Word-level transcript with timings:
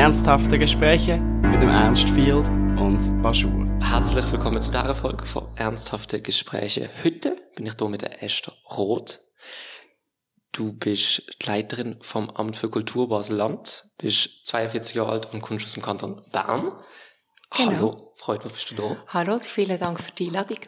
Ernsthafte 0.00 0.58
Gespräche 0.58 1.18
mit 1.18 1.60
dem 1.60 1.68
Ernst 1.68 2.08
Field 2.08 2.48
und 2.78 3.22
Baschur. 3.22 3.68
Herzlich 3.82 4.32
willkommen 4.32 4.58
zu 4.62 4.70
dieser 4.70 4.94
Folge 4.94 5.26
von 5.26 5.46
Ernsthafte 5.56 6.22
Gespräche. 6.22 6.88
Heute 7.04 7.36
bin 7.54 7.66
ich 7.66 7.74
hier 7.78 7.88
mit 7.90 8.00
der 8.00 8.22
Esther 8.22 8.54
Roth. 8.70 9.20
Du 10.52 10.72
bist 10.72 11.42
die 11.42 11.46
Leiterin 11.46 11.98
vom 12.00 12.30
Amt 12.30 12.56
für 12.56 12.70
Kultur 12.70 13.10
Basel-Land, 13.10 13.90
bist 13.98 14.46
42 14.46 14.94
Jahre 14.94 15.12
alt 15.12 15.34
und 15.34 15.42
kommst 15.42 15.66
aus 15.66 15.74
dem 15.74 15.82
Kanton 15.82 16.24
Bern. 16.32 16.72
Genau. 17.54 17.70
Hallo, 17.70 18.12
freut 18.16 18.42
mich, 18.42 18.54
bist 18.54 18.70
du 18.70 18.76
da. 18.76 19.04
Hallo, 19.08 19.38
vielen 19.38 19.78
Dank 19.78 20.00
für 20.00 20.12
die 20.12 20.28
Einladung. 20.28 20.60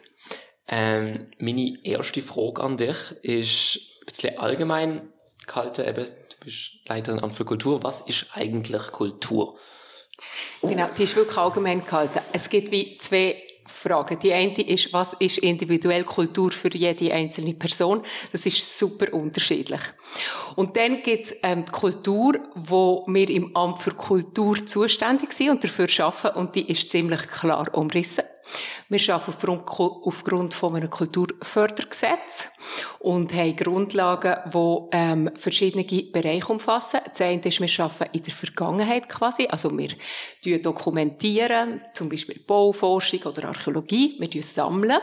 Ähm, 0.67 1.31
meine 1.39 1.79
erste 1.83 2.21
Frage 2.21 2.61
an 2.61 2.77
dich 2.77 2.97
ist 3.23 3.79
ein 4.01 4.05
bisschen 4.05 4.37
allgemein 4.37 5.11
gehalten. 5.47 5.87
Eben, 5.87 6.07
bist 6.43 6.71
Leiterin 6.87 7.23
Amt 7.23 7.33
für 7.33 7.45
Kultur. 7.45 7.81
Was 7.83 8.01
ist 8.01 8.27
eigentlich 8.33 8.91
Kultur? 8.91 9.57
Genau, 10.61 10.87
die 10.97 11.03
ist 11.03 11.15
wirklich 11.15 11.37
allgemein 11.37 11.85
gehalten. 11.85 12.19
Es 12.31 12.49
gibt 12.49 12.71
wie 12.71 12.97
zwei 12.97 13.43
Fragen. 13.65 14.19
Die 14.19 14.33
eine 14.33 14.61
ist, 14.61 14.91
was 14.93 15.13
ist 15.13 15.37
individuell 15.39 16.03
Kultur 16.03 16.51
für 16.51 16.69
jede 16.69 17.13
einzelne 17.13 17.53
Person? 17.53 18.01
Das 18.31 18.45
ist 18.45 18.77
super 18.77 19.13
unterschiedlich. 19.13 19.81
Und 20.55 20.75
dann 20.77 21.01
gibt 21.01 21.25
es 21.25 21.37
ähm, 21.43 21.65
die 21.65 21.71
Kultur, 21.71 22.39
wo 22.55 23.03
wir 23.07 23.29
im 23.29 23.55
Amt 23.55 23.81
für 23.81 23.91
Kultur 23.91 24.65
zuständig 24.65 25.33
sind 25.33 25.49
und 25.49 25.63
dafür 25.63 25.87
arbeiten 25.99 26.37
und 26.37 26.55
die 26.55 26.69
ist 26.69 26.89
ziemlich 26.89 27.27
klar 27.27 27.67
umrissen. 27.73 28.23
Wir 28.89 29.15
arbeiten 29.15 29.31
aufgrund, 29.31 29.63
aufgrund 29.67 30.53
von 30.53 30.75
einem 30.75 30.89
Kulturfördergesetz 30.89 32.47
und 32.99 33.33
haben 33.33 33.55
Grundlagen, 33.55 34.35
die 34.53 34.97
ähm, 34.97 35.31
verschiedene 35.35 35.83
Bereiche 36.11 36.47
umfassen. 36.47 36.99
Das 37.09 37.21
eine 37.21 37.41
ist, 37.41 37.59
wir 37.59 37.85
arbeiten 37.85 38.15
in 38.17 38.23
der 38.23 38.33
Vergangenheit 38.33 39.09
quasi. 39.09 39.47
Also 39.49 39.75
wir 39.77 40.61
dokumentieren, 40.61 41.83
zum 41.93 42.09
Beispiel 42.09 42.39
Bauforschung 42.45 43.23
oder 43.23 43.49
Archäologie. 43.49 44.17
Wir 44.19 44.43
sammeln. 44.43 44.99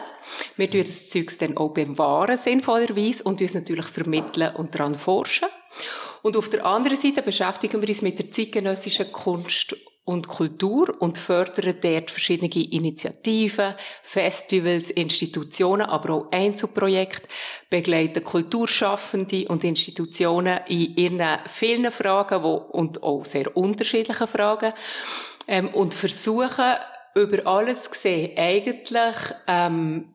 Wir 0.56 0.68
das 0.68 1.08
Zeug 1.08 1.36
dann 1.38 1.56
auch 1.56 1.70
bewahren, 1.70 2.38
sinnvollerweise, 2.38 3.24
und 3.24 3.40
uns 3.40 3.54
natürlich 3.54 3.86
vermitteln 3.86 4.54
und 4.56 4.74
daran 4.74 4.94
forschen. 4.94 5.48
Und 6.22 6.36
auf 6.36 6.50
der 6.50 6.64
anderen 6.64 6.96
Seite 6.96 7.22
beschäftigen 7.22 7.80
wir 7.80 7.88
uns 7.88 8.02
mit 8.02 8.18
der 8.18 8.30
zeitgenössischen 8.30 9.10
Kunst 9.12 9.76
und 10.10 10.26
Kultur 10.26 10.92
und 10.98 11.18
fördern 11.18 11.76
dort 11.80 12.10
verschiedene 12.10 12.50
Initiativen, 12.52 13.74
Festivals, 14.02 14.90
Institutionen, 14.90 15.82
aber 15.82 16.14
auch 16.14 16.32
Einzelprojekte, 16.32 17.28
begleiten 17.70 18.24
Kulturschaffende 18.24 19.46
und 19.46 19.62
Institutionen 19.62 20.60
in 20.66 20.96
ihren 20.96 21.38
vielen 21.46 21.92
Fragen 21.92 22.42
wo, 22.42 22.54
und 22.54 23.02
auch 23.04 23.24
sehr 23.24 23.56
unterschiedlichen 23.56 24.26
Fragen 24.26 24.72
ähm, 25.46 25.68
und 25.68 25.94
versuchen 25.94 26.74
über 27.14 27.46
alles 27.46 27.88
gesehen 27.88 28.36
eigentlich 28.36 29.16
ähm, 29.46 30.14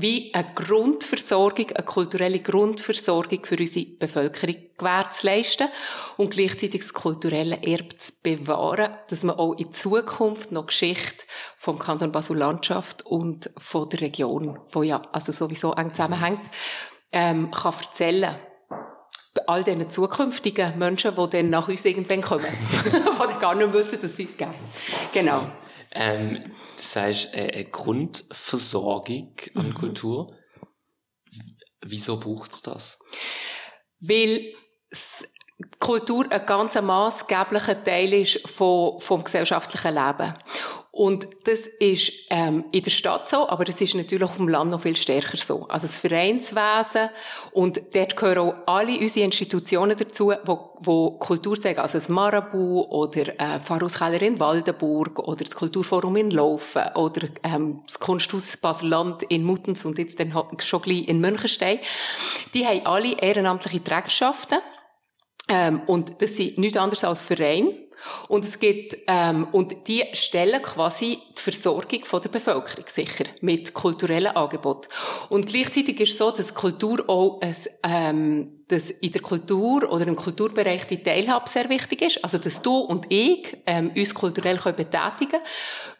wie 0.00 0.32
eine 0.34 0.52
Grundversorgung, 0.54 1.70
eine 1.74 1.84
kulturelle 1.84 2.40
Grundversorgung 2.40 3.44
für 3.44 3.56
unsere 3.58 3.86
Bevölkerung 3.86 4.56
gewährleisten 4.76 5.68
und 6.16 6.30
gleichzeitig 6.30 6.80
das 6.80 6.92
kulturelle 6.92 7.62
Erbe 7.62 7.96
zu 7.98 8.12
bewahren, 8.22 8.94
dass 9.08 9.24
man 9.24 9.36
auch 9.36 9.54
in 9.54 9.72
Zukunft 9.72 10.52
noch 10.52 10.66
Geschichte 10.66 11.24
vom 11.56 11.78
Kanton 11.78 12.12
Basel-Landschaft 12.12 13.04
und 13.06 13.50
von 13.58 13.88
der 13.90 14.00
Region, 14.02 14.58
wo 14.70 14.82
ja 14.82 15.02
also 15.12 15.32
sowieso 15.32 15.72
eng 15.74 15.94
zusammenhängt, 15.94 16.42
ähm, 17.12 17.50
kann 17.50 17.74
erzählen. 17.82 18.34
bei 18.34 18.49
all 19.50 19.64
diesen 19.64 19.90
zukünftigen 19.90 20.78
Menschen, 20.78 21.14
die 21.14 21.30
dann 21.30 21.50
nach 21.50 21.68
uns 21.68 21.84
irgendwann 21.84 22.20
kommen, 22.20 22.46
die 22.84 22.90
dann 22.90 23.40
gar 23.40 23.54
nicht 23.54 23.72
wissen, 23.72 24.00
dass 24.00 24.18
es 24.18 24.36
gibt. 24.36 24.54
Genau. 25.12 25.50
Ähm, 25.92 26.52
das 26.76 26.96
heißt, 26.96 27.34
äh, 27.34 27.50
eine 27.52 27.64
Grundversorgung 27.64 29.34
an 29.54 29.68
mhm. 29.68 29.74
Kultur. 29.74 30.26
Wieso 31.82 32.20
braucht 32.20 32.52
es 32.52 32.62
das? 32.62 32.98
Weil 34.00 34.54
Kultur 35.78 36.26
ein 36.30 36.46
ganz 36.46 36.80
maßgeblicher 36.80 37.82
Teil 37.84 38.12
ist 38.14 38.48
vom, 38.48 39.00
vom 39.00 39.24
gesellschaftlichen 39.24 39.94
Leben. 39.94 40.34
Und 40.92 41.28
das 41.44 41.66
ist 41.66 42.12
ähm, 42.30 42.64
in 42.72 42.82
der 42.82 42.90
Stadt 42.90 43.28
so, 43.28 43.48
aber 43.48 43.64
das 43.64 43.80
ist 43.80 43.94
natürlich 43.94 44.24
auf 44.24 44.38
dem 44.38 44.48
Land 44.48 44.72
noch 44.72 44.82
viel 44.82 44.96
stärker 44.96 45.36
so. 45.36 45.60
Also 45.68 45.86
das 45.86 45.96
Vereinswesen 45.96 47.10
und 47.52 47.80
dort 47.94 48.16
gehören 48.16 48.38
auch 48.38 48.54
alle 48.66 48.98
unsere 48.98 49.24
Institutionen 49.24 49.96
dazu, 49.96 50.32
wo, 50.44 50.74
wo 50.80 51.12
Kultur 51.12 51.56
sagen, 51.56 51.78
also 51.78 51.98
das 51.98 52.08
Marabu 52.08 52.80
oder 52.88 53.28
äh, 53.40 53.60
Pfarrhauskeller 53.60 54.20
in 54.20 54.40
Waldenburg 54.40 55.20
oder 55.20 55.44
das 55.44 55.54
Kulturforum 55.54 56.16
in 56.16 56.32
Laufen 56.32 56.82
oder 56.96 57.28
ähm, 57.44 57.82
das 57.86 58.00
Kunsthaus 58.00 58.56
Basel-Land 58.56 59.22
in 59.24 59.44
Muttens 59.44 59.84
und 59.84 59.96
jetzt 59.96 60.18
dann 60.18 60.34
schon 60.58 60.82
gleich 60.82 61.06
in 61.06 61.20
Münchenstein. 61.20 61.78
Die 62.52 62.66
haben 62.66 62.84
alle 62.84 63.12
ehrenamtliche 63.12 63.84
Trägerschaften 63.84 64.58
ähm, 65.48 65.82
und 65.86 66.20
das 66.20 66.34
sind 66.36 66.58
nichts 66.58 66.76
anderes 66.76 67.04
als 67.04 67.22
Vereine 67.22 67.89
und 68.28 68.44
es 68.44 68.58
gibt, 68.58 68.96
ähm, 69.06 69.48
und 69.52 69.88
die 69.88 70.04
stellen 70.12 70.62
quasi 70.62 71.18
die 71.36 71.42
Versorgung 71.42 72.04
von 72.04 72.20
der 72.20 72.28
Bevölkerung 72.28 72.84
sicher 72.88 73.24
mit 73.40 73.74
kulturellen 73.74 74.34
Angeboten. 74.36 74.88
Und 75.28 75.46
gleichzeitig 75.46 76.00
ist 76.00 76.12
es 76.12 76.18
so, 76.18 76.30
dass 76.30 76.54
Kultur 76.54 77.04
auch 77.08 77.40
ein, 77.40 77.56
ähm, 77.82 78.56
dass 78.68 78.90
in 78.90 79.10
der 79.10 79.20
Kultur 79.20 79.90
oder 79.90 80.06
im 80.06 80.16
Kulturbereich 80.16 80.86
die 80.86 81.02
Teilhabe 81.02 81.50
sehr 81.50 81.68
wichtig 81.68 82.02
ist. 82.02 82.24
Also, 82.24 82.38
dass 82.38 82.62
du 82.62 82.76
und 82.76 83.06
ich 83.08 83.56
ähm, 83.66 83.90
uns 83.96 84.14
kulturell 84.14 84.58
können 84.58 84.76
betätigen 84.76 85.40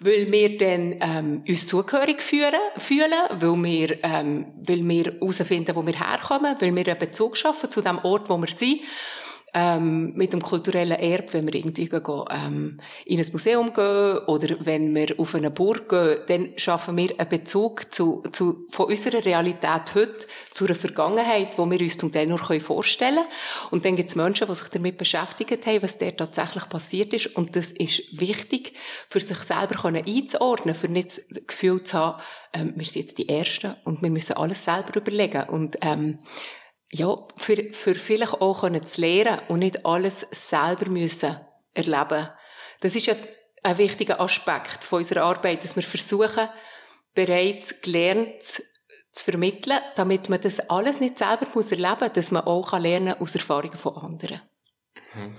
weil 0.00 0.32
wir 0.32 0.56
dann 0.56 0.96
ähm, 1.00 1.44
uns 1.46 1.66
zugehörig 1.66 2.22
fühlen, 2.22 2.54
fühlen 2.76 3.12
weil 3.30 3.62
wir, 3.62 3.98
ähm, 4.02 4.52
weil 4.56 4.86
wir 4.88 5.04
herausfinden, 5.04 5.76
wo 5.76 5.86
wir 5.86 5.98
herkommen, 5.98 6.56
weil 6.58 6.74
wir 6.74 6.86
einen 6.86 6.98
Bezug 6.98 7.36
schaffen 7.36 7.70
zu 7.70 7.82
dem 7.82 7.98
Ort, 7.98 8.28
wo 8.28 8.38
wir 8.38 8.48
sind 8.48 8.80
ähm, 9.54 10.12
mit 10.14 10.32
dem 10.32 10.40
kulturellen 10.42 10.98
Erbe, 10.98 11.32
wenn 11.32 11.46
wir 11.46 11.54
irgendwie 11.54 11.88
gehen, 11.88 12.24
ähm, 12.30 12.80
in 13.04 13.20
ein 13.20 13.26
Museum 13.32 13.72
gehen 13.72 14.18
oder 14.26 14.56
wenn 14.60 14.94
wir 14.94 15.18
auf 15.18 15.34
eine 15.34 15.50
Burg 15.50 15.88
gehen, 15.88 16.18
dann 16.28 16.48
schaffen 16.56 16.96
wir 16.96 17.18
einen 17.18 17.28
Bezug 17.28 17.92
zu, 17.92 18.22
zu, 18.32 18.66
von 18.70 18.86
unserer 18.86 19.24
Realität 19.24 19.94
heute 19.94 20.26
zu 20.52 20.66
einer 20.66 20.74
Vergangenheit, 20.74 21.58
wo 21.58 21.68
wir 21.70 21.80
uns 21.80 21.96
zum 21.96 22.12
Teil 22.12 22.26
nur 22.26 22.38
vorstellen 22.38 23.16
können. 23.16 23.26
Und 23.70 23.84
dann 23.84 23.96
gibt 23.96 24.10
es 24.10 24.16
Menschen, 24.16 24.46
die 24.46 24.54
sich 24.54 24.68
damit 24.68 24.98
beschäftigt 24.98 25.66
haben, 25.66 25.82
was 25.82 25.98
dort 25.98 26.18
tatsächlich 26.18 26.68
passiert 26.68 27.12
ist. 27.12 27.26
Und 27.36 27.56
das 27.56 27.72
ist 27.72 28.20
wichtig, 28.20 28.74
für 29.08 29.20
sich 29.20 29.38
selber 29.38 29.84
einzuordnen, 29.84 30.74
für 30.74 30.88
nicht 30.88 31.08
das 31.08 31.46
Gefühl 31.46 31.82
zu 31.82 31.98
haben, 31.98 32.20
ähm, 32.52 32.72
wir 32.76 32.84
sind 32.84 33.02
jetzt 33.02 33.18
die 33.18 33.28
Ersten 33.28 33.76
und 33.84 34.02
wir 34.02 34.10
müssen 34.10 34.34
alles 34.34 34.64
selber 34.64 34.96
überlegen. 34.96 35.48
Und 35.48 35.76
ähm, 35.82 36.18
ja, 36.92 37.16
für, 37.36 37.72
für 37.72 37.94
vielleicht 37.94 38.34
auch 38.34 38.60
können 38.60 38.84
zu 38.84 39.00
lernen 39.00 39.40
und 39.48 39.60
nicht 39.60 39.86
alles 39.86 40.26
selber 40.30 40.90
müssen 40.90 41.38
erleben. 41.74 42.28
Das 42.80 42.96
ist 42.96 43.06
ja 43.06 43.14
ein 43.62 43.78
wichtiger 43.78 44.20
Aspekt 44.20 44.84
von 44.84 44.98
unserer 44.98 45.22
Arbeit, 45.22 45.62
dass 45.62 45.76
wir 45.76 45.82
versuchen, 45.82 46.48
bereits 47.14 47.80
gelernt 47.80 48.42
zu 48.42 49.24
vermitteln, 49.24 49.80
damit 49.96 50.28
man 50.28 50.40
das 50.40 50.60
alles 50.70 51.00
nicht 51.00 51.18
selber 51.18 51.46
muss 51.54 51.70
erleben 51.70 52.00
muss, 52.00 52.12
dass 52.12 52.30
man 52.30 52.44
auch 52.44 52.78
lernen 52.78 53.14
kann 53.14 53.22
aus 53.22 53.34
Erfahrungen 53.34 53.78
von 53.78 53.96
anderen. 53.96 54.42
Mhm. 55.14 55.36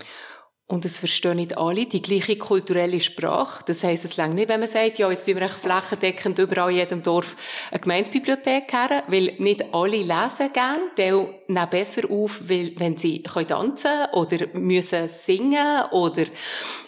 Und 0.68 0.86
es 0.86 0.96
verstehen 0.96 1.36
nicht 1.36 1.58
alle 1.58 1.84
die 1.84 2.00
gleiche 2.00 2.38
kulturelle 2.38 2.98
Sprache. 2.98 3.62
Das 3.66 3.82
heisst, 3.82 4.06
es 4.06 4.16
längt 4.16 4.36
nicht, 4.36 4.48
wenn 4.48 4.60
man 4.60 4.68
sagt, 4.68 4.98
ja, 4.98 5.10
jetzt 5.10 5.24
sind 5.24 5.38
wir 5.38 5.48
flächendeckend 5.48 6.38
überall 6.38 6.70
in 6.70 6.78
jedem 6.78 7.02
Dorf 7.02 7.36
eine 7.70 7.80
Gemeinsbibliothek 7.80 8.72
her, 8.72 9.02
weil 9.08 9.34
nicht 9.38 9.74
alle 9.74 9.98
lesen 9.98 10.52
gern. 10.52 10.78
Die 10.96 11.52
nehmen 11.52 11.70
besser 11.70 12.10
auf, 12.10 12.48
weil, 12.48 12.72
wenn 12.78 12.96
sie 12.96 13.22
können 13.22 13.48
tanzen 13.48 14.06
oder 14.12 14.46
müssen 14.54 15.08
singen 15.08 15.82
oder, 15.90 16.24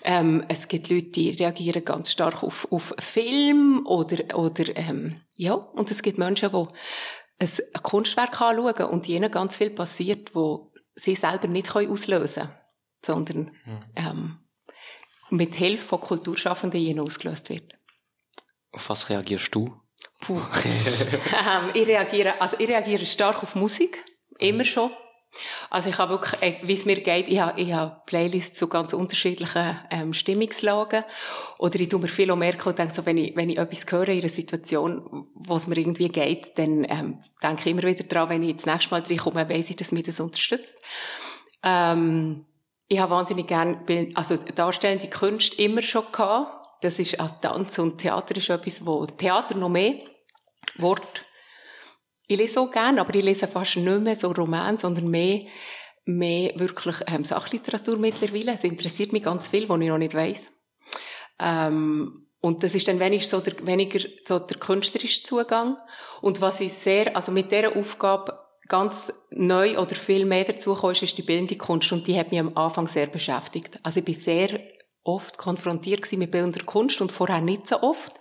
ähm, 0.05 0.45
es 0.49 0.67
gibt 0.67 0.89
Leute, 0.89 1.11
die 1.11 1.31
reagieren 1.31 1.85
ganz 1.85 2.13
stark 2.13 2.43
auf, 2.43 2.67
auf 2.71 2.95
Film 2.99 3.85
oder, 3.87 4.39
oder, 4.39 4.65
ähm, 4.77 5.17
ja. 5.35 5.53
Und 5.53 5.91
es 5.91 6.01
gibt 6.01 6.17
Menschen, 6.17 6.51
die 6.53 6.67
ein 7.39 7.83
Kunstwerk 7.83 8.41
anschauen 8.41 8.87
und 8.91 9.09
ihnen 9.09 9.31
ganz 9.31 9.57
viel 9.57 9.71
passiert, 9.71 10.35
wo 10.35 10.73
sie 10.95 11.17
selber 11.17 11.49
nicht 11.49 11.75
auslösen 11.75 12.45
können 12.45 12.64
sondern 13.05 13.51
mhm. 13.65 13.81
ähm, 13.97 14.39
mit 15.31 15.55
Hilfe 15.55 15.85
von 15.85 16.01
Kulturschaffenden 16.01 17.01
ausgelöst 17.01 17.51
wird. 17.51 17.75
Auf 18.73 18.89
was 18.89 19.09
reagierst 19.09 19.55
du? 19.55 19.81
Puh. 20.21 20.35
ähm, 20.65 21.71
ich 21.75 21.87
reagiere, 21.87 22.41
also 22.41 22.57
ich 22.59 22.69
reagiere 22.69 23.05
stark 23.07 23.43
auf 23.43 23.55
Musik, 23.55 24.05
immer 24.39 24.65
schon. 24.65 24.91
Also 25.71 25.89
ich 25.89 25.99
habe 25.99 26.13
wirklich, 26.13 26.43
äh, 26.43 26.61
wie 26.63 26.75
es 26.75 26.85
mir 26.85 27.01
geht, 27.01 27.29
ich 27.29 27.41
habe, 27.41 27.61
ich 27.61 27.73
habe 27.73 28.01
Playlists 28.07 28.57
zu 28.57 28.69
ganz 28.69 28.93
unterschiedlichen 28.93 29.79
ähm, 29.91 30.13
Stimmungslagen. 30.13 31.05
Oder 31.59 31.81
ich 31.81 31.89
tue 31.89 32.01
mir 32.01 32.09
viel 32.09 32.35
merken 32.37 32.69
und 32.69 32.79
denke 32.79 32.95
so, 32.95 33.05
wenn 33.05 33.19
ich, 33.19 33.35
wenn 33.37 33.51
ich 33.51 33.59
etwas 33.59 33.85
höre 33.91 34.09
in 34.09 34.21
einer 34.21 34.29
Situation, 34.29 35.27
wo 35.35 35.57
es 35.57 35.67
mir 35.67 35.77
irgendwie 35.77 36.09
geht, 36.09 36.57
dann 36.57 36.87
ähm, 36.89 37.23
denke 37.43 37.63
ich 37.63 37.67
immer 37.67 37.83
wieder 37.83 38.05
daran, 38.05 38.29
wenn 38.31 38.43
ich 38.43 38.57
das 38.57 38.67
nächste 38.67 38.91
Mal 38.91 39.03
reinkomme, 39.03 39.49
weiss 39.49 39.71
ich, 39.71 39.77
dass 39.77 39.93
mir 39.93 40.03
das 40.03 40.21
unterstützt. 40.21 40.77
Ähm, 41.63 42.47
ich 42.89 42.99
habe 42.99 43.13
wahnsinnig 43.13 43.47
gerne, 43.47 44.11
also 44.15 44.37
darstellende 44.37 45.09
Kunst 45.09 45.59
immer 45.59 45.83
schon 45.83 46.05
gehabt. 46.13 46.83
Das 46.83 46.99
ist 46.99 47.19
als 47.19 47.41
Tanz 47.41 47.79
und 47.79 47.99
Theater 47.99 48.37
ist 48.37 48.51
etwas, 48.51 48.85
wo 48.85 49.07
Theater 49.07 49.57
noch 49.57 49.71
mehr 49.71 49.99
Wort. 50.77 51.23
Ich 52.27 52.39
lese 52.39 52.61
auch 52.61 52.71
gerne, 52.71 53.01
aber 53.01 53.15
ich 53.15 53.25
lese 53.25 53.49
fast 53.49 53.77
nicht 53.77 54.01
mehr 54.01 54.17
so 54.17 54.33
Roman, 54.33 54.77
sondern 54.77 55.07
mehr, 55.07 55.41
mehr 56.05 56.53
wirklich 56.59 56.97
ähm, 57.07 57.25
Sachliteratur 57.25 57.97
mittlerweile. 57.97 58.53
Es 58.53 58.65
interessiert 58.65 59.13
mich 59.13 59.23
ganz 59.23 59.49
viel, 59.49 59.69
was 59.69 59.81
ich 59.81 59.89
noch 59.89 59.99
nicht 59.99 60.15
weiß. 60.15 60.47
Ähm, 61.41 62.29
und 62.41 62.63
das 62.63 62.75
ist 62.75 62.87
dann 62.89 63.01
weniger 63.01 63.25
so 63.25 63.41
der, 63.41 63.67
weniger 63.67 64.01
so 64.27 64.39
der 64.39 64.59
künstlerische 64.59 65.23
Zugang. 65.23 65.79
Und 66.21 66.43
was 66.43 66.61
ich 66.61 66.73
sehr, 66.73 67.17
also 67.17 67.33
mit 67.33 67.51
dieser 67.51 67.75
Aufgabe 67.77 68.44
ganz 68.69 69.13
neu 69.31 69.79
oder 69.79 69.95
viel 69.95 70.25
mehr 70.25 70.45
dazu 70.45 70.75
kam, 70.75 70.91
ist 70.91 71.19
die 71.19 71.23
bildende 71.23 71.57
Kunst. 71.57 71.93
Und 71.93 72.07
die 72.07 72.19
hat 72.19 72.31
mich 72.31 72.41
am 72.41 72.57
Anfang 72.57 72.89
sehr 72.89 73.07
beschäftigt. 73.07 73.79
Also 73.83 73.99
ich 74.01 74.05
bin 74.05 74.15
sehr 74.15 74.61
oft 75.05 75.37
konfrontiert 75.37 76.11
mit 76.13 76.31
bildender 76.31 76.65
Kunst 76.65 77.01
und 77.03 77.13
vorher 77.13 77.41
nicht 77.41 77.69
so 77.69 77.83
oft. 77.83 78.13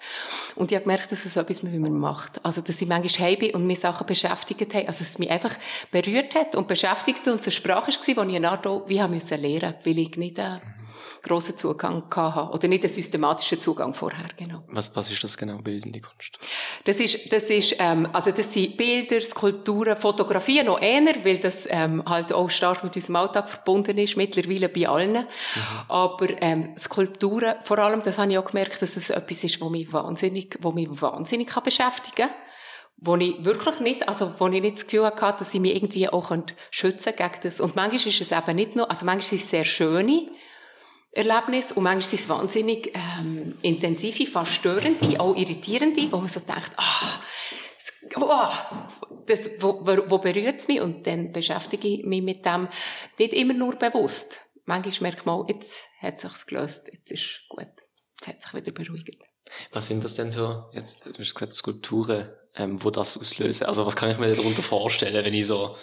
Und 0.55 0.71
ich 0.71 0.75
habe 0.75 0.83
gemerkt, 0.83 1.11
dass 1.11 1.25
es 1.25 1.37
etwas 1.37 1.63
mit 1.63 1.73
mir 1.73 1.89
macht. 1.89 2.43
Also, 2.45 2.59
dass 2.61 2.81
ich 2.81 2.87
manchmal 2.87 3.29
heim 3.29 3.39
bin 3.39 3.55
und 3.55 3.65
mich 3.65 3.79
Sachen 3.79 4.05
beschäftigt 4.05 4.73
habe. 4.73 4.87
Also, 4.87 4.99
dass 4.99 5.11
es 5.11 5.19
mich 5.19 5.31
einfach 5.31 5.55
berührt 5.91 6.35
hat 6.35 6.55
und 6.55 6.67
beschäftigt 6.67 7.25
und 7.27 7.39
es 7.39 7.45
eine 7.45 7.51
Sprache 7.51 7.91
war, 7.91 8.25
die 8.25 8.31
ich 8.31 8.35
eine 8.35 8.51
Art 8.51 8.67
auch 8.67 8.87
wie 8.87 8.95
lernen 8.95 9.75
weil 9.83 9.97
ich 9.97 10.17
nicht, 10.17 10.37
äh, 10.37 10.59
grossen 11.21 11.57
Zugang 11.57 12.03
hatte. 12.15 12.53
Oder 12.53 12.67
nicht 12.67 12.83
einen 12.83 12.93
systematischen 12.93 13.59
Zugang 13.59 13.93
vorher, 13.93 14.29
genau. 14.37 14.63
Was, 14.67 14.95
was 14.95 15.11
ist 15.11 15.23
das 15.23 15.37
genau, 15.37 15.57
bildende 15.57 16.01
Kunst? 16.01 16.37
Das 16.85 16.99
ist, 16.99 17.31
das 17.31 17.49
ist, 17.49 17.75
ähm, 17.79 18.07
also 18.13 18.31
das 18.31 18.53
sind 18.53 18.77
Bilder, 18.77 19.21
Skulpturen, 19.21 19.97
Fotografien 19.97 20.65
noch 20.65 20.81
eher, 20.81 21.23
weil 21.23 21.39
das 21.39 21.67
ähm, 21.69 22.03
halt 22.05 22.33
auch 22.33 22.49
stark 22.49 22.83
mit 22.83 22.95
unserem 22.95 23.15
Alltag 23.17 23.49
verbunden 23.49 23.97
ist, 23.97 24.17
mittlerweile 24.17 24.69
bei 24.69 24.87
allen. 24.87 25.13
Mhm. 25.13 25.25
Aber 25.87 26.41
ähm, 26.41 26.75
Skulpturen, 26.77 27.55
vor 27.63 27.79
allem, 27.79 28.03
das 28.03 28.17
habe 28.17 28.31
ich 28.31 28.37
auch 28.37 28.45
gemerkt, 28.45 28.81
dass 28.81 28.95
es 28.95 29.09
etwas 29.09 29.43
ist, 29.43 29.61
wo 29.61 29.69
mich 29.69 29.91
wahnsinnig, 29.93 30.57
wo 30.61 30.71
mich 30.71 30.89
wahnsinnig 30.89 31.47
kann 31.47 31.63
beschäftigen 31.63 32.27
kann 32.27 32.35
wo 33.05 33.17
ich 33.17 33.43
wirklich 33.43 33.79
nicht, 33.81 34.07
also 34.07 34.33
wo 34.39 34.47
ich 34.47 34.61
nicht 34.61 34.77
das 34.77 34.85
Gefühl 34.85 35.05
hatte, 35.05 35.39
dass 35.39 35.53
ich 35.53 35.59
mich 35.59 35.75
irgendwie 35.75 36.07
auch 36.07 36.31
schützen 36.71 37.13
gegen 37.15 37.33
das. 37.41 37.59
Und 37.59 37.75
manchmal 37.75 38.07
ist 38.07 38.21
es 38.21 38.31
eben 38.31 38.55
nicht 38.55 38.75
nur, 38.75 38.89
also 38.89 39.05
manchmal 39.05 39.35
ist 39.35 39.43
es 39.43 39.49
sehr 39.49 39.65
schöne, 39.65 40.29
Erlebnis 41.15 41.71
und 41.71 41.83
manchmal 41.83 42.01
sind 42.01 42.21
es 42.21 42.29
wahnsinnig 42.29 42.91
ähm, 42.95 43.57
intensive, 43.61 44.25
fast 44.25 44.51
störende, 44.51 45.19
auch 45.19 45.35
irritierende, 45.35 46.11
wo 46.11 46.17
man 46.17 46.27
so 46.27 46.39
denkt, 46.39 46.71
ah, 46.77 47.19
oh, 48.15 48.49
das, 49.27 49.49
wo, 49.59 49.81
wo 49.85 50.17
berührt 50.17 50.59
es 50.59 50.67
mich? 50.67 50.81
Und 50.81 51.05
dann 51.05 51.31
beschäftige 51.31 51.87
ich 51.87 52.03
mich 52.03 52.23
mit 52.23 52.45
dem 52.45 52.67
nicht 53.19 53.33
immer 53.33 53.53
nur 53.53 53.75
bewusst. 53.75 54.39
Manchmal 54.65 55.11
merkt 55.11 55.25
man, 55.25 55.45
jetzt 55.47 55.81
hat 55.99 56.15
es 56.15 56.21
sich 56.21 56.45
gelöst, 56.47 56.89
jetzt 56.91 57.11
ist 57.11 57.41
gut, 57.49 57.67
jetzt 57.67 58.27
hat 58.27 58.41
sich 58.41 58.53
wieder 58.53 58.71
beruhigt. 58.71 59.17
Was 59.71 59.87
sind 59.87 60.03
das 60.03 60.15
denn 60.15 60.31
für, 60.31 60.69
jetzt, 60.73 61.05
du 61.05 61.13
hast 61.19 61.35
gesagt, 61.35 61.53
Skulpturen, 61.53 62.29
ähm, 62.55 62.83
wo 62.83 62.89
das 62.89 63.17
auslösen? 63.17 63.67
Also 63.67 63.85
was 63.85 63.95
kann 63.95 64.09
ich 64.09 64.17
mir 64.17 64.33
darunter 64.33 64.63
vorstellen, 64.63 65.23
wenn 65.25 65.33
ich 65.33 65.47
so 65.47 65.75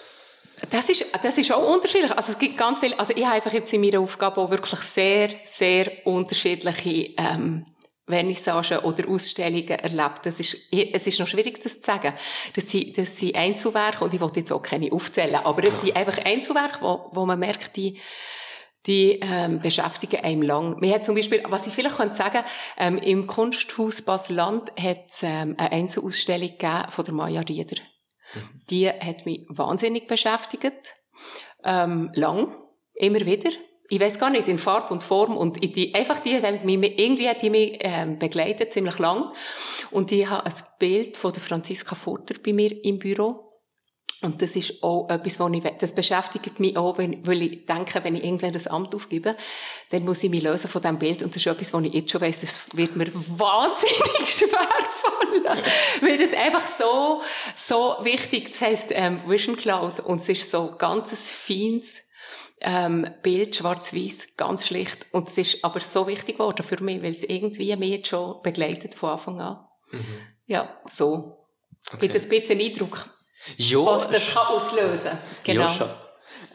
das 0.69 0.89
ist, 0.89 1.07
das 1.23 1.39
ist 1.39 1.53
auch 1.53 1.75
unterschiedlich. 1.75 2.17
Also 2.17 2.33
es 2.33 2.39
gibt 2.39 2.57
ganz 2.57 2.79
viel, 2.81 2.95
also 2.95 3.13
ich 3.15 3.25
habe 3.25 3.37
einfach 3.37 3.53
jetzt 3.53 3.73
in 3.73 3.81
meiner 3.81 4.01
Aufgabe 4.01 4.41
auch 4.41 4.51
wirklich 4.51 4.81
sehr, 4.81 5.31
sehr 5.45 6.07
unterschiedliche, 6.07 7.15
ähm, 7.17 7.65
Vernissagen 8.11 8.79
oder 8.81 9.09
Ausstellungen 9.09 9.69
erlebt. 9.69 10.21
Das 10.25 10.39
ist, 10.41 10.73
es 10.73 11.07
ist 11.07 11.21
noch 11.21 11.27
schwierig, 11.27 11.61
das 11.63 11.81
zu 11.81 11.87
sagen. 11.87 12.13
Das 12.55 12.69
sind, 12.69 12.99
das 12.99 13.17
sind 13.17 13.37
Einzelwerke, 13.37 14.05
und 14.05 14.13
ich 14.13 14.21
wollte 14.21 14.41
jetzt 14.41 14.53
auch 14.53 14.63
keine 14.63 14.93
aufzählen, 14.93 15.37
aber 15.37 15.65
es 15.65 15.81
sind 15.81 15.97
einfach 15.97 16.23
Einzelwerke, 16.25 16.79
wo, 16.83 17.09
wo 17.13 17.25
man 17.25 17.39
merkt, 17.39 17.77
die, 17.77 18.01
die 18.87 19.21
ähm, 19.23 19.61
beschäftigen 19.61 20.25
einem 20.25 20.43
lang. 20.43 20.81
Wir 20.81 20.95
hat 20.95 21.05
zum 21.05 21.15
Beispiel, 21.15 21.43
was 21.49 21.67
ich 21.67 21.75
vielleicht 21.75 21.97
könnte 21.97 22.17
sagen, 22.17 22.45
ähm, 22.79 22.99
im 22.99 23.27
Kunsthaus 23.27 24.03
Basel-Land 24.03 24.73
hat 24.81 25.05
es 25.09 25.23
ähm, 25.23 25.55
eine 25.59 25.73
Einzelausstellung 25.73 26.49
gegeben 26.49 26.85
von 26.91 27.05
der 27.05 27.15
Maya 27.15 27.41
Rieder. 27.43 27.77
Die 28.71 28.89
hat 28.89 29.27
mich 29.27 29.45
wahnsinnig 29.49 30.07
beschäftigt. 30.07 30.95
Ähm, 31.65 32.11
lang. 32.15 32.57
Immer 32.95 33.25
wieder. 33.27 33.51
Ich 33.89 33.99
weiß 33.99 34.19
gar 34.19 34.31
nicht, 34.31 34.47
in 34.47 34.59
Farbe 34.59 34.93
und 34.93 35.03
Form. 35.03 35.37
Und 35.37 35.63
die, 35.63 35.95
einfach 35.95 36.21
die, 36.21 36.41
hat 36.41 36.65
mich, 36.65 36.99
irgendwie 36.99 37.29
hat 37.29 37.43
die 37.43 37.51
mich 37.51 37.79
ähm, 37.81 38.19
begleitet, 38.19 38.73
ziemlich 38.73 38.99
lang. 38.99 39.33
Und 39.91 40.13
ich 40.13 40.29
habe 40.29 40.47
ein 40.47 40.53
Bild 40.79 41.17
von 41.17 41.33
der 41.33 41.43
Franziska 41.43 41.97
Furter 41.97 42.35
bei 42.45 42.53
mir 42.53 42.85
im 42.85 42.99
Büro. 42.99 43.50
Und 44.23 44.43
das 44.43 44.55
ist 44.55 44.83
auch 44.83 45.09
etwas, 45.09 45.41
was 45.41 45.53
ich, 45.53 45.63
das 45.79 45.95
beschäftigt 45.95 46.61
mich 46.61 46.77
auch, 46.77 46.99
weil 46.99 47.43
ich 47.43 47.65
denke, 47.65 48.05
wenn 48.05 48.17
ich 48.17 48.25
irgendwann 48.25 48.53
das 48.53 48.67
Amt 48.67 48.95
aufgebe, 48.95 49.35
dann 49.91 50.05
muss 50.05 50.23
ich 50.23 50.29
mich 50.29 50.43
lösen 50.43 50.69
von 50.69 50.83
diesem 50.83 50.99
Bild. 50.99 51.23
Und 51.23 51.35
das 51.35 51.41
ist 51.41 51.47
etwas, 51.47 51.73
was 51.73 51.85
ich 51.85 51.95
jetzt 51.95 52.11
schon 52.11 52.21
weiss, 52.21 52.43
das 52.43 52.61
wird 52.75 52.97
mir 52.97 53.07
wahnsinnig 53.15 54.27
schwer 54.29 54.69
fallen. 54.91 55.65
weil 56.03 56.19
das 56.19 56.35
einfach 56.35 56.63
so, 56.79 57.23
so 57.57 57.97
wichtig, 58.05 58.51
das 58.51 58.61
heisst, 58.61 58.89
ähm, 58.91 59.23
Vision 59.27 59.57
Cloud. 59.57 60.01
Und 60.01 60.21
es 60.21 60.29
ist 60.29 60.51
so 60.51 60.75
ganz 60.77 61.11
feines, 61.27 61.87
ähm, 62.61 63.07
Bild, 63.23 63.57
schwarz-weiß, 63.57 64.37
ganz 64.37 64.67
schlicht. 64.67 65.07
Und 65.13 65.31
es 65.31 65.39
ist 65.39 65.65
aber 65.65 65.81
so 65.81 66.07
wichtig 66.07 66.37
geworden 66.37 66.63
für 66.63 66.83
mich, 66.83 67.03
weil 67.03 67.13
es 67.13 67.23
irgendwie 67.23 67.75
mich 67.77 67.91
jetzt 67.91 68.09
schon 68.09 68.43
begleitet 68.43 68.95
von 68.95 69.11
Anfang 69.11 69.41
an. 69.41 69.65
Mhm. 69.93 70.05
Ja, 70.47 70.79
so. 70.85 71.39
Okay. 71.91 72.09
Gibt 72.09 72.23
ein 72.23 72.29
bisschen 72.29 72.61
Eindruck. 72.61 73.09
Ja, 73.57 73.79
was 73.85 74.09
das 74.11 74.33
kann 74.33 74.47
auslösen 74.47 75.19
Genau. 75.45 75.63
Ja, 75.63 75.69
schon. 75.69 75.91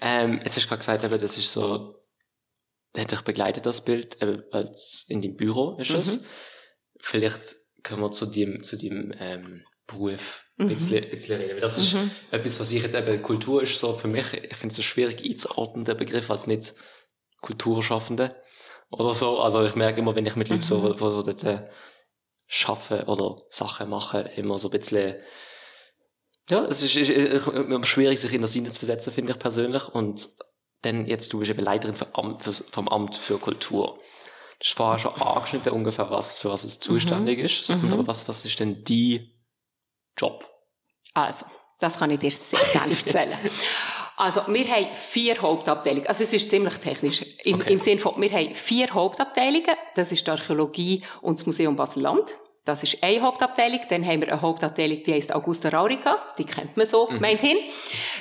Ähm, 0.01 0.39
jetzt 0.43 0.55
hast 0.55 0.65
du 0.65 0.69
gerade 0.69 0.79
gesagt, 0.79 1.03
eben, 1.03 1.19
das 1.19 1.37
ist 1.37 1.51
so, 1.51 1.95
hat 2.97 3.11
dich 3.11 3.21
begleitet, 3.21 3.65
das 3.65 3.83
Bild, 3.83 4.21
eben, 4.21 4.43
als 4.51 5.05
in 5.09 5.21
deinem 5.21 5.35
Büro 5.35 5.77
ist 5.79 5.91
es. 5.91 6.19
Mhm. 6.19 6.25
Vielleicht 6.99 7.55
können 7.83 8.01
wir 8.01 8.11
zu 8.11 8.25
dem, 8.25 8.63
zu 8.63 8.77
dem, 8.77 9.13
ähm, 9.19 9.63
Beruf 9.87 10.43
ein 10.57 10.65
mhm. 10.65 10.73
bisschen, 10.73 11.09
bisschen 11.09 11.39
reden. 11.39 11.61
Das 11.61 11.77
ist 11.77 11.93
mhm. 11.93 12.09
etwas, 12.31 12.59
was 12.59 12.71
ich 12.71 12.81
jetzt 12.81 12.95
eben, 12.95 13.21
Kultur 13.21 13.61
ist 13.61 13.77
so 13.77 13.93
für 13.93 14.07
mich, 14.07 14.33
ich 14.33 14.55
finde 14.55 14.71
es 14.71 14.75
so 14.75 14.81
schwierig 14.81 15.23
einzuordnen, 15.23 15.85
der 15.85 15.95
Begriff 15.95 16.29
als 16.31 16.47
nicht 16.47 16.73
Kulturschaffende 17.41 18.35
oder 18.89 19.13
so. 19.13 19.39
Also 19.39 19.63
ich 19.63 19.75
merke 19.75 19.99
immer, 19.99 20.15
wenn 20.15 20.25
ich 20.25 20.35
mit 20.35 20.49
Leuten 20.49 20.63
so, 20.63 20.79
mhm. 20.79 20.99
wo, 20.99 21.17
wo 21.17 21.21
dort 21.21 21.43
äh, 21.43 21.67
arbeiten 22.65 23.07
oder 23.07 23.41
Sachen 23.49 23.89
machen, 23.89 24.25
immer 24.35 24.57
so 24.57 24.69
ein 24.69 24.79
bisschen 24.79 25.15
ja, 26.49 26.63
es 26.65 26.81
ist, 26.81 26.95
ist, 26.95 27.09
ist 27.09 27.87
schwierig, 27.87 28.19
sich 28.19 28.33
in 28.33 28.41
das 28.41 28.53
Sinne 28.53 28.69
zu 28.69 28.79
versetzen, 28.79 29.11
finde 29.11 29.33
ich 29.33 29.39
persönlich. 29.39 29.87
Und 29.89 30.29
dann 30.81 31.05
jetzt, 31.05 31.33
du 31.33 31.39
bist 31.39 31.51
eben 31.51 31.63
Leiterin 31.63 31.95
vom 31.95 32.07
Amt 32.13 32.43
für, 32.43 32.53
vom 32.53 32.87
Amt 32.87 33.15
für 33.15 33.39
Kultur. 33.39 33.99
Das 34.59 34.69
ist 34.69 34.77
vorher 34.77 34.99
schon 34.99 35.21
angeschnitten, 35.21 35.73
ungefähr 35.73 36.09
was, 36.11 36.37
für 36.37 36.49
was 36.49 36.63
es 36.63 36.79
zuständig 36.79 37.39
mhm. 37.39 37.45
ist. 37.45 37.69
Mhm. 37.69 37.93
Aber 37.93 38.07
was, 38.07 38.27
was 38.27 38.45
ist 38.45 38.59
denn 38.59 38.83
die 38.83 39.33
Job? 40.17 40.47
Also, 41.13 41.45
das 41.79 41.97
kann 41.97 42.11
ich 42.11 42.19
dir 42.19 42.31
sehr 42.31 42.59
gerne 42.71 42.93
erzählen. 43.05 43.37
Also, 44.15 44.41
wir 44.47 44.67
haben 44.67 44.93
vier 44.93 45.41
Hauptabteilungen. 45.41 46.07
Also, 46.07 46.23
es 46.23 46.31
ist 46.31 46.49
ziemlich 46.49 46.75
technisch. 46.75 47.25
Im, 47.43 47.55
okay. 47.55 47.73
im 47.73 47.79
Sinne 47.79 47.99
von, 47.99 48.21
wir 48.21 48.31
haben 48.31 48.53
vier 48.53 48.93
Hauptabteilungen. 48.93 49.75
Das 49.95 50.11
ist 50.11 50.25
die 50.25 50.31
Archäologie 50.31 51.01
und 51.21 51.39
das 51.39 51.45
Museum 51.45 51.75
Basel-Land. 51.75 52.35
Das 52.65 52.81
ist 52.81 53.03
eine 53.03 53.21
Hauptabteilung. 53.21 53.81
Dann 53.89 54.03
haben 54.03 54.21
wir 54.21 54.31
eine 54.31 54.41
Hauptabteilung, 54.41 55.03
die 55.03 55.13
heißt 55.13 55.33
Augusta 55.33 55.69
Raurica. 55.69 56.17
Die 56.39 56.45
kennt 56.45 56.75
man 56.75 56.87
so, 56.87 57.07
mhm. 57.07 57.21
meint 57.21 57.41
hin. 57.41 57.57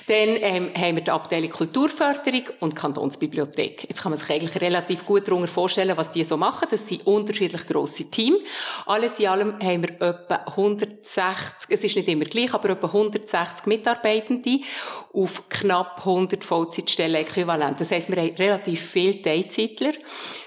Dann 0.07 0.37
ähm, 0.37 0.71
haben 0.77 0.97
wir 0.97 1.03
die 1.03 1.11
Abteilung 1.11 1.49
Kulturförderung 1.49 2.43
und 2.61 2.77
Kantonsbibliothek. 2.77 3.87
Jetzt 3.89 4.03
kann 4.03 4.13
man 4.13 4.19
sich 4.19 4.29
eigentlich 4.29 4.61
relativ 4.61 5.07
gut 5.07 5.27
darunter 5.27 5.49
vorstellen, 5.49 5.97
was 5.97 6.11
die 6.11 6.25
so 6.25 6.37
machen. 6.37 6.69
Das 6.71 6.87
sind 6.87 7.07
unterschiedlich 7.07 7.67
grosse 7.67 8.05
Teams. 8.05 8.37
Alles 8.85 9.19
in 9.19 9.29
allem 9.29 9.59
haben 9.63 9.83
wir 9.83 9.91
etwa 10.03 10.35
160, 10.35 11.71
es 11.71 11.83
ist 11.83 11.97
nicht 11.97 12.09
immer 12.09 12.27
gleich, 12.27 12.53
aber 12.53 12.69
etwa 12.69 12.89
160 12.89 13.65
Mitarbeitende 13.65 14.61
auf 15.15 15.49
knapp 15.49 16.01
100 16.01 16.45
Vollzeitstellen 16.45 17.23
äquivalent. 17.23 17.81
Das 17.81 17.91
heisst, 17.91 18.15
wir 18.15 18.21
haben 18.21 18.35
relativ 18.35 18.91
viele 18.91 19.23
Teilzeitler 19.23 19.95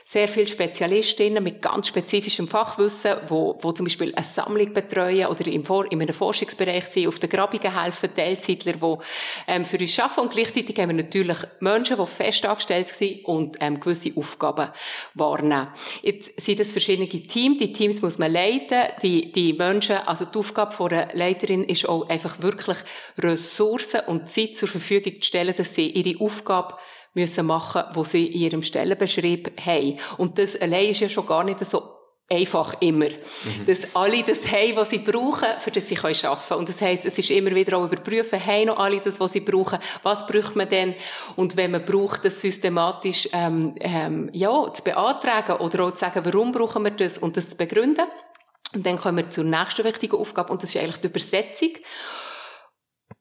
sehr 0.09 0.29
viele 0.29 0.47
Spezialistinnen 0.47 1.43
mit 1.43 1.61
ganz 1.61 1.87
spezifischem 1.87 2.47
Fachwissen, 2.47 3.17
wo, 3.27 3.57
wo 3.59 3.73
zum 3.73 3.87
Beispiel 3.87 4.15
eine 4.15 4.25
Sammlung 4.25 4.71
betreuen 4.71 5.27
oder 5.27 5.45
im 5.47 5.65
Vor 5.65 5.91
in 5.91 6.01
einem 6.01 6.13
Forschungsbereich 6.13 6.85
sind, 6.85 7.09
auf 7.09 7.19
der 7.19 7.27
Grabungen 7.27 7.77
helfen, 7.77 8.15
Teilzeitler, 8.15 8.71
die 8.71 8.95
ähm, 9.47 9.65
für 9.65 9.77
uns 9.77 9.99
arbeiten. 9.99 10.21
Und 10.21 10.31
gleichzeitig 10.31 10.79
haben 10.79 10.95
wir 10.95 11.03
natürlich 11.03 11.37
Menschen, 11.59 11.97
die 11.97 12.05
fest 12.05 12.45
angestellt 12.45 12.87
sind 12.87 13.25
und 13.25 13.57
ähm, 13.59 13.81
gewisse 13.81 14.15
Aufgaben 14.15 14.69
wahrnehmen. 15.13 15.67
Jetzt 16.01 16.39
sind 16.39 16.61
das 16.61 16.71
verschiedene 16.71 17.09
Teams. 17.09 17.57
Die 17.57 17.73
Teams 17.73 18.01
muss 18.01 18.17
man 18.17 18.31
leiten. 18.31 18.83
Die, 19.03 19.33
die 19.33 19.51
Menschen, 19.51 19.97
also 19.97 20.23
die 20.23 20.39
Aufgabe 20.39 20.71
von 20.71 20.89
einer 20.89 21.13
Leiterin 21.15 21.65
ist 21.65 21.89
auch 21.89 22.07
einfach 22.07 22.41
wirklich 22.41 22.77
Ressourcen 23.17 23.99
und 24.07 24.29
Zeit 24.29 24.55
zur 24.55 24.69
Verfügung 24.69 25.15
zu 25.19 25.27
stellen, 25.27 25.53
dass 25.53 25.75
sie 25.75 25.89
ihre 25.89 26.23
Aufgabe 26.23 26.77
müssen 27.17 27.45
machen, 27.45 27.83
wo 27.93 28.03
sie 28.03 28.27
in 28.27 28.41
ihrem 28.41 28.63
Stellenbeschrieb 28.63 29.59
haben. 29.59 29.99
Und 30.17 30.37
das 30.37 30.55
allein 30.59 30.91
ist 30.91 31.01
ja 31.01 31.09
schon 31.09 31.25
gar 31.25 31.43
nicht 31.43 31.59
so 31.59 31.97
einfach 32.29 32.75
immer. 32.81 33.09
Mhm. 33.09 33.65
Dass 33.65 33.95
alle 33.95 34.21
das 34.23 34.51
haben, 34.51 34.75
was 34.75 34.89
sie 34.89 34.99
brauchen, 34.99 35.47
für 35.59 35.71
das 35.71 35.87
sie 35.87 35.97
arbeiten 35.97 36.21
können. 36.21 36.59
Und 36.59 36.69
das 36.69 36.81
heisst, 36.81 37.05
es 37.05 37.17
ist 37.17 37.31
immer 37.31 37.51
wieder 37.51 37.77
auch 37.77 37.85
überprüfen, 37.85 38.45
haben 38.45 38.65
noch 38.65 38.77
alle 38.77 38.99
das, 38.99 39.19
was 39.19 39.33
sie 39.33 39.39
brauchen, 39.39 39.79
was 40.03 40.27
braucht 40.27 40.55
man 40.55 40.67
denn? 40.67 40.93
Und 41.35 41.55
wenn 41.55 41.71
man 41.71 41.85
braucht, 41.85 42.25
das 42.25 42.41
systematisch, 42.41 43.29
ähm, 43.31 43.75
ähm, 43.79 44.29
ja, 44.33 44.71
zu 44.73 44.83
beantragen 44.83 45.57
oder 45.57 45.85
auch 45.85 45.91
zu 45.91 45.99
sagen, 45.99 46.25
warum 46.25 46.51
brauchen 46.51 46.83
wir 46.83 46.91
das 46.91 47.17
und 47.17 47.37
das 47.37 47.49
zu 47.49 47.57
begründen. 47.57 48.05
Und 48.75 48.85
dann 48.85 48.99
kommen 48.99 49.17
wir 49.17 49.29
zur 49.29 49.45
nächsten 49.45 49.85
wichtigen 49.85 50.17
Aufgabe 50.17 50.51
und 50.51 50.61
das 50.61 50.75
ist 50.75 50.81
eigentlich 50.81 50.97
die 50.97 51.07
Übersetzung 51.07 51.71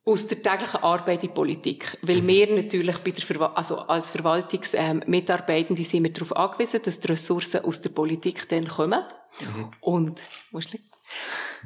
aus 0.07 0.25
der 0.25 0.41
täglichen 0.41 0.81
Arbeit 0.81 1.23
in 1.23 1.33
Politik. 1.33 1.97
Weil 2.01 2.21
mhm. 2.21 2.27
wir 2.27 2.55
natürlich 2.55 2.97
bei 2.99 3.11
der 3.11 3.23
Verwa 3.23 3.51
also 3.55 3.79
als 3.79 4.09
Verwaltungsmitarbeitende 4.09 5.81
ähm, 5.81 5.87
sind 5.87 6.03
wir 6.03 6.13
darauf 6.13 6.35
angewiesen, 6.35 6.81
dass 6.81 6.99
die 6.99 7.07
Ressourcen 7.07 7.65
aus 7.65 7.81
der 7.81 7.89
Politik 7.89 8.47
dann 8.47 8.69
kommen. 8.69 9.03
Mhm. 9.41 9.71
Und, 9.81 10.21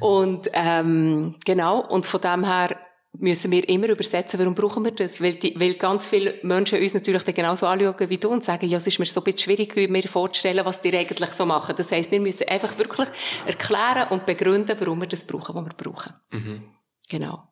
und, 0.00 0.50
ähm, 0.52 1.36
genau, 1.44 1.86
und 1.86 2.04
von 2.04 2.20
dem 2.20 2.44
her 2.44 2.76
müssen 3.18 3.52
wir 3.52 3.68
immer 3.68 3.88
übersetzen, 3.90 4.40
warum 4.40 4.56
brauchen 4.56 4.84
wir 4.84 4.90
das? 4.90 5.20
Weil, 5.20 5.34
die, 5.34 5.58
weil 5.60 5.74
ganz 5.74 6.06
viele 6.06 6.40
Menschen 6.42 6.80
uns 6.80 6.94
natürlich 6.94 7.22
dann 7.22 7.34
genauso 7.34 7.66
anschauen 7.66 8.10
wie 8.10 8.18
du 8.18 8.28
und 8.28 8.42
sagen, 8.42 8.68
ja, 8.68 8.78
es 8.78 8.86
ist 8.88 8.98
mir 8.98 9.06
so 9.06 9.20
ein 9.20 9.24
bisschen 9.24 9.56
schwierig, 9.56 9.76
mir 9.88 10.02
vorzustellen, 10.08 10.64
was 10.64 10.80
die 10.80 10.96
eigentlich 10.96 11.30
so 11.30 11.46
machen. 11.46 11.76
Das 11.76 11.92
heisst, 11.92 12.10
wir 12.10 12.20
müssen 12.20 12.48
einfach 12.48 12.76
wirklich 12.76 13.08
erklären 13.46 14.08
und 14.10 14.26
begründen, 14.26 14.76
warum 14.80 15.00
wir 15.00 15.08
das 15.08 15.24
brauchen, 15.24 15.54
was 15.54 15.64
wir 15.64 15.74
brauchen. 15.74 16.12
Mhm. 16.32 16.62
Genau. 17.08 17.51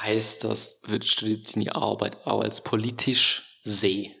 Heißt 0.00 0.44
das, 0.44 0.80
würdest 0.84 1.22
du 1.22 1.38
deine 1.38 1.74
Arbeit 1.74 2.26
auch 2.26 2.42
als 2.42 2.62
politisch 2.62 3.58
sehen? 3.62 4.14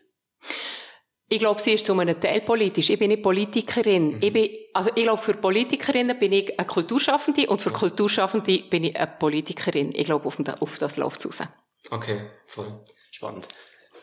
Ich 1.30 1.38
glaube, 1.38 1.60
sie 1.60 1.72
ist 1.72 1.84
zu 1.84 1.98
einem 1.98 2.18
Teil 2.18 2.40
politisch. 2.40 2.88
Ich 2.88 2.98
bin 2.98 3.08
nicht 3.08 3.22
Politikerin. 3.22 4.16
Mhm. 4.16 4.22
Ich 4.22 4.32
bin, 4.32 4.50
also 4.72 4.90
ich 4.94 5.02
glaube, 5.02 5.22
für 5.22 5.34
Politikerinnen 5.34 6.18
bin 6.18 6.32
ich 6.32 6.58
eine 6.58 6.66
Kulturschaffende 6.66 7.46
und 7.48 7.60
für 7.60 7.70
Kulturschaffende 7.70 8.62
bin 8.70 8.84
ich 8.84 8.96
eine 8.96 9.06
Politikerin. 9.06 9.92
Ich 9.94 10.06
glaube, 10.06 10.26
auf, 10.26 10.38
auf 10.60 10.78
das 10.78 10.96
läuft 10.96 11.24
es 11.24 11.40
raus. 11.40 11.48
Okay, 11.90 12.30
voll 12.46 12.84
spannend. 13.10 13.46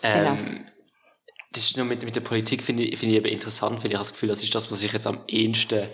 Genau. 0.01 0.31
Ähm, 0.31 0.65
das 1.51 1.63
ist 1.63 1.77
nur 1.77 1.85
mit, 1.85 2.03
mit 2.03 2.15
der 2.15 2.21
Politik 2.21 2.61
finde 2.61 2.83
ich, 2.83 2.99
finde 2.99 3.15
ich 3.15 3.23
eben 3.23 3.33
interessant, 3.33 3.83
weil 3.83 3.91
ich 3.91 3.95
habe 3.95 4.03
das 4.03 4.13
Gefühl, 4.13 4.29
das 4.29 4.43
ist 4.43 4.53
das, 4.53 4.71
was 4.71 4.83
ich 4.83 4.91
jetzt 4.91 5.07
am 5.07 5.23
ehesten 5.27 5.89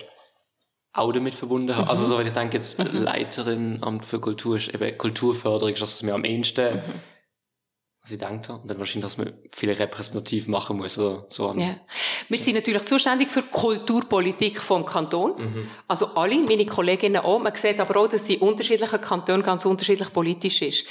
auch 0.92 1.12
damit 1.12 1.34
verbunden 1.34 1.74
habe. 1.74 1.88
Also 1.88 2.02
mhm. 2.02 2.02
Also 2.02 2.06
so, 2.06 2.18
wenn 2.18 2.26
ich 2.26 2.32
denke 2.32 2.56
jetzt, 2.56 2.78
mhm. 2.78 3.02
Leiterin 3.02 3.78
Amt 3.82 4.04
für 4.04 4.20
Kultur 4.20 4.56
ist 4.56 4.74
eben 4.74 4.96
Kulturförderung, 4.98 5.72
ist 5.72 5.82
das, 5.82 5.94
was 5.94 6.02
mir 6.02 6.14
am 6.14 6.24
ehesten, 6.24 6.76
mhm. 6.76 7.00
was 8.02 8.10
ich 8.10 8.18
denke. 8.18 8.52
Und 8.52 8.68
dann 8.68 8.78
wahrscheinlich, 8.78 9.04
dass 9.04 9.16
man 9.16 9.32
viel 9.50 9.70
repräsentativ 9.70 10.48
machen 10.48 10.76
muss, 10.76 10.98
oder 10.98 11.24
so. 11.28 11.54
Ja. 11.56 11.76
Wir 12.28 12.38
sind 12.38 12.56
natürlich 12.56 12.84
zuständig 12.84 13.30
für 13.30 13.42
Kulturpolitik 13.42 14.60
vom 14.60 14.84
Kanton. 14.84 15.34
Mhm. 15.38 15.68
Also 15.88 16.06
alle, 16.14 16.36
meine 16.38 16.66
Kolleginnen 16.66 17.22
auch. 17.22 17.38
Man 17.38 17.54
sieht 17.54 17.80
aber 17.80 17.98
auch, 17.98 18.08
dass 18.08 18.26
sie 18.26 18.34
in 18.34 18.42
unterschiedlichen 18.42 19.00
Kantonen 19.00 19.42
ganz 19.42 19.64
unterschiedlich 19.64 20.12
politisch 20.12 20.60
ist. 20.60 20.86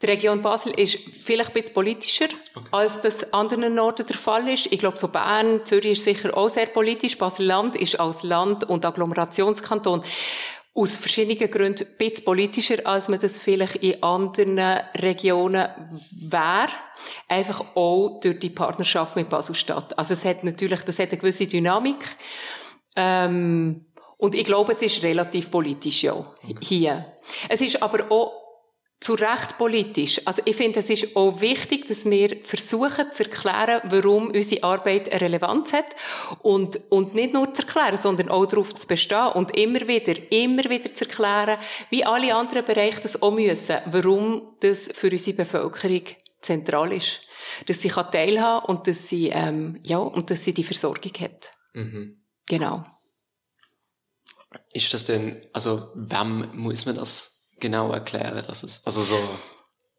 Die 0.00 0.06
Region 0.06 0.42
Basel 0.42 0.78
ist 0.78 0.96
vielleicht 0.96 1.50
ein 1.50 1.54
bisschen 1.54 1.74
politischer, 1.74 2.28
okay. 2.54 2.68
als 2.70 3.00
das 3.00 3.32
anderen 3.32 3.74
Norden 3.74 4.06
der 4.06 4.16
Fall 4.16 4.48
ist. 4.48 4.66
Ich 4.72 4.78
glaube, 4.78 4.96
so 4.96 5.08
Bern, 5.08 5.64
Zürich 5.64 5.92
ist 5.92 6.04
sicher 6.04 6.36
auch 6.36 6.48
sehr 6.48 6.66
politisch. 6.66 7.18
Basel-Land 7.18 7.74
ist 7.74 7.98
als 7.98 8.22
Land- 8.22 8.62
und 8.62 8.84
Agglomerationskanton 8.84 10.04
aus 10.72 10.96
verschiedenen 10.96 11.50
Gründen 11.50 11.88
ein 11.88 11.98
bisschen 11.98 12.24
politischer, 12.24 12.86
als 12.86 13.08
man 13.08 13.18
das 13.18 13.40
vielleicht 13.40 13.76
in 13.76 14.00
anderen 14.00 14.58
Regionen 14.94 15.68
wäre. 16.12 16.68
Einfach 17.26 17.64
auch 17.74 18.20
durch 18.20 18.38
die 18.38 18.50
Partnerschaft 18.50 19.16
mit 19.16 19.28
Basel-Stadt. 19.28 19.98
Also 19.98 20.14
es 20.14 20.24
hat 20.24 20.44
natürlich, 20.44 20.82
das 20.82 21.00
hat 21.00 21.10
eine 21.10 21.18
gewisse 21.18 21.48
Dynamik. 21.48 22.04
Ähm, 22.94 23.86
und 24.16 24.36
ich 24.36 24.44
glaube, 24.44 24.74
es 24.74 24.82
ist 24.82 25.02
relativ 25.02 25.50
politisch, 25.50 26.04
ja, 26.04 26.14
okay. 26.14 26.56
hier. 26.60 27.12
Es 27.48 27.60
ist 27.60 27.82
aber 27.82 28.10
auch 28.12 28.47
zu 29.00 29.14
Recht 29.14 29.58
politisch. 29.58 30.20
Also 30.24 30.42
ich 30.44 30.56
finde, 30.56 30.80
es 30.80 30.90
ist 30.90 31.14
auch 31.14 31.40
wichtig, 31.40 31.86
dass 31.86 32.04
wir 32.04 32.36
versuchen 32.44 33.12
zu 33.12 33.22
erklären, 33.24 33.80
warum 33.84 34.28
unsere 34.28 34.64
Arbeit 34.64 35.10
eine 35.10 35.20
Relevanz 35.20 35.72
hat 35.72 35.94
und, 36.42 36.80
und 36.90 37.14
nicht 37.14 37.32
nur 37.32 37.54
zu 37.54 37.62
erklären, 37.62 37.96
sondern 37.96 38.28
auch 38.28 38.46
darauf 38.46 38.74
zu 38.74 38.88
bestehen 38.88 39.32
und 39.34 39.56
immer 39.56 39.86
wieder, 39.86 40.14
immer 40.32 40.64
wieder 40.64 40.92
zu 40.94 41.04
erklären, 41.04 41.58
wie 41.90 42.04
alle 42.04 42.34
anderen 42.34 42.64
Bereiche 42.64 43.02
das 43.02 43.22
auch 43.22 43.30
müssen, 43.30 43.78
warum 43.86 44.56
das 44.60 44.88
für 44.92 45.10
unsere 45.10 45.36
Bevölkerung 45.36 46.02
zentral 46.40 46.92
ist. 46.92 47.20
Dass 47.66 47.80
sie 47.80 47.90
teilhaben 47.90 48.66
kann 48.66 48.76
und 48.76 48.88
dass 48.88 49.08
sie, 49.08 49.28
ähm, 49.28 49.80
ja, 49.84 49.98
und 49.98 50.30
dass 50.30 50.44
sie 50.44 50.54
die 50.54 50.64
Versorgung 50.64 51.12
hat. 51.20 51.52
Mhm. 51.72 52.24
Genau. 52.48 52.84
Ist 54.72 54.92
das 54.92 55.06
denn, 55.06 55.40
also, 55.52 55.92
wem 55.94 56.50
muss 56.54 56.84
man 56.84 56.96
das 56.96 57.37
genau 57.60 57.90
erklären, 57.92 58.42
dass 58.46 58.62
es, 58.62 58.80
also 58.84 59.02
so, 59.02 59.18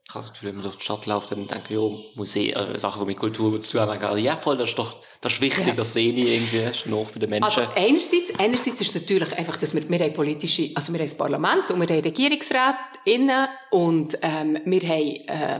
ich 0.09 0.15
habe 0.15 0.25
das 0.25 0.33
Gefühl, 0.33 0.49
wenn 0.49 0.55
man 0.55 0.63
durch 0.63 0.77
die 0.77 0.83
Stadt 0.83 1.05
läuft, 1.05 1.31
dann 1.31 1.45
denke 1.45 1.65
ich, 1.65 1.75
jo, 1.75 2.03
Museen, 2.15 2.55
äh, 2.55 2.79
Sachen, 2.79 2.99
die 3.01 3.05
mit 3.05 3.17
Kultur 3.17 3.61
zu 3.61 3.77
tun 3.77 3.87
haben, 3.87 4.17
ja 4.17 4.35
voll, 4.35 4.57
das 4.57 4.69
ist 4.69 4.79
doch, 4.79 4.97
das 5.21 5.33
ist 5.33 5.41
wichtig, 5.41 5.67
ja. 5.67 5.73
das 5.75 5.93
sehe 5.93 6.11
ich 6.11 6.27
irgendwie 6.27 6.89
noch 6.89 7.11
bei 7.11 7.19
den 7.19 7.29
Menschen. 7.29 7.43
Also 7.43 7.61
einerseits, 7.75 8.33
einerseits 8.39 8.81
ist 8.81 8.95
es 8.95 9.01
natürlich 9.01 9.37
einfach, 9.37 9.57
dass 9.57 9.71
wir, 9.75 9.87
wir 9.87 9.99
haben 9.99 10.13
politische, 10.13 10.71
also 10.73 10.91
wir 10.93 10.99
haben 10.99 11.09
das 11.09 11.15
Parlament 11.15 11.69
und 11.69 11.79
wir 11.79 11.95
haben 11.95 12.03
Regierungsräte 12.03 12.77
innen 13.05 13.49
und 13.69 14.17
ähm, 14.23 14.57
wir 14.65 14.81
haben 14.81 15.27
äh, 15.27 15.59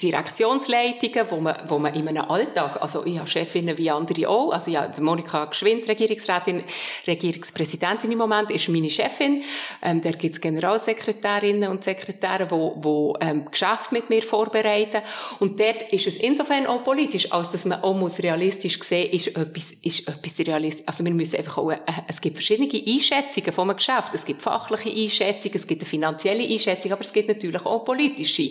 Direktionsleitungen, 0.00 1.26
wo 1.28 1.40
man, 1.40 1.56
wo 1.66 1.78
man 1.80 1.92
in 1.92 2.06
einem 2.06 2.30
Alltag, 2.30 2.80
also 2.80 3.04
ich 3.04 3.18
habe 3.18 3.28
Chefinnen 3.28 3.76
wie 3.76 3.90
andere 3.90 4.28
auch, 4.28 4.52
also 4.52 4.70
ja, 4.70 4.88
Monika 5.00 5.46
Geschwind, 5.46 5.88
Regierungsrätin, 5.88 6.62
Regierungspräsidentin 7.08 8.12
im 8.12 8.18
Moment, 8.18 8.52
ist 8.52 8.68
meine 8.68 8.88
Chefin. 8.88 9.42
Ähm, 9.82 10.00
da 10.00 10.12
gibt 10.12 10.34
es 10.36 10.40
Generalsekretärinnen 10.40 11.70
und 11.70 11.82
Sekretäre, 11.82 12.48
wo, 12.50 12.76
wo 12.76 13.16
ähm, 13.20 13.50
Geschäfte 13.50 13.79
mit 13.90 14.10
mir 14.10 14.22
vorbereiten. 14.22 15.02
Und 15.38 15.58
dort 15.58 15.92
ist 15.92 16.06
es 16.06 16.16
insofern 16.16 16.66
auch 16.66 16.84
politisch, 16.84 17.32
als 17.32 17.50
dass 17.50 17.64
man 17.64 17.82
auch 17.82 17.94
muss 17.94 18.18
realistisch 18.18 18.82
sehen, 18.82 19.10
ist 19.12 19.28
etwas, 19.28 19.72
ist 19.82 20.08
etwas 20.08 20.38
realistisch. 20.38 20.86
Also 20.86 21.04
wir 21.04 21.12
müssen 21.12 21.36
einfach 21.36 21.58
auch, 21.58 21.70
äh, 21.70 21.78
es 22.08 22.20
gibt 22.20 22.36
verschiedene 22.36 22.70
Einschätzungen 22.70 23.58
einem 23.58 23.76
Geschäft. 23.76 24.14
Es 24.14 24.24
gibt 24.24 24.42
fachliche 24.42 24.90
Einschätzungen, 24.90 25.56
es 25.56 25.66
gibt 25.66 25.82
eine 25.82 25.88
finanzielle 25.88 26.46
Einschätzung, 26.46 26.92
aber 26.92 27.02
es 27.02 27.12
gibt 27.12 27.28
natürlich 27.28 27.64
auch 27.64 27.84
politische, 27.84 28.50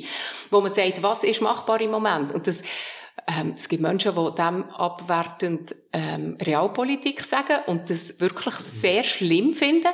wo 0.49 0.61
man 0.61 0.73
sagt, 0.73 1.01
was 1.03 1.23
ist 1.23 1.41
machbar 1.41 1.81
im 1.81 1.91
Moment? 1.91 2.33
Und 2.33 2.47
das, 2.47 2.61
ähm, 3.27 3.53
es 3.55 3.67
gibt 3.69 3.81
Menschen, 3.81 4.13
die 4.15 4.35
dem 4.35 4.63
abwertend 4.71 5.75
ähm, 5.93 6.37
Realpolitik 6.41 7.21
sagen 7.21 7.57
und 7.67 7.89
das 7.89 8.19
wirklich 8.19 8.55
sehr 8.55 9.03
schlimm 9.03 9.53
finden. 9.53 9.89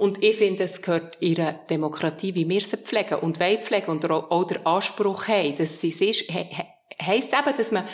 Und 0.00 0.24
ich 0.24 0.36
finde, 0.36 0.64
es 0.64 0.80
gehört 0.80 1.18
ihrer 1.20 1.52
Demokratie, 1.52 2.34
wie 2.34 2.48
wir 2.48 2.62
sie 2.62 2.78
pflegen 2.78 3.18
und 3.18 3.38
wollen 3.38 3.62
pflegen 3.62 3.90
und 3.90 4.10
auch 4.10 4.46
der 4.46 4.66
Anspruch 4.66 5.28
haben, 5.28 5.56
dass 5.56 5.78
sie 5.78 5.90
es 5.90 6.00
ist, 6.00 6.20
he, 6.30 6.46
he, 6.48 6.62
heisst 7.02 7.34
eben, 7.34 7.54
dass 7.54 7.70
man 7.70 7.84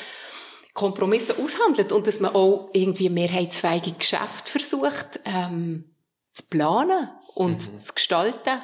Kompromisse 0.73 1.37
aushandelt 1.37 1.91
und 1.91 2.07
dass 2.07 2.21
man 2.21 2.33
auch 2.37 2.71
irgendwie 2.75 3.11
mehrheitsfähige 3.11 3.91
Geschäfte 3.99 4.53
versucht 4.53 5.19
ähm, 5.25 5.97
zu 6.33 6.45
planen 6.49 7.11
und 7.35 7.73
mhm. 7.73 7.77
zu 7.77 7.93
gestalten. 7.93 8.63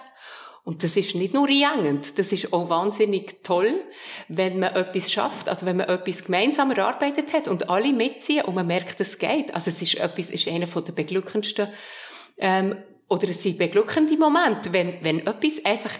Und 0.62 0.84
das 0.84 0.96
ist 0.96 1.16
nicht 1.16 1.34
nur 1.34 1.48
einengend, 1.48 2.20
das 2.20 2.30
ist 2.30 2.52
auch 2.52 2.68
wahnsinnig 2.68 3.42
toll, 3.42 3.80
wenn 4.28 4.60
man 4.60 4.76
etwas 4.76 5.10
schafft, 5.10 5.48
also 5.48 5.66
wenn 5.66 5.78
man 5.78 5.88
etwas 5.88 6.22
gemeinsam 6.22 6.70
erarbeitet 6.70 7.32
hat 7.32 7.48
und 7.48 7.68
alle 7.68 7.92
mitziehen 7.92 8.44
und 8.44 8.54
man 8.54 8.68
merkt, 8.68 9.00
es 9.00 9.18
geht. 9.18 9.52
Also 9.52 9.70
es 9.70 9.82
ist 9.82 9.96
etwas, 9.96 10.30
ist 10.30 10.46
einer 10.46 10.68
von 10.68 10.84
der 10.84 10.92
beglückendsten, 10.92 11.70
ähm, 12.38 12.76
oder 13.08 13.28
es 13.28 13.42
sind 13.42 13.58
beglückende 13.58 14.16
Momente, 14.16 14.72
wenn, 14.72 15.02
wenn 15.02 15.26
etwas 15.26 15.64
einfach, 15.64 15.92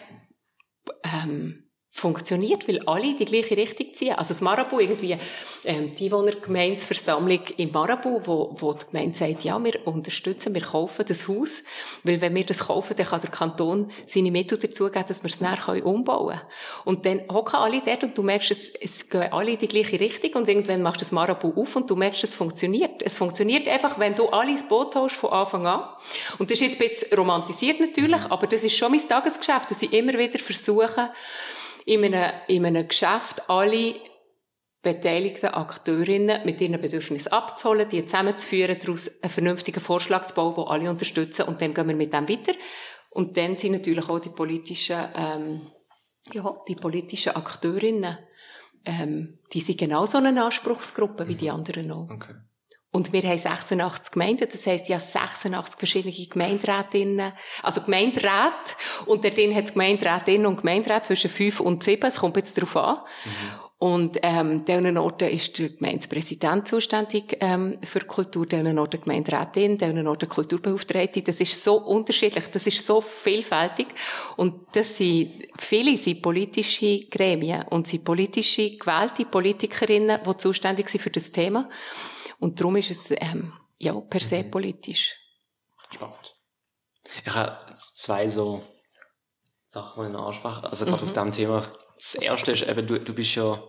ähm, 1.05 1.71
funktioniert, 1.95 2.67
weil 2.67 2.81
alle 2.87 3.15
die 3.15 3.27
gleiche 3.27 3.55
Richtung 3.55 3.93
ziehen. 3.93 4.15
Also 4.15 4.31
das 4.31 4.41
Marabu 4.41 4.81
irgendwie, 4.81 5.19
ähm, 5.63 5.95
die 5.95 6.11
Wohnergemeinsversammlung 6.11 7.41
im 7.59 7.71
Marabu, 7.71 8.23
wo, 8.25 8.57
wo 8.59 8.73
die 8.73 8.87
Gemeinde 8.91 9.17
sagt, 9.17 9.45
ja, 9.45 9.63
wir 9.63 9.87
unterstützen, 9.87 10.55
wir 10.55 10.63
kaufen 10.63 11.05
das 11.07 11.29
Haus, 11.29 11.63
weil 12.03 12.23
wenn 12.23 12.35
wir 12.35 12.47
das 12.47 12.61
kaufen, 12.61 12.97
dann 12.97 13.07
kann 13.07 13.21
der 13.21 13.31
Kanton 13.31 13.91
seine 14.07 14.31
Mittel 14.31 14.57
dazu 14.57 14.91
geben, 14.91 15.05
dass 15.07 15.23
wir 15.23 15.31
es 15.31 15.43
nachher 15.43 15.85
umbauen 15.85 16.39
können. 16.39 16.41
Und 16.87 17.05
dann 17.05 17.21
hocken 17.31 17.57
alle 17.57 17.83
dort 17.85 18.03
und 18.05 18.17
du 18.17 18.23
merkst, 18.23 18.51
es, 18.53 18.71
es 18.81 19.09
gehen 19.11 19.31
alle 19.31 19.53
in 19.53 19.59
die 19.59 19.69
gleiche 19.69 20.01
Richtung 20.01 20.33
und 20.33 20.49
irgendwann 20.49 20.81
machst 20.81 21.03
du 21.03 21.05
das 21.05 21.13
Marabu 21.13 21.53
auf 21.61 21.77
und 21.77 21.91
du 21.91 21.95
merkst, 21.95 22.25
es 22.25 22.35
funktioniert. 22.35 23.03
Es 23.03 23.17
funktioniert 23.17 23.69
einfach, 23.69 23.99
wenn 23.99 24.15
du 24.15 24.29
alle 24.29 24.53
ins 24.53 24.67
Boot 24.67 24.97
hast 24.97 25.15
von 25.15 25.31
Anfang 25.31 25.67
an. 25.67 25.87
Und 26.39 26.51
das 26.51 26.59
ist 26.59 26.69
jetzt 26.69 26.81
ein 26.81 26.89
bisschen 26.89 27.19
romantisiert 27.19 27.81
natürlich, 27.81 28.23
aber 28.31 28.47
das 28.47 28.65
ist 28.65 28.75
schon 28.75 28.93
mein 28.93 29.07
Tagesgeschäft, 29.07 29.71
dass 29.71 29.83
ich 29.83 29.93
immer 29.93 30.15
wieder 30.15 30.39
versuche, 30.39 31.11
in 31.87 32.05
einem, 32.05 32.31
in 32.49 32.65
einem 32.65 32.89
Geschäft 32.89 33.49
alle 33.49 33.95
beteiligten 34.83 35.47
Akteurinnen 35.47 36.45
mit 36.45 36.61
ihren 36.61 36.81
Bedürfnissen 36.81 37.31
abzuholen, 37.31 37.89
die 37.89 38.05
zusammenzuführen, 38.05 38.77
daraus 38.79 39.11
einen 39.23 39.31
vernünftigen 39.31 39.81
Vorschlag 39.81 40.27
zu 40.27 40.35
bauen, 40.35 40.55
den 40.55 40.65
alle 40.65 40.91
unterstützen 40.91 41.43
und 41.43 41.63
dann 41.63 41.73
gehen 41.73 41.89
wir 41.89 41.95
mit 41.95 42.13
dem 42.13 42.29
weiter. 42.29 42.53
Und 43.11 43.37
dann 43.37 43.57
sind 43.57 43.73
natürlich 43.73 44.09
auch 44.09 44.19
die 44.19 44.31
politischen, 44.31 44.99
ähm, 45.15 45.71
ja, 46.33 46.57
die 46.67 46.75
politischen 46.75 47.37
Akteurinnen, 47.37 48.19
ähm, 48.85 49.39
die 49.53 49.61
sind 49.61 49.79
genauso 49.79 50.19
eine 50.19 50.45
Anspruchsgruppe 50.45 51.29
wie 51.29 51.37
die 51.37 51.51
anderen 51.51 51.91
auch. 51.93 52.11
Okay. 52.11 52.35
Und 52.93 53.13
wir 53.13 53.23
haben 53.23 53.39
86 53.39 54.13
Gemeinden, 54.13 54.47
das 54.53 54.67
heisst, 54.67 54.89
ja 54.89 55.01
86 55.01 55.79
verschiedene 55.79 56.13
Gemeinderätinnen, 56.13 57.33
also 57.63 57.81
Gemeinderäte. 57.81 58.77
Und 59.07 59.25
dort 59.25 59.39
hat 59.39 59.65
es 59.65 59.73
Gemeinderätinnen 59.73 60.47
und 60.47 60.59
Gemeinderäte 60.59 61.07
zwischen 61.07 61.31
5 61.31 61.61
und 61.61 61.83
7, 61.83 62.07
es 62.07 62.17
kommt 62.17 62.37
jetzt 62.37 62.57
darauf 62.57 62.77
an. 62.77 62.97
Mhm. 63.25 63.63
Und 63.83 64.19
ähm, 64.23 64.65
diesen 64.65 64.97
Orten 64.97 65.29
ist 65.29 65.59
der 65.59 65.71
Gemeindepräsident 65.71 66.69
zuständig 66.69 67.37
ähm, 67.41 67.79
für 67.83 67.99
Kultur, 68.01 68.47
diesen 68.47 68.79
Orten 68.79 69.01
Gemeinderätin, 69.01 69.77
diesen 69.77 70.07
Orten 70.07 70.29
Kulturbeauftragte. 70.29 71.21
Das 71.23 71.41
ist 71.41 71.61
so 71.61 71.79
unterschiedlich, 71.79 72.47
das 72.47 72.65
ist 72.69 72.87
so 72.87 73.01
vielfältig. 73.01 73.89
Und 74.37 74.67
das 74.75 74.99
sind, 74.99 75.49
viele 75.59 75.97
sind 75.97 76.23
politische 76.23 77.07
Gremien 77.07 77.65
und 77.71 77.89
sind 77.89 78.05
politische, 78.05 78.77
gewählte 78.77 79.25
Politikerinnen, 79.25 80.21
die 80.25 80.37
zuständig 80.37 80.89
sind 80.89 81.01
für 81.01 81.11
das 81.11 81.33
Thema. 81.33 81.69
Und 82.43 82.59
darum 82.59 82.75
ist 82.75 82.91
es 82.91 83.07
ähm, 83.21 83.53
ja, 83.79 83.95
per 84.01 84.21
se 84.21 84.43
mhm. 84.43 84.51
politisch. 84.51 85.15
Spannend. 85.95 86.35
Ich 87.25 87.33
habe 87.33 87.73
zwei 87.75 88.29
so 88.29 88.65
Sachen, 89.69 90.07
die 90.07 90.11
ich 90.11 90.19
anspreche. 90.19 90.65
Also 90.65 90.85
gerade 90.85 91.03
mhm. 91.03 91.09
auf 91.09 91.13
diesem 91.13 91.33
Thema. 91.33 91.65
Das 91.95 92.17
erste 92.17 92.51
ist 92.51 92.63
eben, 92.63 92.85
du, 92.85 92.99
du 92.99 93.15
bist 93.15 93.37
ja 93.37 93.63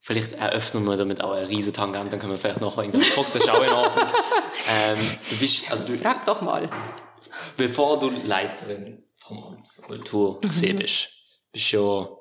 Vielleicht 0.00 0.32
eröffnen 0.32 0.84
wir 0.84 0.96
damit 0.96 1.20
auch 1.20 1.32
eine 1.32 1.48
riesen 1.48 1.72
Tangent, 1.72 2.12
dann 2.12 2.20
können 2.20 2.32
wir 2.32 2.38
vielleicht 2.38 2.60
noch 2.60 2.78
irgendwie 2.78 3.00
zurück, 3.10 3.26
das 3.32 3.42
ist 3.42 3.50
auch 3.50 3.62
in 3.62 3.72
Ordnung. 3.72 4.06
ähm, 4.70 5.18
du 5.28 5.36
bist, 5.36 5.70
also 5.70 5.86
du, 5.86 5.98
Frag 5.98 6.24
doch 6.24 6.40
mal. 6.40 6.70
Bevor 7.56 7.98
du 7.98 8.08
Leiterin 8.08 9.04
vom 9.18 9.42
Amt 9.42 9.68
für 9.68 9.82
Kultur 9.82 10.40
mhm. 10.40 10.76
bist, 10.78 11.08
bist 11.52 11.72
du 11.72 11.76
ja 11.76 12.17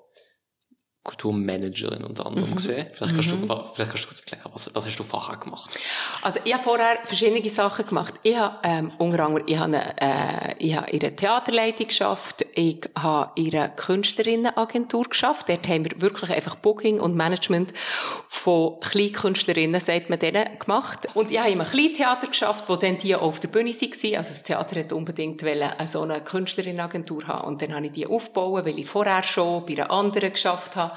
Kulturmanagerin 1.08 2.04
unter 2.04 2.26
anderem 2.26 2.52
mhm. 2.52 2.56
gesehen. 2.56 2.86
Vielleicht 2.94 3.14
kannst, 3.16 3.32
mhm. 3.32 3.48
du, 3.48 3.64
vielleicht 3.74 3.92
kannst 3.92 4.04
du 4.04 4.08
kurz 4.08 4.20
erklären, 4.20 4.52
was, 4.54 4.70
was 4.76 4.86
hast 4.86 5.00
du 5.00 5.04
vorher 5.04 5.38
gemacht? 5.38 5.80
Also 6.22 6.40
ich 6.44 6.54
habe 6.54 6.64
vorher 6.64 7.00
verschiedene 7.06 7.50
Sachen 7.50 7.88
gemacht. 7.88 8.16
Ich 8.24 8.38
habe 8.38 8.58
ähm, 8.64 8.92
unter 8.98 9.26
anderem 9.26 9.48
ich 9.48 9.58
habe, 9.58 9.74
eine, 9.74 10.02
äh, 10.02 10.56
ich 10.60 10.76
habe 10.76 10.92
in 10.92 11.00
der 11.00 11.16
Theaterleitung 11.16 11.88
geschafft, 11.88 12.46
ich 12.54 12.82
habe 13.00 13.32
in 13.36 13.56
einer 13.56 13.70
Künstlerinnenagentur 13.70 15.06
geschafft. 15.06 15.48
Dort 15.50 15.68
haben 15.68 15.86
wir 15.86 16.02
wirklich 16.02 16.30
einfach 16.30 16.56
Booking 16.56 17.00
und 17.00 17.16
Management 17.16 17.72
von 18.28 18.80
Kleinkünstlerinnen, 18.82 19.80
sagt 19.80 20.10
man 20.10 20.20
denen, 20.20 20.60
gemacht. 20.60 21.08
Und 21.14 21.32
ich 21.32 21.40
habe 21.40 21.52
in 21.52 21.62
einem 21.62 21.70
Kleintheater 21.70 22.28
geschafft, 22.28 22.66
wo 22.68 22.76
dann 22.76 22.98
die 22.98 23.16
auf 23.16 23.40
der 23.40 23.48
Bühne 23.48 23.72
waren. 23.72 24.18
Also 24.18 24.30
das 24.30 24.44
Theater 24.44 24.80
hat 24.80 24.92
unbedingt 24.92 25.42
wollen, 25.44 25.72
so 25.88 26.02
eine 26.02 26.22
Künstlerinnenagentur 26.22 27.28
haben. 27.28 27.48
Und 27.48 27.62
dann 27.62 27.74
habe 27.74 27.86
ich 27.86 27.94
die 27.94 28.06
aufgebaut, 28.06 28.66
weil 28.66 28.78
ich 28.78 28.86
vorher 28.86 29.24
schon 29.24 29.66
bei 29.66 29.74
einer 29.74 29.90
anderen 29.90 30.34
geschafft 30.34 30.76
habe. 30.76 30.97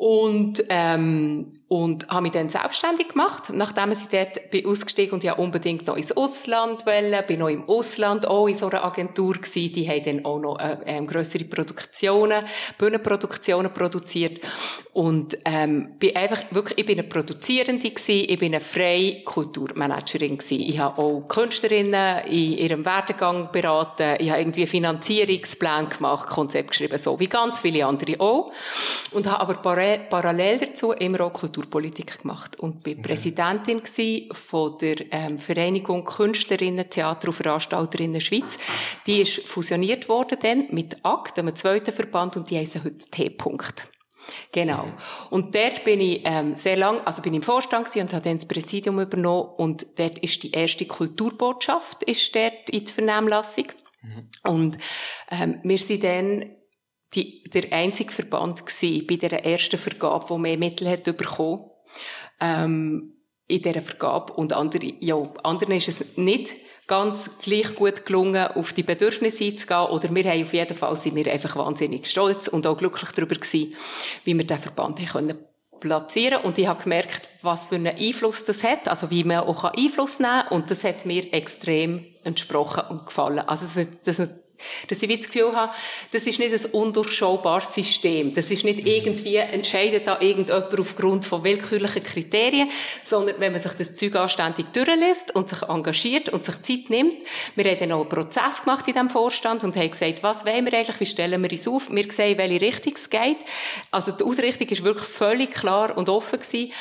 Und, 0.00 0.62
ähm, 0.68 1.50
und 1.66 2.08
habe 2.08 2.22
mich 2.22 2.30
dann 2.30 2.48
selbstständig 2.48 3.08
gemacht, 3.08 3.50
nachdem 3.52 3.90
ich 3.90 3.98
dort 4.08 4.48
bin 4.52 4.64
ausgestiegen 4.64 5.14
und 5.14 5.24
ja 5.24 5.32
unbedingt 5.32 5.88
noch 5.88 5.96
ins 5.96 6.12
Ausland 6.12 6.86
wollte, 6.86 7.24
bin 7.26 7.40
noch 7.40 7.48
im 7.48 7.68
Ausland 7.68 8.24
auch 8.24 8.46
in 8.46 8.54
so 8.54 8.68
einer 8.68 8.84
Agentur 8.84 9.34
gewesen, 9.34 9.72
die 9.72 9.88
haben 9.88 10.04
dann 10.04 10.24
auch 10.24 10.38
noch 10.38 10.60
äh, 10.60 10.78
ähm, 10.86 11.08
grössere 11.08 11.42
Produktionen, 11.44 12.44
Bühnenproduktionen 12.78 13.74
produziert. 13.74 14.40
Und 14.92 15.36
ähm, 15.44 15.96
bin 15.98 16.14
einfach 16.14 16.42
wirklich, 16.52 16.78
ich 16.78 16.86
bin 16.86 17.00
eine 17.00 17.08
Produzierende 17.08 17.90
gewesen, 17.90 18.26
ich 18.30 18.38
bin 18.38 18.54
eine 18.54 18.60
freie 18.60 19.24
Kulturmanagerin 19.24 20.38
gewesen. 20.38 20.60
Ich 20.60 20.78
habe 20.78 21.02
auch 21.02 21.26
Künstlerinnen 21.26 22.24
in 22.26 22.52
ihrem 22.52 22.84
Werdegang 22.84 23.50
beraten, 23.50 24.14
ich 24.20 24.30
habe 24.30 24.40
irgendwie 24.40 24.66
Finanzierungsplan 24.66 25.88
gemacht, 25.88 26.28
Konzept 26.28 26.70
geschrieben, 26.70 26.98
so 26.98 27.18
wie 27.18 27.26
ganz 27.26 27.60
viele 27.60 27.84
andere 27.84 28.20
auch. 28.20 28.52
Und 29.10 29.26
habe 29.26 29.40
aber 29.40 29.54
parallel 29.54 29.87
dazu 30.10 30.92
immer 30.92 31.22
auch 31.22 31.32
Kulturpolitik 31.32 32.22
gemacht 32.22 32.58
und 32.58 32.82
bin 32.82 32.98
mhm. 32.98 33.02
Präsidentin 33.02 33.82
von 34.32 34.78
der 34.78 35.12
ähm, 35.12 35.38
Vereinigung 35.38 36.04
Künstlerinnen, 36.04 36.88
Theater 36.88 37.28
und 37.28 37.34
Veranstalterinnen 37.34 38.20
Schweiz. 38.20 38.58
Die 39.06 39.20
ist 39.22 39.46
fusioniert 39.46 40.08
worden 40.08 40.38
dann 40.40 40.66
mit 40.70 41.04
ACT, 41.04 41.38
einem 41.38 41.56
zweiten 41.56 41.92
Verband, 41.92 42.36
und 42.36 42.50
die 42.50 42.58
heißen 42.58 42.84
heute 42.84 43.10
T-Punkt. 43.10 43.90
Genau. 44.52 44.86
Mhm. 44.86 44.92
Und 45.30 45.54
dort 45.54 45.84
bin 45.84 46.00
ich 46.00 46.22
ähm, 46.24 46.54
sehr 46.54 46.76
lang, 46.76 47.00
also 47.02 47.22
bin 47.22 47.32
ich 47.32 47.38
im 47.38 47.42
Vorstand 47.42 47.88
und 47.96 48.12
habe 48.12 48.22
dann 48.22 48.36
das 48.36 48.46
Präsidium 48.46 49.00
übernommen 49.00 49.48
und 49.56 49.86
dort 49.98 50.18
ist 50.18 50.42
die 50.42 50.52
erste 50.52 50.86
Kulturbotschaft 50.86 52.02
ist 52.02 52.34
dort 52.34 52.68
in 52.70 52.84
der 52.84 52.94
Vernehmlassung. 52.94 53.66
Mhm. 54.02 54.28
Und 54.44 54.78
ähm, 55.30 55.60
wir 55.62 55.78
sind 55.78 56.04
dann 56.04 56.57
die, 57.14 57.42
der 57.44 57.72
einzige 57.72 58.12
Verband 58.12 58.66
gewesen 58.66 59.06
bei 59.06 59.16
der 59.16 59.44
ersten 59.44 59.78
Vergabe, 59.78 60.28
wo 60.28 60.38
mehr 60.38 60.58
Mittel 60.58 60.88
hat 60.88 61.04
bekommen. 61.04 61.62
Ähm, 62.40 63.14
in 63.48 63.62
dieser 63.62 63.80
Vergabe. 63.80 64.34
Und 64.34 64.52
andere, 64.52 64.92
ja, 65.00 65.16
anderen 65.42 65.76
ist 65.76 65.88
es 65.88 66.04
nicht 66.16 66.50
ganz 66.86 67.30
gleich 67.42 67.74
gut 67.74 68.06
gelungen, 68.06 68.46
auf 68.48 68.72
die 68.72 68.82
Bedürfnisse 68.82 69.44
einzugehen. 69.44 69.86
Oder 69.86 70.14
wir 70.14 70.24
haben 70.30 70.44
auf 70.44 70.52
jeden 70.52 70.76
Fall, 70.76 70.96
sind 70.96 71.16
wir 71.16 71.32
einfach 71.32 71.56
wahnsinnig 71.56 72.06
stolz 72.06 72.48
und 72.48 72.66
auch 72.66 72.76
glücklich 72.76 73.10
darüber 73.12 73.34
gewesen, 73.34 73.74
wie 74.24 74.36
wir 74.36 74.46
den 74.46 74.58
Verband 74.58 75.00
haben 75.00 75.06
können 75.06 75.38
platzieren 75.80 76.42
und 76.42 76.58
ich 76.58 76.66
habe 76.66 76.82
gemerkt, 76.82 77.28
was 77.42 77.66
für 77.66 77.76
einen 77.76 77.96
Einfluss 77.96 78.42
das 78.42 78.64
hat, 78.64 78.88
also 78.88 79.10
wie 79.10 79.22
man 79.22 79.38
auch 79.38 79.62
Einfluss 79.62 80.18
nehmen 80.18 80.42
kann 80.42 80.48
und 80.48 80.72
das 80.72 80.82
hat 80.82 81.06
mir 81.06 81.32
extrem 81.32 82.04
entsprochen 82.24 82.82
und 82.88 83.06
gefallen. 83.06 83.40
Also 83.40 83.66
das, 83.72 84.18
das 84.18 84.30
dass 84.88 85.02
ich 85.02 85.16
das 85.18 85.26
Gefühl 85.26 85.54
habe, 85.54 85.72
das 86.12 86.24
ist 86.24 86.38
nicht 86.38 86.52
ein 86.52 86.70
undurchschaubares 86.72 87.74
System. 87.74 88.32
Das 88.32 88.50
ist 88.50 88.64
nicht 88.64 88.86
irgendwie, 88.86 89.36
entscheidet 89.36 90.06
da 90.06 90.20
irgendjemand 90.20 90.78
aufgrund 90.78 91.24
von 91.24 91.44
willkürlichen 91.44 92.02
Kriterien, 92.02 92.68
sondern 93.04 93.36
wenn 93.38 93.52
man 93.52 93.60
sich 93.60 93.72
das 93.72 93.94
Zeug 93.94 94.16
anständig 94.16 94.66
durchlässt 94.72 95.34
und 95.34 95.48
sich 95.48 95.62
engagiert 95.62 96.28
und 96.28 96.44
sich 96.44 96.60
Zeit 96.62 96.90
nimmt. 96.90 97.16
Wir 97.54 97.70
haben 97.70 97.78
dann 97.78 97.92
auch 97.92 98.00
einen 98.00 98.08
Prozess 98.08 98.62
gemacht 98.62 98.86
in 98.86 98.94
diesem 98.94 99.10
Vorstand 99.10 99.64
und 99.64 99.76
haben 99.76 99.90
gesagt, 99.90 100.22
was 100.22 100.44
wollen 100.44 100.64
wir 100.64 100.74
eigentlich, 100.74 101.00
wie 101.00 101.06
stellen 101.06 101.42
wir 101.42 101.50
uns 101.50 101.68
auf? 101.68 101.90
Wir 101.90 102.10
sehen, 102.10 102.38
welche 102.38 102.60
Richtung 102.60 102.94
es 102.96 103.10
geht. 103.10 103.38
Also 103.90 104.12
die 104.12 104.24
Ausrichtung 104.24 104.68
ist 104.68 104.84
wirklich 104.84 105.08
völlig 105.08 105.50
klar 105.50 105.96
und 105.96 106.08
offen 106.08 106.40
gewesen. 106.40 106.72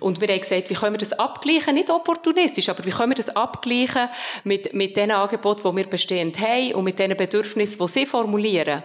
Und 0.00 0.20
wir 0.20 0.28
haben 0.28 0.40
gesagt, 0.40 0.70
wie 0.70 0.74
können 0.74 0.94
wir 0.94 0.98
das 0.98 1.12
abgleichen? 1.12 1.74
Nicht 1.74 1.90
opportunistisch, 1.90 2.68
aber 2.68 2.84
wie 2.84 2.90
können 2.90 3.10
wir 3.10 3.16
das 3.16 3.34
abgleichen 3.34 4.08
mit, 4.44 4.74
mit 4.74 4.96
den 4.96 5.10
Angeboten, 5.10 5.68
die 5.68 5.76
wir 5.76 5.86
bestehend 5.86 6.38
haben 6.40 6.74
und 6.74 6.84
mit 6.84 6.98
den 6.98 7.16
Bedürfnisse, 7.26 7.78
die 7.78 7.88
sie 7.88 8.06
formulieren, 8.06 8.82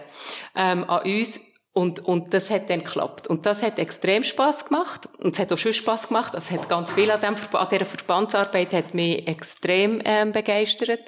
ähm, 0.54 0.84
an 0.84 1.02
uns. 1.04 1.40
Und, 1.74 2.00
und 2.00 2.34
das 2.34 2.50
hat 2.50 2.68
dann 2.68 2.84
geklappt. 2.84 3.26
Und 3.28 3.46
das 3.46 3.62
hat 3.62 3.78
extrem 3.78 4.24
Spaß 4.24 4.66
gemacht. 4.66 5.08
Und 5.18 5.34
es 5.34 5.38
hat 5.38 5.52
auch 5.52 5.58
schon 5.58 5.72
Spaß 5.72 6.08
gemacht. 6.08 6.34
Es 6.34 6.50
hat 6.50 6.68
ganz 6.68 6.92
viel 6.92 7.10
an, 7.10 7.20
dem, 7.20 7.34
an 7.52 7.68
dieser 7.70 7.86
Verbandsarbeit 7.86 8.74
hat 8.74 8.92
mich 8.92 9.26
extrem 9.26 10.02
ähm, 10.04 10.32
begeistert. 10.32 11.00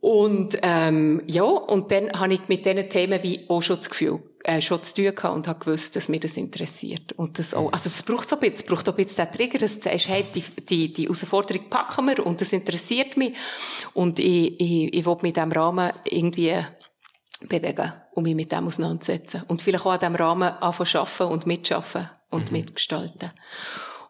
Und 0.00 0.58
ähm, 0.62 1.22
ja, 1.26 1.44
und 1.44 1.92
dann 1.92 2.10
habe 2.18 2.34
ich 2.34 2.48
mit 2.48 2.64
diesen 2.66 2.88
Themen 2.88 3.22
wie 3.22 3.44
auch 3.48 3.62
schon 3.62 3.76
das 3.76 3.88
Gefühl, 3.88 4.20
äh, 4.44 4.60
schon 4.60 4.82
zu 4.82 4.94
tun 4.94 5.14
gehabt 5.14 5.34
und 5.34 5.46
habe 5.48 5.58
gewusst, 5.58 5.94
dass 5.96 6.08
mich 6.08 6.20
das 6.20 6.36
interessiert. 6.36 7.12
Und 7.12 7.38
das 7.38 7.54
auch, 7.54 7.72
also 7.72 7.88
es 7.88 8.02
braucht 8.02 8.28
so 8.28 8.36
ein 8.36 8.40
bisschen, 8.40 8.56
es 8.56 8.62
braucht 8.64 8.88
auch 8.88 8.96
ein 8.96 9.04
bisschen 9.04 9.24
den 9.24 9.32
Trigger, 9.32 9.58
dass 9.58 9.78
du 9.78 9.82
sagst, 9.82 10.08
hey, 10.08 10.24
die, 10.34 10.42
die, 10.68 10.92
die 10.92 11.02
Herausforderung 11.04 11.68
packen 11.68 12.06
wir 12.06 12.26
und 12.26 12.40
das 12.40 12.52
interessiert 12.52 13.16
mich. 13.16 13.34
Und 13.94 14.18
ich, 14.18 14.60
ich, 14.60 14.94
ich 14.94 15.06
will 15.06 15.16
mit 15.22 15.36
diesem 15.36 15.52
Rahmen 15.52 15.92
irgendwie 16.08 16.56
bewegen 17.48 17.92
und 18.14 18.24
mich 18.24 18.34
mit 18.34 18.52
dem 18.52 18.66
auseinandersetzen. 18.66 19.42
Und 19.48 19.62
vielleicht 19.62 19.86
auch 19.86 19.92
an 19.92 20.00
diesem 20.00 20.16
Rahmen 20.16 20.48
anfangen 20.48 20.96
arbeiten 20.96 21.32
und 21.32 21.46
mitschaffen 21.46 22.08
und 22.30 22.50
mhm. 22.50 22.58
mitgestalten. 22.58 23.30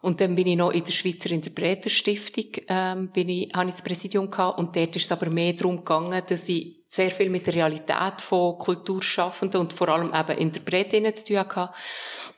Und 0.01 0.19
dann 0.19 0.35
bin 0.35 0.47
ich 0.47 0.57
noch 0.57 0.71
in 0.71 0.83
der 0.83 0.91
Schweizer 0.91 1.31
Interpreterstiftung, 1.31 2.45
ähm, 2.67 3.09
bin 3.13 3.29
ich, 3.29 3.51
habe 3.55 3.69
ich 3.69 3.75
das 3.75 3.83
Präsidium 3.83 4.29
gehabt. 4.29 4.59
Und 4.59 4.75
dort 4.75 4.95
ist 4.97 5.05
es 5.05 5.11
aber 5.11 5.29
mehr 5.29 5.53
darum 5.53 5.77
gegangen, 5.77 6.21
dass 6.27 6.49
ich 6.49 6.82
sehr 6.93 7.09
viel 7.09 7.31
mit 7.31 7.47
der 7.47 7.55
Realität 7.55 8.21
von 8.21 8.55
Kulturschaffenden 8.55 9.61
und 9.61 9.73
vor 9.73 9.89
allem 9.89 10.13
eben 10.13 10.37
Interpretinnen 10.37 11.15
zu 11.15 11.25
tun 11.25 11.39
hatte. 11.39 11.69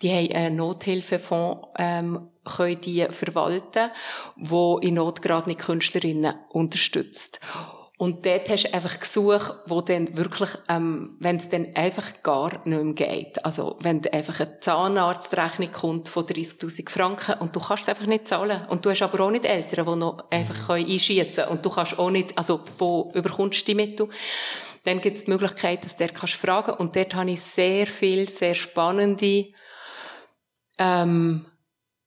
Die 0.02 0.10
haben 0.10 0.34
einen 0.34 0.56
Nothilfefonds, 0.56 1.68
ähm, 1.78 2.30
können 2.46 2.80
die 2.80 3.06
verwalten, 3.10 3.92
wo 4.38 4.78
in 4.78 4.94
Not 4.94 5.22
gerade 5.22 5.50
nicht 5.50 5.60
Künstlerinnen 5.60 6.36
unterstützt. 6.50 7.42
Und 7.98 8.26
dort 8.26 8.50
hast 8.50 8.66
du 8.66 8.74
einfach 8.74 9.00
gesucht, 9.00 9.56
wo 9.68 9.80
dann 9.80 10.18
wirklich, 10.18 10.50
ähm, 10.68 11.16
wenn 11.20 11.38
es 11.38 11.48
dann 11.48 11.68
einfach 11.76 12.22
gar 12.24 12.52
nicht 12.68 12.84
mehr 12.84 12.94
geht. 12.94 13.46
Also, 13.46 13.78
wenn 13.82 14.06
einfach 14.08 14.42
eine 14.42 14.60
Zahnarztrechnung 14.60 15.72
kommt 15.72 16.10
von 16.10 16.26
30.000 16.26 16.90
Franken 16.90 17.40
und 17.40 17.56
du 17.56 17.62
kannst 17.62 17.84
es 17.84 17.90
einfach 17.90 18.06
nicht 18.06 18.28
zahlen. 18.28 18.66
Und 18.68 18.86
du 18.86 18.90
hast 18.90 19.02
aber 19.02 19.24
auch 19.24 19.32
nicht 19.32 19.46
Eltern, 19.46 19.86
die 19.86 19.96
noch 19.96 20.30
einfach 20.30 20.68
mhm. 20.68 20.86
einschießen 20.86 21.36
können. 21.36 21.52
Und 21.52 21.66
du 21.66 21.70
kannst 21.70 21.98
auch 21.98 22.10
nicht, 22.10 22.38
also, 22.38 22.62
wo 22.78 23.12
überkommst 23.14 23.62
du 23.62 23.66
die 23.66 23.76
Mittel? 23.76 24.10
Dann 24.84 25.00
gibt 25.00 25.16
es 25.16 25.24
die 25.24 25.32
Möglichkeit, 25.32 25.86
dass 25.86 25.96
du 25.96 26.06
dort 26.06 26.18
kannst 26.18 26.36
fragen. 26.36 26.74
Und 26.74 26.98
dort 26.98 27.16
habe 27.16 27.32
ich 27.32 27.42
sehr 27.42 27.88
viel, 27.88 28.28
sehr 28.28 28.56
spannende, 28.56 29.48
ähm, 30.78 31.46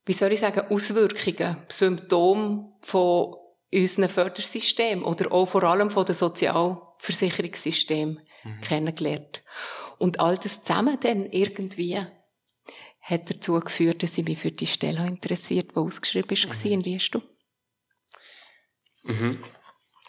wie 0.04 0.12
soll 0.12 0.32
ich 0.32 0.40
sagen, 0.40 0.70
Auswirkungen, 0.70 1.56
Symptome 1.68 2.72
von 2.82 3.36
unseren 3.72 4.08
Fördersystem 4.08 5.04
oder 5.04 5.32
auch 5.32 5.46
vor 5.46 5.64
allem 5.64 5.90
von 5.90 6.06
den 6.06 6.14
Sozialversicherungssystemen 6.14 8.20
mhm. 8.44 8.60
kennengelernt. 8.60 9.42
Und 9.98 10.20
all 10.20 10.38
das 10.38 10.62
zusammen 10.62 10.96
dann 11.00 11.26
irgendwie 11.26 12.00
hat 13.00 13.30
dazu 13.30 13.58
geführt, 13.60 14.02
dass 14.02 14.16
ich 14.18 14.24
mich 14.24 14.38
für 14.38 14.52
die 14.52 14.66
Stelle 14.66 15.06
interessiert, 15.06 15.72
die 15.72 15.76
ausgeschrieben 15.76 16.30
war. 16.30 16.36
Mhm. 16.36 16.94
Hast 16.94 17.14
du? 17.14 17.22
Mhm. 19.04 19.38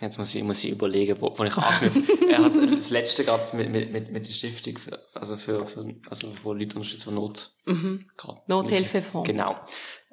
Jetzt 0.01 0.17
muss 0.17 0.33
ich, 0.33 0.43
muss 0.43 0.63
ich 0.63 0.71
überlegen, 0.71 1.19
wo, 1.19 1.37
wo 1.37 1.43
ich 1.43 1.57
anknüpfe. 1.57 2.01
hat 2.37 2.55
das 2.77 2.89
letzte 2.89 3.25
gerade 3.25 3.53
mit, 3.57 3.69
mit, 3.69 3.91
mit, 3.91 4.09
mit 4.11 4.25
der 4.25 4.31
Stiftung, 4.31 4.77
für, 4.77 4.97
also 5.13 5.35
für, 5.35 5.65
für, 5.65 5.93
also 6.09 6.33
wo 6.43 6.53
Leute 6.53 6.75
unterstützen, 6.75 7.05
von 7.05 7.15
Not, 7.15 7.51
mhm. 7.65 8.05
Nothilfefonds. 8.47 9.27
Genau. 9.27 9.59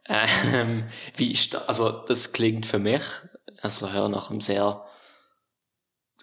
Ähm, 0.09 0.85
wie 1.17 1.33
ist 1.33 1.55
da, 1.55 1.59
also 1.63 1.91
das 1.91 2.33
klingt 2.33 2.67
für 2.67 2.79
mich, 2.79 3.03
also 3.67 3.91
hör 3.91 4.09
nach 4.09 4.31
einem 4.31 4.41
sehr 4.41 4.81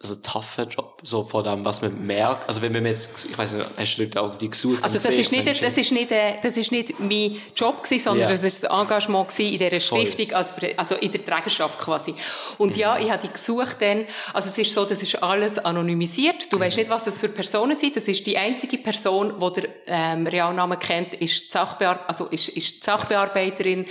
also 0.04 0.16
tougher 0.16 0.68
Job, 0.68 1.00
so 1.02 1.24
vor 1.24 1.44
dem, 1.44 1.64
was 1.64 1.82
man 1.82 2.06
merkt. 2.06 2.46
Also 2.50 2.62
wenn 2.62 2.74
man 2.74 2.86
jetzt, 2.86 3.26
ich 3.26 3.38
weiß 3.38 3.54
nicht, 3.54 3.70
hast 3.78 3.98
du 3.98 4.22
auch 4.22 4.36
die 4.36 4.50
gesucht? 4.50 4.84
Also 4.84 4.96
das 4.96 5.06
ist 5.06 5.32
nicht, 5.32 5.48
das 5.48 5.78
ist 5.78 5.92
nicht, 5.94 6.12
äh, 6.12 6.36
das 6.44 6.58
ist 6.58 6.74
nicht 6.74 7.00
mein 7.00 7.38
Job 7.56 7.82
gewesen, 7.82 8.04
sondern 8.04 8.28
ja. 8.28 8.30
das 8.30 8.44
ist 8.44 8.64
das 8.64 8.70
Engagement 8.70 9.30
gewesen 9.30 9.54
in 9.54 9.60
dieser 9.60 9.80
Stiftung, 9.80 10.34
als, 10.34 10.54
also 10.76 10.96
in 10.96 11.10
der 11.10 11.24
Trägerschaft 11.24 11.80
quasi. 11.80 12.14
Und 12.58 12.76
mhm. 12.76 12.82
ja, 12.82 13.00
ich 13.00 13.10
habe 13.10 13.26
die 13.26 13.32
gesucht 13.32 13.78
dann, 13.80 14.06
also 14.34 14.50
es 14.50 14.58
ist 14.58 14.74
so, 14.74 14.84
das 14.84 15.02
ist 15.02 15.24
alles 15.24 15.58
anonymisiert. 15.58 16.52
Du 16.52 16.58
mhm. 16.58 16.64
weißt 16.64 16.78
nicht, 16.78 16.90
was 16.90 17.06
das 17.06 17.18
für 17.18 17.30
Personen 17.30 17.78
sind. 17.78 17.96
Das 17.96 18.06
ist 18.10 18.28
die 18.28 18.38
einzige 18.38 18.80
Person, 18.80 19.36
die 19.40 19.62
der 19.62 19.70
ähm, 19.88 20.28
Realnamen 20.28 20.80
kennt, 20.80 21.14
ist 21.14 21.46
die, 21.46 21.52
Sachbear 21.52 22.02
also 22.08 22.26
ist, 22.26 22.50
ist 22.50 22.76
die 22.76 22.84
Sachbearbeiterin, 22.84 23.86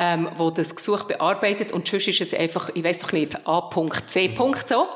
ähm, 0.00 0.28
die 0.36 0.54
das 0.56 0.74
Gesuch 0.74 1.04
bearbeitet. 1.04 1.70
Und 1.70 1.86
sonst 1.86 2.08
ist 2.08 2.20
es 2.20 2.34
einfach, 2.34 2.70
ich 2.74 2.82
weiß 2.82 2.98
doch 3.00 3.12
nicht, 3.12 3.46
A.C. 3.46 4.30
Mhm. 4.30 4.54
so. 4.66 4.88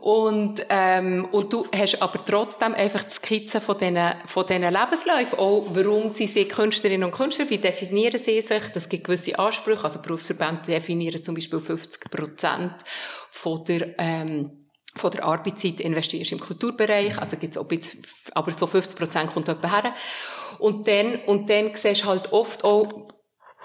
Und, 0.00 0.64
ähm, 0.68 1.26
und 1.32 1.52
du 1.52 1.66
hast 1.74 2.00
aber 2.00 2.24
trotzdem 2.24 2.74
einfach 2.74 3.04
die 3.04 3.10
Skizze 3.10 3.60
von 3.60 3.76
diesen, 3.78 3.98
von 4.26 4.46
diesen 4.46 4.62
Lebensläufen. 4.62 5.38
Auch, 5.38 5.66
warum 5.70 6.08
sie 6.08 6.26
sind 6.26 6.50
Künstlerinnen 6.50 7.04
und 7.04 7.10
Künstler, 7.10 7.50
wie 7.50 7.58
definieren 7.58 8.18
sie 8.18 8.40
sich? 8.40 8.68
Das 8.68 8.88
gibt 8.88 9.04
gewisse 9.04 9.38
Ansprüche. 9.38 9.84
Also 9.84 10.00
Berufsverbände 10.00 10.62
definieren 10.66 11.22
zum 11.22 11.34
Beispiel 11.34 11.60
50 11.60 12.10
Prozent 12.10 12.74
von 13.30 13.64
der, 13.64 13.94
ähm, 13.98 14.68
von 14.94 15.10
der 15.10 15.24
Arbeitszeit 15.24 15.80
investierst 15.80 16.32
im 16.32 16.40
Kulturbereich. 16.40 17.18
Also 17.18 17.36
gibt's 17.36 17.58
auch 17.58 17.70
jetzt, 17.70 17.96
aber 18.34 18.52
so 18.52 18.66
50 18.66 18.98
Prozent 18.98 19.32
kommt 19.32 19.48
jemand 19.48 19.72
her. 19.72 19.94
Und 20.58 20.86
dann, 20.86 21.16
und 21.26 21.50
dann 21.50 21.72
siehst 21.74 22.02
du 22.02 22.06
halt 22.06 22.32
oft 22.32 22.64
auch 22.64 23.08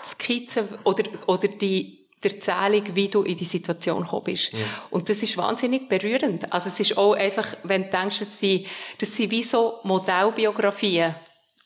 Skizzen 0.04 0.68
oder, 0.84 1.04
oder 1.28 1.48
die, 1.48 2.03
der 2.24 2.34
Erzählung, 2.36 2.96
wie 2.96 3.10
du 3.10 3.24
in 3.24 3.38
die 3.38 3.46
Situation 3.46 4.04
gekommen 4.04 4.26
bist. 4.26 4.54
Ja. 4.54 4.60
Und 4.90 5.10
das 5.10 5.22
ist 5.24 5.38
wahnsinnig 5.38 5.90
berührend. 5.90 6.52
Also 6.52 6.70
es 6.70 6.80
ist 6.80 6.98
auch 6.98 7.14
einfach, 7.14 7.56
wenn 7.64 7.84
du 7.84 7.90
denkst, 7.90 8.20
das 8.20 8.40
sind, 8.40 8.68
das 9.00 9.16
sind 9.16 9.32
wie 9.32 9.44
so 9.44 9.80
Modellbiografien, 9.84 11.16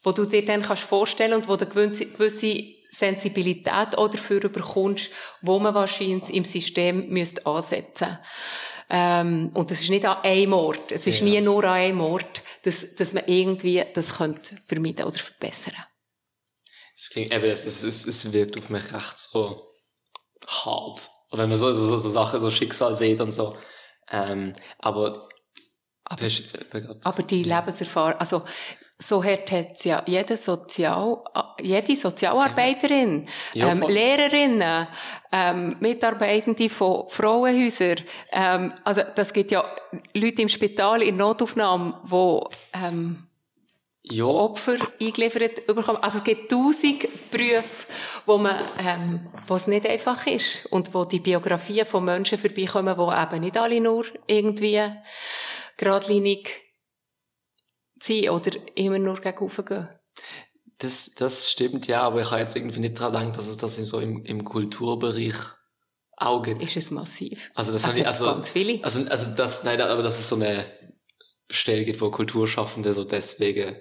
wo 0.04 0.12
du 0.12 0.26
dir 0.26 0.46
dann 0.46 0.62
kannst 0.62 0.84
vorstellen 0.84 1.34
und 1.34 1.48
wo 1.48 1.56
du 1.56 1.66
gewisse, 1.66 2.06
gewisse 2.06 2.64
Sensibilität 2.90 3.98
auch 3.98 4.08
dafür 4.08 4.40
bekommst, 4.40 5.12
wo 5.42 5.60
man 5.60 5.74
wahrscheinlich 5.74 6.34
im 6.34 6.46
System 6.46 7.08
müsste 7.10 7.46
ansetzen 7.46 8.18
ähm, 8.90 9.50
und 9.54 9.70
das 9.70 9.82
ist 9.82 9.90
nicht 9.90 10.06
an 10.06 10.24
einem 10.24 10.54
Ort. 10.54 10.92
Es 10.92 11.06
ist 11.08 11.20
ja. 11.20 11.26
nie 11.26 11.42
nur 11.42 11.64
an 11.66 11.74
einem 11.74 12.02
Ort, 12.02 12.42
dass, 12.64 12.86
dass 12.96 13.14
man 13.14 13.24
irgendwie 13.28 13.84
das 13.94 14.18
könnte 14.18 14.58
vermeiden 14.66 15.06
oder 15.06 15.20
verbessern. 15.20 15.76
Es 16.96 17.10
klingt, 17.10 17.34
eben, 17.34 17.46
es, 17.46 17.66
es, 17.66 17.84
es 17.84 18.32
wirkt 18.32 18.58
auf 18.58 18.70
mich 18.70 18.94
recht 18.94 19.18
so 19.18 19.67
hart. 20.48 21.10
Und 21.30 21.40
wenn 21.40 21.50
man 21.50 21.58
so, 21.58 21.74
so, 21.74 21.98
so 21.98 22.10
Sachen, 22.10 22.40
so 22.40 22.50
Schicksal 22.50 22.96
sieht 22.96 23.20
und 23.20 23.32
so. 23.32 23.58
Ähm, 24.10 24.54
aber, 24.80 25.28
aber, 26.06 26.24
jetzt 26.24 26.58
aber 27.06 27.24
die 27.24 27.44
Lebenserfahrung, 27.44 28.20
also, 28.20 28.44
so 29.00 29.24
hart 29.24 29.52
hat 29.52 29.74
es 29.76 29.84
ja 29.84 30.04
jede, 30.08 30.38
Sozial, 30.38 31.24
jede 31.62 31.96
Sozialarbeiterin, 31.96 33.28
ja, 33.54 33.68
ähm, 33.68 33.84
Lehrerinnen, 33.88 34.88
ähm, 35.32 35.78
Mitarbeitende 35.80 36.68
von 36.70 37.08
Frauenhäusern. 37.08 38.02
Ähm, 38.32 38.74
also 38.84 39.04
das 39.16 39.34
gibt 39.34 39.52
ja 39.52 39.64
Leute 40.16 40.42
im 40.42 40.50
Spital 40.50 41.04
in 41.04 41.18
Notaufnahme, 41.18 42.00
wo 42.06 42.50
ähm, 42.74 43.27
ja. 44.12 44.26
Opfer 44.26 44.78
eingeliefert 45.00 45.66
bekommen. 45.68 45.98
Also 46.02 46.20
es 46.20 46.24
gibt 46.24 46.52
tausend 46.52 47.08
Berufe, 47.32 47.88
wo 48.26 48.38
man, 48.38 48.62
ähm, 48.80 49.30
wo 49.48 49.56
es 49.56 49.68
nicht 49.68 49.88
einfach 49.88 50.26
ist 50.28 50.66
und 50.68 50.94
wo 50.94 51.06
die 51.06 51.20
Biografien 51.20 51.86
von 51.86 52.06
Menschen 52.06 52.38
vorbeikommen, 52.38 52.96
die 52.98 53.22
eben 53.22 53.42
nicht 53.42 53.58
alle 53.58 53.82
nur 53.82 54.06
irgendwie 54.28 54.82
geradlinig 55.78 56.50
sind 58.00 58.30
oder 58.30 58.52
immer 58.76 59.00
nur 59.00 59.20
gegen 59.20 59.48
gehen. 59.66 59.90
Das, 60.80 61.16
das 61.16 61.52
stimmt, 61.52 61.88
ja, 61.88 62.02
aber 62.02 62.22
ich 62.22 62.30
habe 62.30 62.42
jetzt 62.42 62.56
irgendwie 62.56 62.80
nicht 62.80 63.00
daran 63.00 63.14
gedacht, 63.14 63.38
dass 63.38 63.48
es 63.48 63.58
das 63.58 63.78
so 63.78 64.00
im, 64.00 64.24
im 64.26 64.44
Kulturbereich 64.44 65.36
auch 66.18 66.42
gibt. 66.42 66.64
Ist 66.64 66.78
es 66.78 66.92
massiv? 66.92 67.50
Also 67.56 67.72
das 67.72 67.84
also, 67.84 67.94
habe 67.94 68.00
ich, 68.02 68.08
also, 68.08 68.26
ganz 68.26 68.50
viele. 68.50 68.84
Also, 68.84 69.04
also 69.10 69.36
das, 69.36 69.64
nein, 69.64 69.82
aber 69.82 70.04
dass 70.04 70.20
es 70.20 70.28
so 70.28 70.36
eine 70.36 70.66
Stelle 71.50 71.86
gibt, 71.86 72.02
wo 72.02 72.12
Kulturschaffende 72.12 72.94
so 72.94 73.04
deswegen 73.04 73.78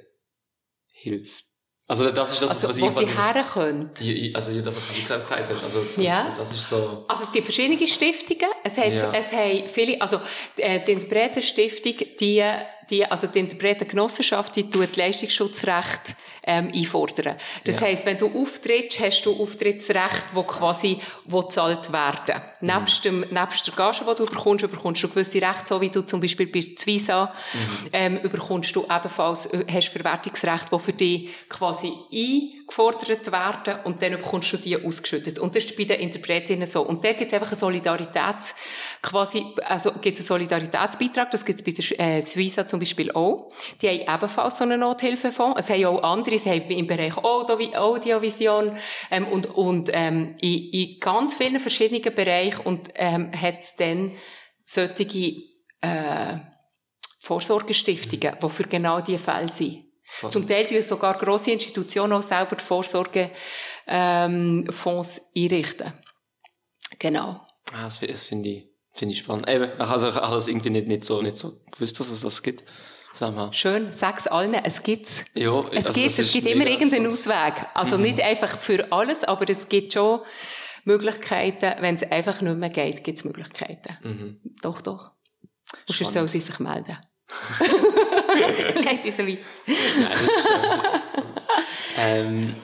hilft. 0.96 1.44
Also 1.88 2.10
das 2.10 2.32
ist 2.32 2.42
das, 2.42 2.50
also, 2.50 2.68
was 2.68 2.78
ich... 2.78 2.82
Wo 2.82 3.00
sie 3.00 3.16
herkommen. 3.16 3.90
Also 4.34 4.60
das, 4.60 4.76
was 4.76 4.88
du 4.88 5.06
gerade 5.06 5.22
gesagt 5.22 5.50
hast. 5.50 5.62
Also, 5.62 5.86
ja. 5.98 6.34
das 6.36 6.52
ist 6.52 6.68
so... 6.68 7.04
Also 7.06 7.24
es 7.24 7.32
gibt 7.32 7.46
verschiedene 7.46 7.86
Stiftungen. 7.86 8.50
Es 8.64 8.76
hat, 8.76 8.92
ja. 8.92 9.12
es 9.12 9.30
haben 9.30 9.68
viele... 9.68 10.00
Also 10.00 10.20
äh, 10.56 10.84
die 10.84 10.92
Interpretenstiftung, 10.92 11.94
die, 12.18 12.44
die, 12.90 13.04
also 13.04 13.26
die 13.26 13.40
Interpretengenossenschaft, 13.40 14.56
die 14.56 14.70
tut 14.70 14.96
Leistungsschutzrecht 14.96 16.14
ähm, 16.44 16.70
einfordern. 16.74 17.36
Das 17.64 17.76
ja. 17.76 17.82
heisst, 17.82 18.06
wenn 18.06 18.18
du 18.18 18.28
auftrittst, 18.28 19.00
hast 19.00 19.22
du 19.22 19.42
Auftrittsrecht, 19.42 20.26
wo 20.32 20.42
quasi 20.42 20.98
wo 21.24 21.40
gezahlt 21.40 21.92
werden. 21.92 22.42
Mhm. 22.60 22.66
Nebst, 22.66 23.04
dem, 23.04 23.20
nebst 23.30 23.66
der 23.66 23.74
Gage, 23.74 24.00
die 24.00 24.14
du 24.14 24.26
bekommst, 24.26 24.70
bekommst 24.70 25.02
du 25.02 25.08
gewisse 25.08 25.42
Rechte, 25.42 25.66
so 25.66 25.80
wie 25.80 25.90
du 25.90 26.02
zum 26.02 26.20
Beispiel 26.20 26.46
bei 26.46 26.74
Zwisa 26.76 27.34
mhm. 27.52 27.88
ähm, 27.92 28.20
bekommst 28.22 28.74
du 28.76 28.84
ebenfalls 28.84 29.46
äh, 29.46 29.64
hast 29.68 29.88
Verwertungsrecht, 29.88 30.70
wo 30.70 30.78
für 30.78 30.92
dich 30.92 31.30
quasi 31.48 31.92
eingefordert 32.66 33.30
werden 33.32 33.84
und 33.84 34.02
dann 34.02 34.12
bekommst 34.12 34.52
du 34.52 34.56
die 34.56 34.76
ausgeschüttet. 34.76 35.38
Und 35.38 35.54
das 35.54 35.64
ist 35.64 35.76
bei 35.76 35.84
den 35.84 36.00
Interpretinnen 36.00 36.66
so. 36.66 36.82
Und 36.82 37.04
da 37.04 37.12
gibt 37.12 37.30
es 37.30 37.34
einfach 37.34 37.48
eine 37.48 37.56
Solidaritäts, 37.56 38.54
quasi, 39.02 39.44
also 39.62 39.92
gibt 39.92 40.18
es 40.18 40.20
einen 40.20 40.26
Solidaritätsbeitrag, 40.26 41.30
das 41.30 41.44
gibt 41.44 41.60
es 41.60 41.64
bei 41.64 41.72
der 41.72 42.16
äh, 42.16 42.22
Zwisa 42.22 42.66
zum 42.66 42.80
Beispiel 42.80 43.12
auch. 43.12 43.52
Die 43.80 43.88
haben 43.88 44.00
ebenfalls 44.00 44.58
so 44.58 44.64
einen 44.64 44.80
Nothilfefonds. 44.80 45.60
Es 45.60 45.70
haben 45.70 45.84
auch 45.86 46.02
andere 46.02 46.38
sie 46.38 46.50
haben 46.50 46.70
im 46.70 46.86
Bereich 46.86 47.16
Audiovision 47.16 48.72
ähm, 49.10 49.26
und, 49.28 49.46
und 49.46 49.90
ähm, 49.92 50.36
in, 50.40 50.70
in 50.70 51.00
ganz 51.00 51.36
vielen 51.36 51.60
verschiedenen 51.60 52.14
Bereichen 52.14 52.60
und 52.62 52.90
ähm, 52.94 53.30
hat 53.32 53.78
dann 53.78 54.12
solche 54.64 55.34
äh, 55.80 56.38
Vorsorgestiftungen, 57.20 58.36
die 58.42 58.48
für 58.48 58.64
genau 58.64 59.00
diese 59.00 59.18
Fälle 59.18 59.48
sind. 59.48 59.85
Was? 60.20 60.32
Zum 60.32 60.46
Teil 60.46 60.66
tun 60.66 60.82
sogar 60.82 61.14
grosse 61.14 61.50
Institutionen 61.50 62.12
auch 62.12 62.22
selber 62.22 62.58
Vorsorgefonds 62.58 63.30
ähm, 63.86 64.64
einrichten. 65.36 65.92
Genau. 66.98 67.46
Ah, 67.72 67.82
das, 67.82 68.00
das 68.00 68.24
finde 68.24 68.48
ich, 68.48 68.68
finde 68.92 69.12
ich 69.12 69.18
spannend. 69.18 69.48
Eben, 69.48 69.64
ich 69.64 69.88
habe 69.88 70.12
das 70.12 70.48
irgendwie 70.48 70.70
nicht, 70.70 70.86
nicht, 70.86 71.04
so, 71.04 71.20
nicht 71.22 71.36
so 71.36 71.60
gewusst, 71.72 71.98
dass 72.00 72.08
es 72.08 72.20
das 72.20 72.42
gibt. 72.42 72.64
Schön, 73.52 73.92
sag's 73.92 74.26
allen, 74.26 74.52
es 74.54 74.82
gibt's. 74.82 75.24
Ja, 75.32 75.66
es 75.72 75.86
also 75.86 76.00
gibt, 76.00 76.18
es 76.18 76.32
gibt 76.32 76.46
immer 76.46 76.66
irgendeinen 76.66 77.06
Ausweg. 77.06 77.66
Also 77.72 77.96
mhm. 77.96 78.02
nicht 78.02 78.20
einfach 78.20 78.58
für 78.58 78.92
alles, 78.92 79.24
aber 79.24 79.48
es 79.48 79.68
gibt 79.68 79.94
schon 79.94 80.20
Möglichkeiten. 80.84 81.74
Wenn 81.80 81.94
es 81.94 82.02
einfach 82.02 82.42
nicht 82.42 82.58
mehr 82.58 82.68
geht, 82.68 83.04
gibt 83.04 83.18
es 83.18 83.24
Möglichkeiten. 83.24 83.96
Mhm. 84.02 84.40
Doch, 84.60 84.82
doch. 84.82 85.12
Und 85.88 85.96
sonst 85.96 86.12
soll 86.12 86.28
sie 86.28 86.40
sich 86.40 86.58
melden. 86.58 86.98
Leite 88.84 89.12
so 89.12 89.26
weit. 89.26 89.40
Nein, 89.66 90.12
das 90.92 91.14
ist 91.14 91.22
ähm, 91.98 92.54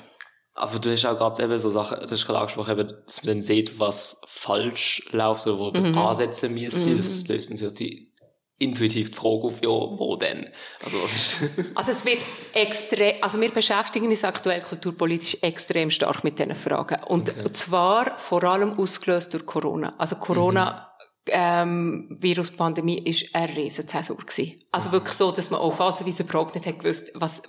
aber 0.55 0.79
du 0.79 0.93
hast 0.93 1.05
auch 1.07 1.17
gerade 1.17 1.43
eben 1.43 1.59
so 1.59 1.71
Sachen, 1.71 2.01
du 2.01 2.11
hast 2.11 2.27
gerade 2.27 2.41
angesprochen, 2.41 2.79
eben, 2.79 2.89
dass 3.07 3.23
man 3.23 3.35
dann 3.35 3.43
sieht, 3.43 3.79
was 3.79 4.21
falsch 4.27 5.03
läuft 5.11 5.47
oder 5.47 5.59
wo 5.59 5.71
man 5.71 5.93
mhm. 5.93 5.99
ansetzen 5.99 6.53
müsste. 6.55 6.91
Mhm. 6.91 6.97
Das 6.99 7.27
löst 7.29 7.51
natürlich 7.51 8.13
intuitiv 8.59 9.11
die 9.11 9.17
Frage 9.17 9.45
auf, 9.45 9.63
ja, 9.63 9.71
wo 9.71 10.17
denn? 10.17 10.49
Also, 10.85 11.03
was 11.03 11.17
ist 11.17 11.41
also 11.75 11.91
es 11.91 12.05
wird 12.05 12.19
extrem, 12.53 13.17
also 13.21 13.41
wir 13.41 13.51
beschäftigen 13.51 14.07
uns 14.07 14.23
aktuell 14.25 14.61
kulturpolitisch 14.61 15.39
extrem 15.43 15.91
stark 15.91 16.23
mit 16.23 16.39
diesen 16.39 16.55
Fragen. 16.55 17.03
Und 17.05 17.31
okay. 17.31 17.51
zwar 17.53 18.19
vor 18.19 18.45
allem 18.45 18.79
ausgelöst 18.79 19.33
durch 19.35 19.47
Corona. 19.47 19.95
Also 19.99 20.17
Corona, 20.17 20.93
mhm. 21.01 21.05
Ähm, 21.29 22.17
Viruspandemie 22.21 22.99
ist 22.99 23.35
eine 23.35 23.57
riesen 23.57 23.87
Zäsur 23.87 24.17
gewesen. 24.17 24.61
Also 24.73 24.89
mhm. 24.89 24.93
wirklich 24.93 25.17
so, 25.17 25.31
dass 25.31 25.51
man 25.51 25.61
auch 25.61 25.73
phasenweise 25.73 26.25
überhaupt 26.25 26.55
nicht 26.55 26.67
hat 26.67 26.81
gewusst, 26.81 27.13
was, 27.15 27.43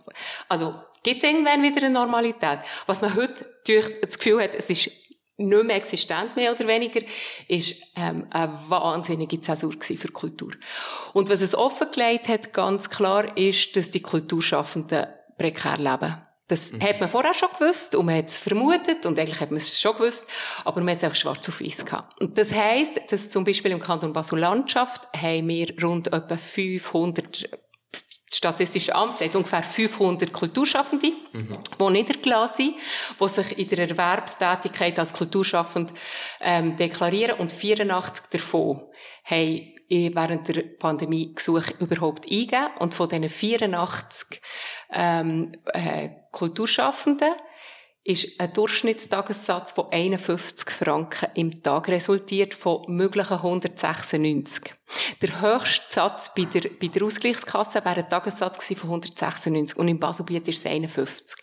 also, 0.47 0.75
gibt 1.03 1.17
es 1.17 1.23
irgendwann 1.23 1.63
wieder 1.63 1.77
eine 1.77 1.89
Normalität? 1.89 2.59
Was 2.85 3.01
man 3.01 3.15
heute 3.15 3.45
durch 3.65 3.99
das 4.01 4.17
Gefühl 4.17 4.43
hat, 4.43 4.55
es 4.55 4.69
ist 4.69 4.91
nicht 5.37 5.63
mehr 5.63 5.75
existent, 5.75 6.35
mehr 6.35 6.53
oder 6.53 6.67
weniger, 6.67 7.01
ist 7.47 7.75
ähm, 7.95 8.27
eine 8.29 8.59
wahnsinnige 8.67 9.41
Zäsur 9.41 9.73
für 9.81 10.07
Kultur. 10.09 10.51
Und 11.13 11.29
was 11.29 11.41
es 11.41 11.55
offengelegt 11.55 12.27
hat, 12.27 12.53
ganz 12.53 12.89
klar, 12.89 13.35
ist, 13.35 13.75
dass 13.75 13.89
die 13.89 14.01
Kulturschaffenden 14.01 15.07
prekär 15.37 15.77
leben. 15.77 16.17
Das 16.53 16.71
mhm. 16.71 16.83
hat 16.83 16.99
man 16.99 17.09
vorher 17.09 17.33
schon 17.33 17.49
gewusst 17.57 17.95
und 17.95 18.05
man 18.05 18.17
hat 18.17 18.27
es 18.27 18.37
vermutet 18.37 19.07
und 19.07 19.17
eigentlich 19.17 19.41
hat 19.41 19.49
man 19.49 19.57
es 19.57 19.81
schon 19.81 19.97
gewusst, 19.97 20.23
aber 20.63 20.81
man 20.81 20.89
hat 20.89 20.97
es 20.97 21.03
einfach 21.03 21.15
schwarz 21.15 21.49
auf 21.49 21.59
weiß 21.59 21.83
gehabt. 21.83 22.21
Und 22.21 22.37
das 22.37 22.53
heisst, 22.53 23.01
dass 23.09 23.31
zum 23.31 23.43
Beispiel 23.43 23.71
im 23.71 23.79
Kanton 23.79 24.13
Basel-Landschaft 24.13 25.01
haben 25.19 25.47
wir 25.47 25.73
rund 25.81 26.13
etwa 26.13 26.37
500 26.37 27.49
das 27.91 28.37
Statistische 28.37 28.95
Amt 28.95 29.19
sagt 29.19 29.35
ungefähr 29.35 29.63
500 29.63 30.31
Kulturschaffende, 30.31 31.11
mhm. 31.31 31.57
die 31.79 31.89
niedergelassen 31.91 32.65
sind, 32.65 32.75
die 33.19 33.27
sich 33.27 33.59
in 33.59 33.67
der 33.67 33.89
Erwerbstätigkeit 33.89 34.97
als 34.99 35.13
Kulturschaffend 35.13 35.91
ähm, 36.39 36.75
deklarieren 36.75 37.39
und 37.39 37.51
84 37.51 38.25
davon 38.31 38.83
haben 39.23 39.72
während 39.89 40.47
der 40.47 40.61
Pandemie 40.63 41.33
Gesuche 41.33 41.73
überhaupt 41.79 42.25
eingegeben. 42.25 42.71
Und 42.79 42.93
von 42.93 43.09
diesen 43.09 43.29
84 43.29 44.41
ähm, 44.91 45.51
äh, 45.73 46.09
Kulturschaffenden 46.31 47.33
ist 48.05 48.37
ein 48.37 48.51
Durchschnittstagessatz 48.51 49.71
von 49.71 49.85
51 49.89 50.69
Franken 50.69 51.29
im 51.35 51.63
Tag 51.63 51.87
resultiert 51.87 52.53
von 52.53 52.81
möglichen 52.87 53.35
196. 53.35 54.73
Der 55.21 55.41
höchste 55.41 55.85
Satz 55.87 56.31
bei 56.35 56.43
der, 56.43 56.69
bei 56.81 56.87
der 56.87 57.03
Ausgleichskasse 57.03 57.75
wäre 57.85 58.03
ein 58.03 58.09
Tagessatz 58.09 58.57
von 58.75 58.89
196 58.89 59.77
und 59.77 59.87
im 59.87 59.99
Baselbiet 59.99 60.49
ist 60.49 60.59
es 60.59 60.65
51. 60.65 61.37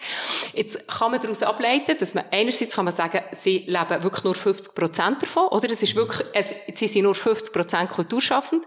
Jetzt 0.52 0.86
kann 0.86 1.12
man 1.12 1.20
daraus 1.20 1.42
ableiten, 1.42 1.96
dass 1.98 2.12
man 2.12 2.24
einerseits 2.30 2.74
kann 2.74 2.84
man 2.84 2.94
sagen, 2.94 3.22
sie 3.32 3.64
leben 3.66 4.02
wirklich 4.02 4.24
nur 4.24 4.34
50 4.34 4.74
Prozent 4.74 5.22
davon, 5.22 5.48
oder? 5.48 5.70
Es 5.70 5.82
ist 5.82 5.94
wirklich, 5.94 6.26
es, 6.34 6.54
sie 6.74 6.88
sind 6.88 7.04
nur 7.04 7.14
50 7.14 7.54
Prozent 7.54 7.90
kulturschaffend 7.90 8.66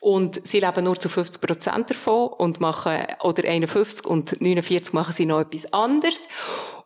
und 0.00 0.44
sie 0.44 0.58
leben 0.58 0.84
nur 0.84 0.98
zu 0.98 1.08
50 1.08 1.40
Prozent 1.40 1.90
davon 1.90 2.30
und 2.32 2.60
machen, 2.60 3.06
oder 3.22 3.48
51 3.48 4.04
und 4.04 4.40
49 4.40 4.92
machen 4.92 5.14
sie 5.16 5.26
noch 5.26 5.40
etwas 5.40 5.72
anderes. 5.72 6.26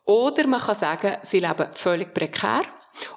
Oder 0.06 0.46
man 0.46 0.60
kann 0.60 0.76
sagen, 0.76 1.16
sie 1.22 1.40
leben 1.40 1.66
völlig 1.74 2.14
prekär. 2.14 2.62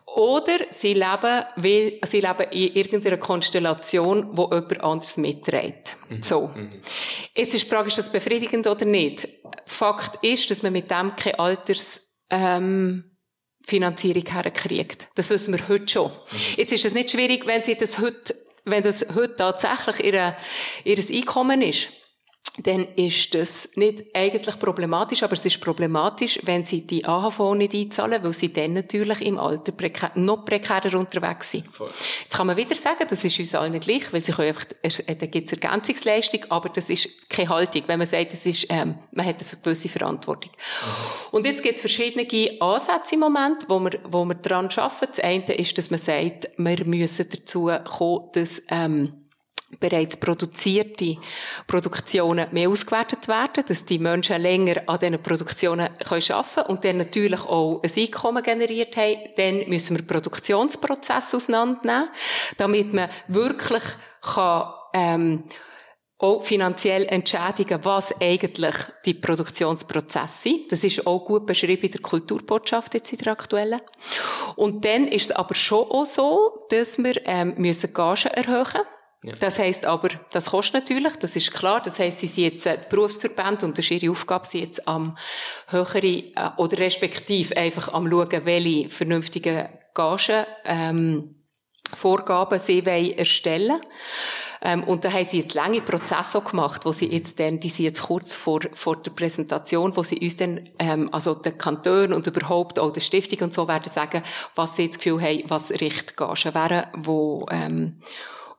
Oder 0.05 0.57
sie 0.71 0.93
leben, 0.93 1.45
weil, 1.55 1.99
sie 2.05 2.19
leben 2.19 2.47
in 2.51 2.73
irgendeiner 2.73 3.17
Konstellation, 3.17 4.29
wo 4.33 4.49
jemand 4.51 4.83
anderes 4.83 5.15
mitträgt. 5.17 5.95
Mhm. 6.09 6.23
So. 6.23 6.47
Mhm. 6.47 6.81
Jetzt 7.35 7.53
ist 7.53 7.63
die 7.63 7.69
Frage, 7.69 7.87
ist 7.87 7.97
das 7.97 8.11
befriedigend 8.11 8.67
oder 8.67 8.85
nicht? 8.85 9.29
Fakt 9.65 10.21
ist, 10.23 10.49
dass 10.51 10.63
man 10.63 10.73
mit 10.73 10.91
dem 10.91 11.15
keine 11.15 11.39
Alters, 11.39 12.01
ähm, 12.29 13.05
Finanzierung 13.65 14.25
herkriegt. 14.25 15.09
Das 15.15 15.29
wissen 15.29 15.53
wir 15.53 15.67
heute 15.69 15.87
schon. 15.87 16.11
Mhm. 16.11 16.37
Jetzt 16.57 16.73
ist 16.73 16.85
es 16.85 16.93
nicht 16.93 17.11
schwierig, 17.11 17.45
wenn 17.45 17.61
sie 17.61 17.75
das 17.75 17.99
heute, 17.99 18.35
wenn 18.65 18.83
das 18.83 19.05
heute 19.15 19.35
tatsächlich 19.35 20.03
ihr, 20.03 20.35
ihr 20.83 20.97
Einkommen 20.97 21.61
ist 21.61 21.89
dann 22.63 22.87
ist 22.95 23.33
das 23.33 23.69
nicht 23.75 24.05
eigentlich 24.13 24.59
problematisch, 24.59 25.23
aber 25.23 25.33
es 25.33 25.45
ist 25.45 25.61
problematisch, 25.61 26.39
wenn 26.43 26.65
sie 26.65 26.81
die 26.85 27.05
AHV 27.05 27.53
nicht 27.55 27.73
einzahlen, 27.73 28.23
weil 28.23 28.33
sie 28.33 28.51
dann 28.51 28.73
natürlich 28.73 29.21
im 29.21 29.37
Alter 29.37 29.71
prekär, 29.71 30.11
noch 30.15 30.45
prekärer 30.45 30.97
unterwegs 30.97 31.51
sind. 31.51 31.67
Voll. 31.67 31.89
Jetzt 32.23 32.35
kann 32.35 32.47
man 32.47 32.57
wieder 32.57 32.75
sagen, 32.75 33.05
das 33.07 33.23
ist 33.23 33.39
uns 33.39 33.55
allen 33.55 33.79
gleich, 33.79 34.11
weil 34.11 34.23
sie 34.23 34.31
können 34.31 34.49
einfach, 34.49 34.65
äh, 34.81 35.15
da 35.15 35.25
gibt 35.25 35.47
es 35.47 35.53
Ergänzungsleistung, 35.53 36.45
aber 36.49 36.69
das 36.69 36.89
ist 36.89 37.29
keine 37.29 37.49
Haltung, 37.49 37.83
wenn 37.87 37.99
man 37.99 38.07
sagt, 38.07 38.33
das 38.33 38.45
ist, 38.45 38.67
ähm, 38.69 38.95
man 39.11 39.25
hat 39.25 39.35
eine 39.39 39.61
gewisse 39.61 39.89
Verantwortung. 39.89 40.51
Und 41.31 41.45
jetzt 41.45 41.63
gibt 41.63 41.75
es 41.75 41.81
verschiedene 41.81 42.27
Ansätze 42.61 43.15
im 43.15 43.21
Moment, 43.21 43.65
wo 43.67 43.79
wir, 43.79 43.99
wo 44.09 44.25
wir 44.25 44.35
daran 44.35 44.69
arbeiten. 44.75 45.07
Das 45.15 45.19
eine 45.19 45.53
ist, 45.53 45.77
dass 45.77 45.89
man 45.89 45.99
sagt, 45.99 46.49
wir 46.57 46.85
müssen 46.85 47.25
dazu 47.29 47.71
kommen, 47.85 48.29
dass, 48.33 48.61
ähm, 48.69 49.13
bereits 49.79 50.17
produzierte 50.17 51.17
Produktionen 51.67 52.47
mehr 52.51 52.69
ausgewertet 52.69 53.27
werden, 53.27 53.63
dass 53.67 53.85
die 53.85 53.99
Menschen 53.99 54.41
länger 54.41 54.81
an 54.87 54.99
diesen 54.99 55.21
Produktionen 55.21 55.89
arbeiten 56.05 56.43
können 56.53 56.67
und 56.67 56.83
dann 56.83 56.97
natürlich 56.97 57.41
auch 57.41 57.81
ein 57.83 57.91
Einkommen 57.95 58.43
generiert 58.43 58.97
haben. 58.97 59.17
Dann 59.37 59.69
müssen 59.69 59.97
wir 59.97 60.05
Produktionsprozesse 60.05 61.37
auseinandernehmen, 61.37 62.09
damit 62.57 62.93
man 62.93 63.09
wirklich 63.27 63.83
kann, 64.21 64.73
ähm, 64.93 65.43
auch 66.21 66.43
finanziell 66.43 67.05
entschädigen, 67.05 67.79
was 67.83 68.13
eigentlich 68.19 68.75
die 69.05 69.13
Produktionsprozesse 69.13 70.41
sind. 70.41 70.71
Das 70.71 70.83
ist 70.83 71.07
auch 71.07 71.23
gut 71.23 71.45
beschrieben 71.45 71.83
in 71.83 71.91
der 71.91 72.01
Kulturbotschaft 72.01 72.93
jetzt 72.93 73.13
in 73.13 73.19
der 73.19 73.31
aktuellen. 73.31 73.79
Und 74.57 74.83
dann 74.83 75.07
ist 75.07 75.29
es 75.29 75.31
aber 75.31 75.55
schon 75.55 75.89
auch 75.89 76.05
so, 76.05 76.65
dass 76.71 76.97
wir 76.97 77.25
ähm, 77.25 77.53
müssen 77.57 77.93
Gagen 77.93 78.31
erhöhen 78.31 78.65
müssen 78.65 78.98
Das 79.21 79.59
heisst 79.59 79.85
aber, 79.85 80.09
das 80.31 80.45
kostet 80.45 80.75
natürlich, 80.75 81.15
das 81.17 81.35
ist 81.35 81.53
klar. 81.53 81.81
Das 81.81 81.99
heisst, 81.99 82.19
sie 82.19 82.27
sind 82.27 82.43
jetzt 82.45 82.65
äh, 82.65 82.79
Berufsverbände 82.89 83.65
und 83.65 83.77
das 83.77 83.83
ist 83.83 83.91
ihre 84.01 84.11
Aufgabe, 84.11 84.47
sie 84.47 84.61
jetzt 84.61 84.87
am 84.87 85.17
höheren, 85.67 86.03
äh, 86.03 86.31
oder 86.55 86.77
respektiv 86.77 87.51
einfach 87.57 87.91
am 87.91 88.09
schauen, 88.09 88.45
welche 88.45 88.89
vernünftigen 88.89 89.67
Gagen, 89.93 90.45
ähm, 90.65 91.35
Vorgaben 91.93 92.59
sie 92.59 92.85
wollen 92.85 93.17
erstellen 93.17 93.81
ähm, 94.61 94.83
Und 94.83 95.03
da 95.03 95.11
haben 95.11 95.25
sie 95.25 95.39
jetzt 95.39 95.55
lange 95.55 95.81
Prozesse 95.81 96.39
gemacht, 96.41 96.85
wo 96.85 96.91
sie 96.91 97.07
jetzt 97.07 97.39
dann, 97.39 97.59
die 97.59 97.69
sind 97.69 97.85
jetzt 97.85 98.03
kurz 98.03 98.35
vor, 98.35 98.59
vor 98.73 98.97
der 98.97 99.11
Präsentation, 99.11 99.95
wo 99.95 100.03
sie 100.03 100.19
uns 100.19 100.35
dann, 100.35 100.69
ähm, 100.77 101.09
also 101.11 101.33
den 101.33 101.57
Kanton 101.57 102.13
und 102.13 102.27
überhaupt 102.27 102.77
auch 102.77 102.91
der 102.91 103.01
Stiftung 103.01 103.39
und 103.39 103.53
so 103.53 103.67
werden 103.67 103.91
sagen, 103.91 104.21
was 104.55 104.75
sie 104.75 104.83
jetzt 104.83 104.99
Gefühl 104.99 105.21
haben, 105.21 105.43
was 105.47 105.71
Richtgagen 105.71 106.53
wären, 106.53 106.85
wo, 106.95 107.47
ähm, 107.49 107.97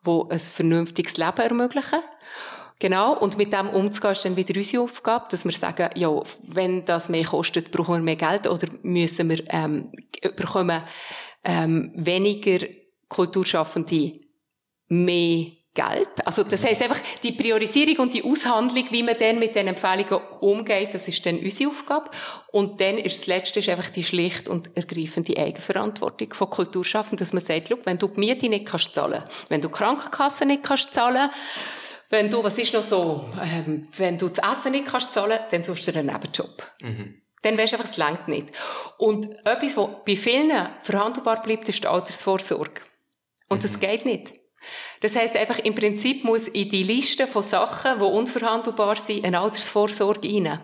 die 0.07 0.23
ein 0.31 0.39
vernünftiges 0.39 1.17
Leben 1.17 1.39
ermöglichen. 1.39 2.01
Genau, 2.79 3.19
und 3.19 3.37
mit 3.37 3.53
dem 3.53 3.69
umzugehen 3.69 4.13
ist 4.13 4.25
dann 4.25 4.37
wieder 4.37 4.57
unsere 4.57 4.83
Aufgabe, 4.83 5.27
dass 5.31 5.45
wir 5.45 5.53
sagen, 5.53 5.91
ja, 5.97 6.11
wenn 6.43 6.85
das 6.87 7.11
mehr 7.11 7.25
kostet, 7.25 7.71
brauchen 7.71 7.97
wir 7.97 8.01
mehr 8.01 8.17
Geld 8.17 8.47
oder 8.47 8.69
müssen 8.83 9.29
wir, 9.29 9.43
ähm, 9.49 9.93
bekommen 10.35 10.83
ähm, 11.45 11.93
weniger 11.95 12.67
Kulturschaffende 13.09 14.15
mehr 14.89 15.47
Geld. 15.73 16.09
Also 16.27 16.43
das 16.43 16.65
heißt 16.65 16.83
einfach, 16.83 17.01
die 17.23 17.31
Priorisierung 17.31 17.99
und 17.99 18.15
die 18.15 18.25
Aushandlung, 18.25 18.87
wie 18.91 19.05
man 19.05 19.17
dann 19.17 19.39
mit 19.39 19.55
den 19.55 19.69
Empfehlungen 19.69 20.21
umgeht, 20.41 20.95
das 20.95 21.07
ist 21.07 21.25
dann 21.25 21.39
unsere 21.39 21.71
Aufgabe. 21.71 22.11
Und 22.51 22.81
dann 22.81 22.99
ist 22.99 23.21
das 23.21 23.27
Letzte 23.29 23.61
ist 23.61 23.69
einfach 23.69 23.89
die 23.91 24.03
schlicht 24.03 24.49
und 24.49 24.77
ergreifende 24.77 25.37
Eigenverantwortung 25.39 26.35
von 26.35 26.51
Kulturschaffenden, 26.51 27.19
dass 27.19 27.33
man 27.33 27.45
sagt, 27.45 27.71
wenn 27.87 27.99
du 27.99 28.09
die 28.09 28.19
Miete 28.19 28.49
nicht 28.49 28.67
kannst 28.67 28.95
zahlen, 28.95 29.23
wenn 29.49 29.61
du 29.61 29.69
die 29.69 29.75
Krankenkasse 29.75 30.45
nicht 30.45 30.65
kannst 30.65 30.93
zahlen, 30.93 31.31
wenn 32.09 32.29
du, 32.29 32.43
was 32.43 32.59
ist 32.59 32.75
noch 32.75 32.83
so, 32.83 33.25
ähm, 33.41 33.87
wenn 33.97 34.19
du 34.19 34.29
das 34.29 34.53
Essen 34.53 34.73
nicht 34.73 34.87
kannst 34.87 35.13
zahlen, 35.13 35.39
dann 35.53 35.63
suchst 35.63 35.87
du 35.87 35.95
einen 35.95 36.07
Nebenjob. 36.07 36.65
Mhm. 36.83 37.23
Dann 37.43 37.57
weisst 37.57 37.73
du 37.73 37.77
einfach, 37.77 37.91
es 37.91 37.97
längt 37.97 38.27
nicht. 38.27 38.49
Und 38.99 39.29
etwas, 39.47 39.77
was 39.77 39.89
bei 40.05 40.17
vielen 40.17 40.69
verhandelbar 40.83 41.41
bleibt, 41.43 41.69
ist 41.69 41.85
die 41.85 41.87
Altersvorsorge. 41.87 42.81
Und 43.49 43.63
mhm. 43.63 43.69
das 43.69 43.79
geht 43.79 44.05
nicht. 44.05 44.40
Das 45.01 45.17
heißt 45.17 45.37
einfach, 45.37 45.59
im 45.61 45.75
Prinzip 45.75 46.25
muss 46.25 46.49
in 46.49 46.69
die 46.69 46.83
Liste 46.83 47.27
von 47.27 47.43
Sachen, 47.43 47.99
die 47.99 48.05
unverhandelbar 48.05 48.97
sind, 48.97 49.25
eine 49.25 49.41
Altersvorsorge 49.41 50.29
rein. 50.29 50.61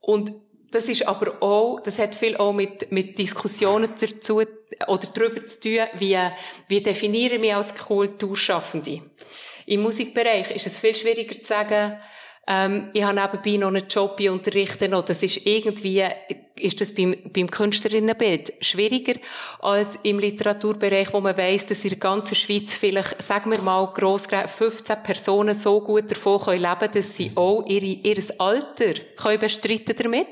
Und 0.00 0.32
das 0.70 0.88
ist 0.88 1.06
aber 1.06 1.42
auch, 1.42 1.80
das 1.80 1.98
hat 1.98 2.14
viel 2.14 2.36
auch 2.36 2.52
mit, 2.52 2.90
mit 2.90 3.18
Diskussionen 3.18 3.90
dazu, 3.98 4.42
oder 4.86 5.06
darüber 5.14 5.44
zu 5.44 5.60
tun, 5.60 5.86
wie, 5.94 6.18
wie 6.68 6.80
definieren 6.80 7.42
wir 7.42 7.58
als 7.58 7.74
Kulturschaffende. 7.74 9.02
Im 9.66 9.82
Musikbereich 9.82 10.50
ist 10.50 10.66
es 10.66 10.78
viel 10.78 10.94
schwieriger 10.94 11.40
zu 11.42 11.48
sagen, 11.48 11.98
ähm, 12.48 12.90
ich 12.92 13.02
habe 13.02 13.20
nebenbei 13.20 13.56
noch 13.58 13.68
einen 13.68 13.86
Job, 13.88 14.18
ich 14.18 14.28
unterrichte 14.28 14.88
noch. 14.88 15.04
Das 15.04 15.22
ist 15.22 15.46
irgendwie, 15.46 16.04
ist 16.56 16.80
das 16.80 16.94
beim, 16.94 17.16
beim 17.32 17.50
Künstlerinnenbild 17.50 18.52
schwieriger 18.60 19.14
als 19.60 19.98
im 20.02 20.18
Literaturbereich, 20.18 21.12
wo 21.12 21.20
man 21.20 21.36
weiss, 21.36 21.66
dass 21.66 21.84
in 21.84 21.90
der 21.90 21.98
ganzen 21.98 22.34
Schweiz 22.34 22.76
vielleicht, 22.76 23.20
sagen 23.22 23.50
wir 23.50 23.60
mal, 23.62 23.86
gross 23.92 24.26
15 24.26 25.02
Personen 25.02 25.54
so 25.54 25.80
gut 25.80 26.10
davon 26.10 26.40
können 26.40 26.62
leben, 26.62 26.92
dass 26.92 27.16
sie 27.16 27.32
auch 27.34 27.64
ihre, 27.66 27.84
ihr 27.84 28.22
Alter 28.38 28.94
können 29.16 29.40
bestreiten 29.40 29.96
damit. 29.96 30.26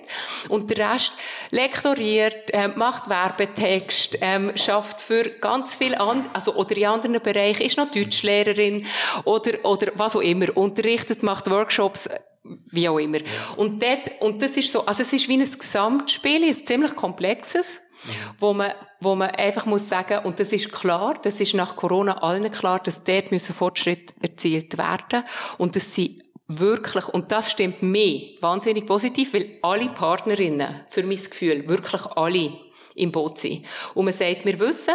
Und 0.48 0.70
der 0.70 0.92
Rest 0.92 1.12
lektoriert, 1.50 2.50
äh, 2.52 2.68
macht 2.68 3.08
Werbetext, 3.08 4.18
ähm, 4.20 4.52
schafft 4.56 5.00
für 5.00 5.24
ganz 5.40 5.74
viel 5.74 5.94
an, 5.94 6.28
also, 6.32 6.54
oder 6.54 6.76
in 6.76 6.86
anderen 6.86 7.20
Bereichen, 7.22 7.62
ist 7.62 7.76
noch 7.76 7.90
Deutschlehrerin, 7.90 8.86
oder, 9.24 9.64
oder 9.64 9.92
was 9.96 10.16
auch 10.16 10.20
immer, 10.20 10.56
unterrichtet, 10.56 11.22
macht 11.22 11.50
Workshops, 11.50 12.08
wie 12.42 12.88
auch 12.88 12.98
immer. 12.98 13.18
Und, 13.56 13.82
dort, 13.82 14.20
und 14.20 14.40
das 14.40 14.56
ist 14.56 14.72
so, 14.72 14.86
also 14.86 15.02
es 15.02 15.12
ist 15.12 15.28
wie 15.28 15.40
ein 15.40 15.58
Gesamtspiel, 15.58 16.44
ein 16.44 16.54
ziemlich 16.54 16.96
komplexes, 16.96 17.80
mhm. 18.04 18.10
wo 18.38 18.54
man, 18.54 18.72
wo 19.00 19.14
man 19.14 19.30
einfach 19.30 19.66
muss 19.66 19.88
sagen, 19.88 20.24
und 20.24 20.40
das 20.40 20.52
ist 20.52 20.72
klar, 20.72 21.18
das 21.22 21.40
ist 21.40 21.54
nach 21.54 21.76
Corona 21.76 22.18
allen 22.18 22.50
klar, 22.50 22.80
dass 22.80 23.04
dort 23.04 23.30
müssen 23.30 23.54
Fortschritt 23.54 24.14
erzielt 24.20 24.78
werden 24.78 25.24
und 25.58 25.76
dass 25.76 25.94
sie 25.94 26.22
wirklich, 26.48 27.08
und 27.08 27.30
das 27.30 27.50
stimmt 27.50 27.82
mir 27.82 28.22
wahnsinnig 28.40 28.86
positiv, 28.86 29.34
weil 29.34 29.58
alle 29.62 29.88
Partnerinnen, 29.88 30.84
für 30.88 31.02
mein 31.02 31.16
Gefühl, 31.16 31.68
wirklich 31.68 32.04
alle 32.06 32.58
im 32.94 33.12
Boot 33.12 33.38
sind. 33.38 33.64
Und 33.94 34.06
man 34.06 34.14
sagt, 34.14 34.44
wir 34.44 34.58
wissen, 34.58 34.94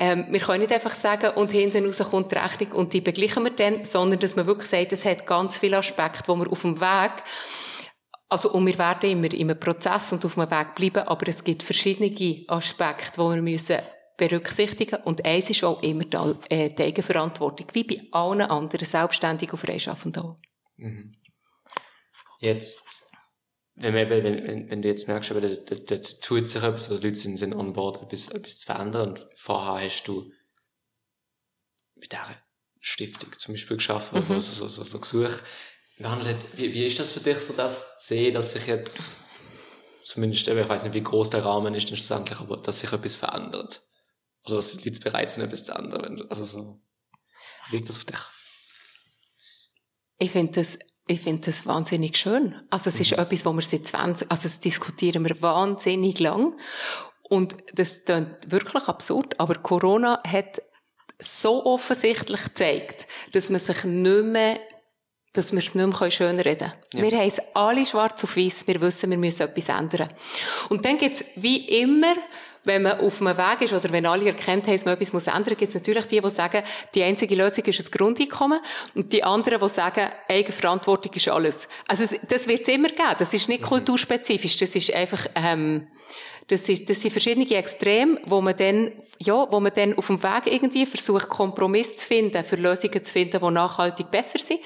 ähm, 0.00 0.26
wir 0.30 0.40
können 0.40 0.60
nicht 0.60 0.72
einfach 0.72 0.94
sagen, 0.94 1.34
und 1.36 1.50
hinten 1.52 1.84
raus 1.84 1.98
kommt 2.10 2.32
die 2.32 2.36
Rechnung 2.36 2.72
und 2.72 2.92
die 2.94 3.02
begleichen 3.02 3.44
wir 3.44 3.50
dann, 3.50 3.84
sondern 3.84 4.18
dass 4.18 4.34
man 4.34 4.46
wirklich 4.46 4.70
sagt, 4.70 4.92
es 4.92 5.04
hat 5.04 5.26
ganz 5.26 5.58
viele 5.58 5.76
Aspekte, 5.76 6.26
wo 6.26 6.36
wir 6.36 6.50
auf 6.50 6.62
dem 6.62 6.80
Weg 6.80 7.22
Also, 8.30 8.50
und 8.52 8.66
wir 8.66 8.78
werden 8.78 9.10
immer 9.10 9.30
einem 9.30 9.60
Prozess 9.60 10.12
und 10.12 10.24
auf 10.24 10.38
einem 10.38 10.50
Weg 10.50 10.74
bleiben, 10.74 11.06
aber 11.06 11.28
es 11.28 11.44
gibt 11.44 11.62
verschiedene 11.62 12.44
Aspekte, 12.48 13.20
die 13.20 13.28
wir 13.28 13.42
müssen 13.42 13.78
berücksichtigen 14.16 15.02
Und 15.04 15.24
eins 15.24 15.50
ist 15.50 15.64
auch 15.64 15.82
immer 15.82 16.04
die, 16.04 16.54
äh, 16.54 16.70
die 16.70 16.82
Eigenverantwortung, 16.82 17.66
wie 17.72 17.84
bei 17.84 18.02
allen 18.12 18.42
anderen 18.42 18.86
Selbstständigen 18.86 19.52
und 19.52 19.66
Freischaffenden 19.66 20.22
auch. 20.22 20.36
Mhm. 20.76 21.14
Jetzt, 22.38 23.09
wenn, 23.80 23.94
wenn, 23.94 24.24
wenn, 24.24 24.70
wenn 24.70 24.82
du 24.82 24.88
jetzt 24.88 25.08
merkst, 25.08 25.30
aber 25.30 25.40
da, 25.40 25.74
da 25.74 25.96
tut 25.96 26.48
sich 26.48 26.62
etwas, 26.62 26.90
oder 26.90 27.00
die 27.00 27.06
Leute 27.08 27.18
sind, 27.18 27.38
sind 27.38 27.54
on 27.54 27.72
board, 27.72 28.02
etwas, 28.02 28.28
etwas 28.28 28.58
zu 28.58 28.66
verändern, 28.66 29.10
und 29.10 29.26
vorher 29.36 29.84
hast 29.84 30.04
du 30.04 30.30
mit 31.94 32.12
dieser 32.12 32.36
Stiftung 32.80 33.36
zum 33.38 33.54
Beispiel 33.54 33.76
geschaffen, 33.76 34.20
mhm. 34.20 34.28
wo 34.28 34.40
so, 34.40 34.68
so, 34.68 34.84
so 34.84 34.98
Gesuche 34.98 35.42
behandelt 35.98 36.38
wie, 36.56 36.72
wie 36.72 36.86
ist 36.86 36.98
das 36.98 37.12
für 37.12 37.20
dich, 37.20 37.38
so 37.38 37.52
das 37.52 37.98
zu 37.98 38.14
sehen, 38.14 38.34
dass 38.34 38.52
sich 38.52 38.66
jetzt, 38.66 39.20
zumindest, 40.00 40.48
ich 40.48 40.68
weiß 40.68 40.84
nicht, 40.84 40.94
wie 40.94 41.02
groß 41.02 41.30
der 41.30 41.44
Rahmen 41.44 41.74
ist, 41.74 41.88
schlussendlich, 41.88 42.40
aber 42.40 42.56
dass 42.56 42.80
sich 42.80 42.92
etwas 42.92 43.16
verändert? 43.16 43.82
Oder 44.46 44.56
dass 44.56 44.76
die 44.76 44.88
Leute 44.88 45.00
bereit 45.00 45.28
sind, 45.28 45.44
etwas 45.44 45.66
zu 45.66 45.72
ändern? 45.72 46.26
Also 46.30 46.44
so, 46.44 46.80
wie 47.68 47.72
wirkt 47.72 47.90
das 47.90 47.96
auf 47.96 48.04
dich? 48.06 48.20
Ich 50.18 50.30
finde 50.30 50.52
das 50.52 50.78
ich 51.10 51.20
finde 51.20 51.46
das 51.46 51.66
wahnsinnig 51.66 52.16
schön. 52.16 52.54
Also 52.70 52.90
es 52.90 53.00
ist 53.00 53.12
mhm. 53.12 53.22
etwas, 53.24 53.44
wo 53.44 53.52
wir 53.52 53.62
seit 53.62 53.86
20, 53.86 54.30
also 54.30 54.44
das 54.44 54.60
diskutieren 54.60 55.24
wir 55.24 55.42
wahnsinnig 55.42 56.20
lang. 56.20 56.54
Und 57.28 57.56
das 57.74 58.04
klingt 58.04 58.50
wirklich 58.50 58.88
absurd, 58.88 59.38
aber 59.38 59.56
Corona 59.56 60.22
hat 60.26 60.62
so 61.18 61.64
offensichtlich 61.64 62.42
gezeigt, 62.42 63.06
dass 63.32 63.50
man 63.50 63.60
sich 63.60 63.84
nicht 63.84 64.24
mehr 64.24 64.60
dass 65.32 65.52
wir 65.52 65.60
es 65.60 65.76
nicht 65.76 66.00
mehr 66.00 66.10
schön 66.10 66.40
reden 66.40 66.72
können. 66.90 67.04
Ja. 67.04 67.10
Wir 67.10 67.18
haben 67.18 67.28
es 67.28 67.40
alle 67.54 67.86
schwarz 67.86 68.24
auf 68.24 68.36
weiß. 68.36 68.66
Wir 68.66 68.80
wissen, 68.80 69.10
wir 69.10 69.16
müssen 69.16 69.42
etwas 69.42 69.68
ändern. 69.68 70.12
Und 70.70 70.84
dann 70.84 70.98
gibt 70.98 71.14
es 71.14 71.24
wie 71.36 71.68
immer 71.82 72.16
wenn 72.64 72.82
man 72.82 73.00
auf 73.00 73.20
einem 73.20 73.36
Weg 73.36 73.62
ist 73.62 73.72
oder 73.72 73.90
wenn 73.92 74.06
alle 74.06 74.26
erkennt 74.26 74.66
haben, 74.66 74.74
dass 74.74 74.84
man 74.84 74.94
etwas 74.94 75.26
ändern 75.26 75.44
muss, 75.48 75.58
gibt 75.58 75.68
es 75.68 75.74
natürlich 75.74 76.06
die, 76.06 76.20
die 76.20 76.30
sagen, 76.30 76.62
die 76.94 77.02
einzige 77.02 77.34
Lösung 77.34 77.64
ist 77.64 77.78
das 77.78 77.90
Grundeinkommen 77.90 78.60
und 78.94 79.12
die 79.12 79.24
anderen, 79.24 79.60
die 79.60 79.68
sagen, 79.68 80.10
Eigenverantwortung 80.28 81.12
ist 81.14 81.28
alles. 81.28 81.68
Also 81.88 82.04
das 82.28 82.46
wird 82.46 82.62
es 82.62 82.68
immer 82.68 82.88
geben. 82.88 83.16
Das 83.18 83.32
ist 83.32 83.48
nicht 83.48 83.62
mhm. 83.62 83.66
kulturspezifisch. 83.66 84.58
Das 84.58 84.74
ist 84.74 84.92
einfach, 84.94 85.26
ähm, 85.34 85.86
das, 86.48 86.68
ist, 86.68 86.90
das 86.90 87.00
sind 87.00 87.12
verschiedene 87.12 87.48
Extreme, 87.50 88.20
wo 88.26 88.40
man 88.40 88.56
dann, 88.56 88.92
ja, 89.18 89.50
wo 89.50 89.60
man 89.60 89.72
dann 89.74 89.96
auf 89.96 90.08
dem 90.08 90.22
Weg 90.22 90.46
irgendwie 90.46 90.84
versucht, 90.84 91.28
Kompromiss 91.28 91.96
zu 91.96 92.06
finden, 92.06 92.44
für 92.44 92.56
Lösungen 92.56 93.02
zu 93.02 93.12
finden, 93.12 93.40
die 93.40 93.50
nachhaltig 93.50 94.10
besser 94.10 94.38
sind. 94.38 94.60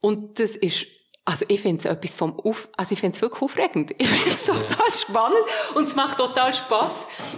Und 0.00 0.38
das 0.38 0.56
ist 0.56 0.86
also 1.30 1.44
ich 1.46 1.60
finde 1.60 1.78
es 1.78 1.84
etwas 1.84 2.14
vom 2.16 2.38
Auf, 2.40 2.68
also 2.76 2.92
ich 2.92 2.98
finde 2.98 3.14
es 3.14 3.22
wirklich 3.22 3.40
aufregend. 3.40 3.94
Ich 3.98 4.08
finde 4.08 4.30
es 4.30 4.46
total 4.46 4.94
spannend 4.94 5.44
und 5.76 5.84
es 5.84 5.94
macht 5.94 6.18
total 6.18 6.52
Spaß, 6.52 6.90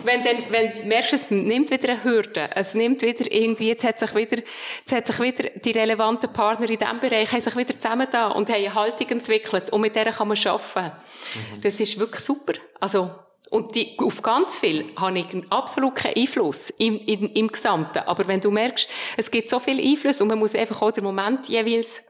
wenn 0.04 0.22
dann, 0.22 0.44
wenn 0.48 0.72
du 0.72 0.86
merkst, 0.86 1.12
es 1.12 1.30
nimmt 1.30 1.70
wieder 1.70 1.90
eine 1.90 2.02
Hürde, 2.02 2.48
es 2.54 2.72
nimmt 2.72 3.02
wieder 3.02 3.30
irgendwie, 3.30 3.68
jetzt 3.68 3.84
hat 3.84 3.98
sich 3.98 4.14
wieder, 4.14 4.38
jetzt 4.38 4.92
hat 4.92 5.06
sich 5.06 5.20
wieder 5.20 5.50
die 5.50 5.72
relevanten 5.72 6.32
Partner 6.32 6.70
in 6.70 6.78
diesem 6.78 7.00
Bereich 7.00 7.30
haben 7.32 7.42
sich 7.42 7.54
wieder 7.54 7.78
zusammen 7.78 8.06
da 8.10 8.28
und 8.28 8.48
haben 8.48 8.56
eine 8.56 8.74
Haltung 8.74 9.08
entwickelt 9.10 9.70
und 9.70 9.82
mit 9.82 9.94
der 9.94 10.10
kann 10.10 10.28
man 10.28 10.38
arbeiten. 10.38 10.96
Mhm. 11.34 11.60
Das 11.60 11.78
ist 11.78 11.98
wirklich 11.98 12.24
super. 12.24 12.54
Also 12.80 13.10
und 13.50 13.74
die, 13.74 13.98
auf 13.98 14.22
ganz 14.22 14.58
viel 14.58 14.90
habe 14.96 15.18
ich 15.18 15.26
absolut 15.50 15.96
keinen 15.96 16.16
Einfluss 16.16 16.70
im, 16.78 16.98
im, 17.00 17.30
im 17.34 17.48
Gesamten. 17.48 17.98
Aber 17.98 18.26
wenn 18.26 18.40
du 18.40 18.50
merkst, 18.50 18.88
es 19.18 19.30
gibt 19.30 19.50
so 19.50 19.60
viel 19.60 19.78
Einfluss 19.78 20.22
und 20.22 20.28
man 20.28 20.38
muss 20.38 20.54
einfach 20.54 20.80
auch 20.80 20.92
den 20.92 21.04
Moment 21.04 21.50
jeweils 21.50 22.00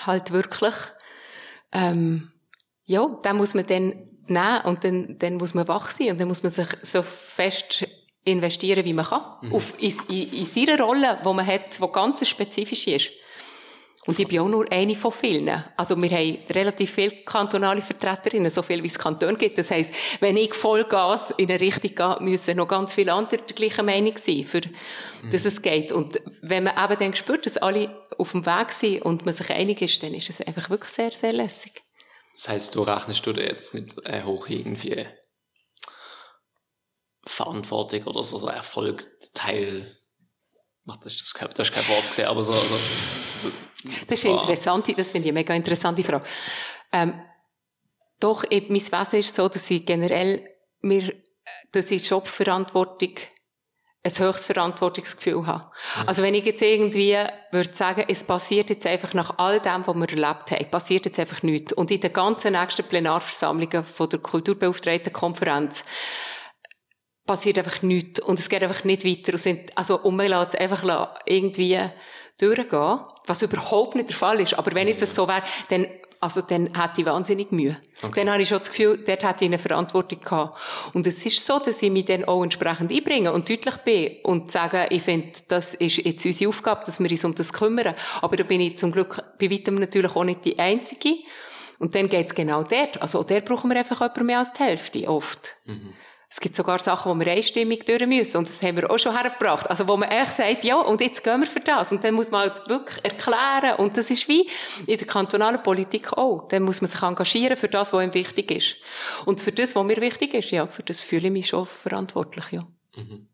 halt 0.00 0.32
wirklich 0.32 0.74
ähm, 1.72 2.32
ja, 2.84 3.18
da 3.22 3.32
muss 3.32 3.54
man 3.54 3.66
dann 3.66 4.08
nehmen 4.26 4.60
und 4.64 4.84
dann, 4.84 5.18
dann 5.18 5.36
muss 5.36 5.54
man 5.54 5.68
wach 5.68 5.90
sein 5.90 6.10
und 6.10 6.20
dann 6.20 6.28
muss 6.28 6.42
man 6.42 6.52
sich 6.52 6.68
so 6.82 7.02
fest 7.02 7.86
investieren, 8.24 8.84
wie 8.84 8.92
man 8.92 9.04
kann. 9.04 9.22
Mhm. 9.42 9.54
Auf, 9.54 9.74
in, 9.78 9.96
in, 10.08 10.32
in 10.32 10.46
seiner 10.46 10.80
Rolle, 10.80 11.18
die 11.24 11.32
man 11.32 11.46
hat, 11.46 11.78
die 11.80 11.92
ganz 11.92 12.26
spezifisch 12.26 12.86
ist. 12.86 13.10
Und 14.04 14.18
ich 14.18 14.26
bin 14.26 14.40
auch 14.40 14.48
nur 14.48 14.66
eine 14.72 14.96
von 14.96 15.12
vielen. 15.12 15.62
Also 15.76 15.96
wir 15.96 16.10
haben 16.10 16.38
relativ 16.50 16.90
viele 16.90 17.22
kantonale 17.24 17.80
Vertreterinnen, 17.80 18.50
so 18.50 18.60
viel 18.62 18.82
wie 18.82 18.88
es 18.88 18.98
Kanton 18.98 19.36
gibt. 19.36 19.58
Das 19.58 19.70
heisst, 19.70 19.92
wenn 20.18 20.36
ich 20.36 20.54
Vollgas 20.54 21.32
in 21.36 21.48
eine 21.48 21.60
Richtung 21.60 21.94
gehe, 21.94 22.16
müssen 22.18 22.56
noch 22.56 22.66
ganz 22.66 22.94
viele 22.94 23.12
andere 23.12 23.42
der 23.42 23.54
gleichen 23.54 23.86
Meinung 23.86 24.14
sein, 24.18 24.44
für, 24.44 24.62
dass 25.30 25.44
es 25.44 25.62
geht. 25.62 25.92
Und 25.92 26.20
wenn 26.40 26.64
man 26.64 26.74
eben 26.84 26.98
dann 26.98 27.14
spürt, 27.14 27.46
dass 27.46 27.56
alle 27.58 27.90
auf 28.18 28.32
dem 28.32 28.46
Weg 28.46 28.70
sind 28.72 29.02
und 29.02 29.24
man 29.24 29.34
sich 29.34 29.50
einig 29.50 29.82
ist, 29.82 30.02
dann 30.02 30.14
ist 30.14 30.30
es 30.30 30.40
einfach 30.40 30.70
wirklich 30.70 30.92
sehr, 30.92 31.10
sehr 31.10 31.32
lässig. 31.32 31.82
Das 32.34 32.48
heisst, 32.48 32.74
du 32.74 32.82
rechnest 32.82 33.26
du 33.26 33.32
dir 33.32 33.44
jetzt 33.44 33.74
nicht 33.74 33.96
äh, 34.04 34.22
hoch 34.22 34.48
irgendwie 34.48 35.06
Verantwortung 37.24 38.04
oder 38.04 38.22
so, 38.24 38.38
so 38.38 38.48
Erfolg, 38.48 39.06
Teil 39.34 39.96
das 40.84 41.14
ist, 41.14 41.34
kein, 41.34 41.48
das 41.54 41.68
ist 41.68 41.74
kein 41.74 41.88
Wort 41.88 42.08
gesehen, 42.08 42.26
aber 42.26 42.42
so, 42.42 42.54
so, 42.54 42.76
so 43.42 43.52
Das 44.08 44.18
ist 44.18 44.26
eine 44.26 44.40
interessante, 44.40 44.94
das 44.94 45.10
finde 45.10 45.28
ich 45.28 45.32
eine 45.32 45.40
mega 45.40 45.54
interessante 45.54 46.02
Frage. 46.02 46.24
Ähm, 46.92 47.22
doch, 48.18 48.44
eben, 48.50 48.72
mein 48.72 48.82
Wesen 48.82 49.18
ist 49.20 49.34
so, 49.34 49.48
dass 49.48 49.70
ich 49.70 49.86
generell 49.86 50.48
mir, 50.80 51.14
dass 51.70 51.90
ich 51.90 52.08
Jobverantwortung, 52.08 53.14
ein 54.04 54.18
höchstes 54.18 54.46
Verantwortungsgefühl 54.46 55.46
habe. 55.46 55.66
Mhm. 55.66 56.08
Also 56.08 56.22
wenn 56.22 56.34
ich 56.34 56.44
jetzt 56.44 56.62
irgendwie 56.62 57.16
würde 57.52 57.74
sagen, 57.74 58.04
es 58.08 58.24
passiert 58.24 58.70
jetzt 58.70 58.86
einfach 58.86 59.14
nach 59.14 59.38
all 59.38 59.60
dem, 59.60 59.86
was 59.86 59.94
wir 59.94 60.08
erlebt 60.08 60.50
haben, 60.50 60.70
passiert 60.70 61.06
jetzt 61.06 61.20
einfach 61.20 61.42
nichts. 61.42 61.72
Und 61.72 61.90
in 61.90 62.00
den 62.00 62.12
ganzen 62.12 62.52
nächsten 62.52 62.84
Plenarversammlungen 62.84 63.84
von 63.84 64.08
der 64.08 64.18
Kulturbeauftragtenkonferenz 64.18 65.84
passiert 67.24 67.58
einfach 67.58 67.82
nichts 67.82 68.18
und 68.20 68.40
es 68.40 68.48
geht 68.48 68.62
einfach 68.62 68.82
nicht 68.84 69.04
weiter. 69.04 69.38
Also, 69.76 70.00
und 70.00 70.16
man 70.16 70.28
lässt 70.28 70.54
es 70.54 70.60
einfach 70.60 71.14
irgendwie 71.24 71.78
durchgehen, 72.40 73.00
was 73.26 73.42
überhaupt 73.42 73.94
nicht 73.94 74.08
der 74.08 74.16
Fall 74.16 74.40
ist. 74.40 74.54
Aber 74.54 74.74
wenn 74.74 74.88
es 74.88 75.14
so 75.14 75.28
wäre, 75.28 75.44
dann, 75.68 75.86
also 76.22 76.40
dann 76.40 76.66
hätte 76.78 77.00
ich 77.00 77.06
wahnsinnig 77.06 77.50
Mühe. 77.50 77.76
Okay. 78.00 78.20
Dann 78.20 78.30
habe 78.30 78.42
ich 78.42 78.48
schon 78.48 78.58
das 78.58 78.70
Gefühl, 78.70 79.02
dort 79.04 79.24
hätte 79.24 79.44
ich 79.44 79.50
eine 79.50 79.58
Verantwortung 79.58 80.20
gehabt. 80.20 80.56
Und 80.94 81.04
es 81.06 81.26
ist 81.26 81.44
so, 81.44 81.58
dass 81.58 81.82
ich 81.82 81.90
mich 81.90 82.04
dann 82.04 82.24
auch 82.24 82.44
entsprechend 82.44 82.92
einbringe 82.92 83.32
und 83.32 83.48
deutlich 83.50 83.76
bin 83.78 84.16
und 84.22 84.52
sage, 84.52 84.86
ich 84.90 85.02
finde, 85.02 85.32
das 85.48 85.74
ist 85.74 85.96
jetzt 85.96 86.24
unsere 86.24 86.48
Aufgabe, 86.48 86.84
dass 86.86 87.00
wir 87.00 87.10
uns 87.10 87.24
um 87.24 87.34
das 87.34 87.52
kümmern. 87.52 87.96
Aber 88.20 88.36
da 88.36 88.44
bin 88.44 88.60
ich 88.60 88.78
zum 88.78 88.92
Glück 88.92 89.22
bei 89.40 89.50
weitem 89.50 89.74
natürlich 89.74 90.14
auch 90.14 90.22
nicht 90.22 90.44
die 90.44 90.58
Einzige. 90.60 91.16
Und 91.80 91.96
dann 91.96 92.08
geht 92.08 92.28
es 92.28 92.34
genau 92.36 92.62
dort. 92.62 93.02
Also 93.02 93.24
dort 93.24 93.44
brauchen 93.44 93.68
wir 93.68 93.76
einfach 93.76 94.00
jemanden 94.00 94.26
mehr 94.26 94.38
als 94.38 94.52
die 94.52 94.62
Hälfte, 94.62 95.08
oft. 95.08 95.56
Mhm. 95.64 95.92
Es 96.34 96.40
gibt 96.40 96.56
sogar 96.56 96.78
Sachen, 96.78 97.12
wo 97.12 97.22
wir 97.22 97.30
einstimmig 97.30 97.84
durch 97.84 98.06
müssen. 98.06 98.38
Und 98.38 98.48
das 98.48 98.62
haben 98.62 98.76
wir 98.76 98.90
auch 98.90 98.98
schon 98.98 99.14
hergebracht. 99.14 99.68
Also, 99.68 99.86
wo 99.86 99.98
man 99.98 100.08
echt 100.08 100.38
sagt, 100.38 100.64
ja, 100.64 100.80
und 100.80 100.98
jetzt 101.02 101.22
gehen 101.22 101.40
wir 101.40 101.46
für 101.46 101.60
das. 101.60 101.92
Und 101.92 102.02
dann 102.02 102.14
muss 102.14 102.30
man 102.30 102.48
halt 102.48 102.70
wirklich 102.70 103.04
erklären. 103.04 103.76
Und 103.76 103.98
das 103.98 104.08
ist 104.08 104.26
wie 104.28 104.48
in 104.86 104.96
der 104.96 105.06
kantonalen 105.06 105.62
Politik 105.62 106.10
auch. 106.14 106.48
Dann 106.48 106.62
muss 106.62 106.80
man 106.80 106.90
sich 106.90 107.02
engagieren 107.02 107.58
für 107.58 107.68
das, 107.68 107.92
was 107.92 108.02
ihm 108.02 108.14
wichtig 108.14 108.50
ist. 108.50 108.76
Und 109.26 109.42
für 109.42 109.52
das, 109.52 109.76
was 109.76 109.84
mir 109.84 110.00
wichtig 110.00 110.32
ist, 110.32 110.50
ja, 110.52 110.66
für 110.66 110.82
das 110.82 111.02
fühle 111.02 111.26
ich 111.26 111.32
mich 111.32 111.48
schon 111.48 111.66
verantwortlich, 111.66 112.46
ja. 112.50 112.66
Mhm. 112.96 113.28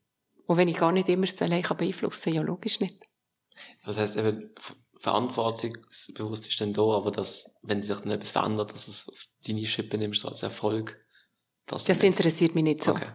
Und 0.47 0.57
wenn 0.57 0.67
ich 0.67 0.79
gar 0.79 0.91
nicht 0.91 1.09
immer 1.09 1.27
das 1.27 1.41
allein 1.41 1.63
beeinflussen 1.63 2.25
kann, 2.25 2.35
ja, 2.35 2.43
logisch 2.43 2.81
nicht. 2.81 2.97
Was 3.85 3.99
heisst 3.99 4.17
eben, 4.17 4.51
verantwortungsbewusst 4.97 6.49
ist 6.49 6.59
denn 6.59 6.73
da, 6.73 6.83
aber 6.83 7.13
dass, 7.13 7.55
wenn 7.63 7.81
sich 7.81 7.97
dann 7.97 8.11
etwas 8.11 8.33
verändert, 8.33 8.73
dass 8.73 8.89
es 8.89 9.09
auf 9.09 9.27
deine 9.47 9.65
Schippe 9.67 9.99
nimmst, 9.99 10.23
so 10.23 10.29
als 10.29 10.43
Erfolg, 10.43 10.99
das, 11.69 11.85
das 11.85 12.03
interessiert 12.03 12.55
mich 12.55 12.65
nicht 12.65 12.85
so. 12.85 12.93
Okay. 12.93 13.07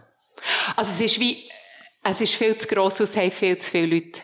Also 0.75 0.91
es 0.91 1.01
ist 1.01 1.19
wie, 1.19 1.49
es 2.03 2.21
ist 2.21 2.35
viel 2.35 2.55
zu 2.55 2.67
gross 2.67 2.99
und 2.99 3.05
es 3.05 3.17
haben 3.17 3.31
viel 3.31 3.57
zu 3.57 3.69
viele 3.69 3.95
Leute 3.95 4.21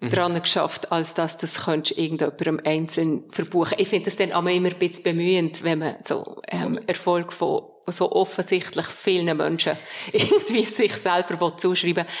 mhm. 0.00 0.10
dran 0.10 0.40
geschafft, 0.40 0.92
als 0.92 1.14
dass 1.14 1.36
das 1.36 1.54
könntest 1.64 1.98
irgendjemandem 1.98 2.60
einzeln 2.64 3.24
verbuchen. 3.32 3.76
Ich 3.78 3.88
finde 3.88 4.10
es 4.10 4.16
dann 4.16 4.30
immer 4.30 4.50
ein 4.50 4.78
bisschen 4.78 5.04
bemühend, 5.04 5.62
wenn 5.62 5.78
man 5.78 5.96
so 6.04 6.40
ähm, 6.50 6.80
Erfolg 6.86 7.32
von 7.32 7.64
so 7.86 8.12
offensichtlich 8.12 8.86
vielen 8.86 9.36
Menschen 9.36 9.76
irgendwie 10.12 10.64
sich 10.64 10.92
selber 10.94 11.56
zuschreiben 11.56 12.06
will. 12.06 12.12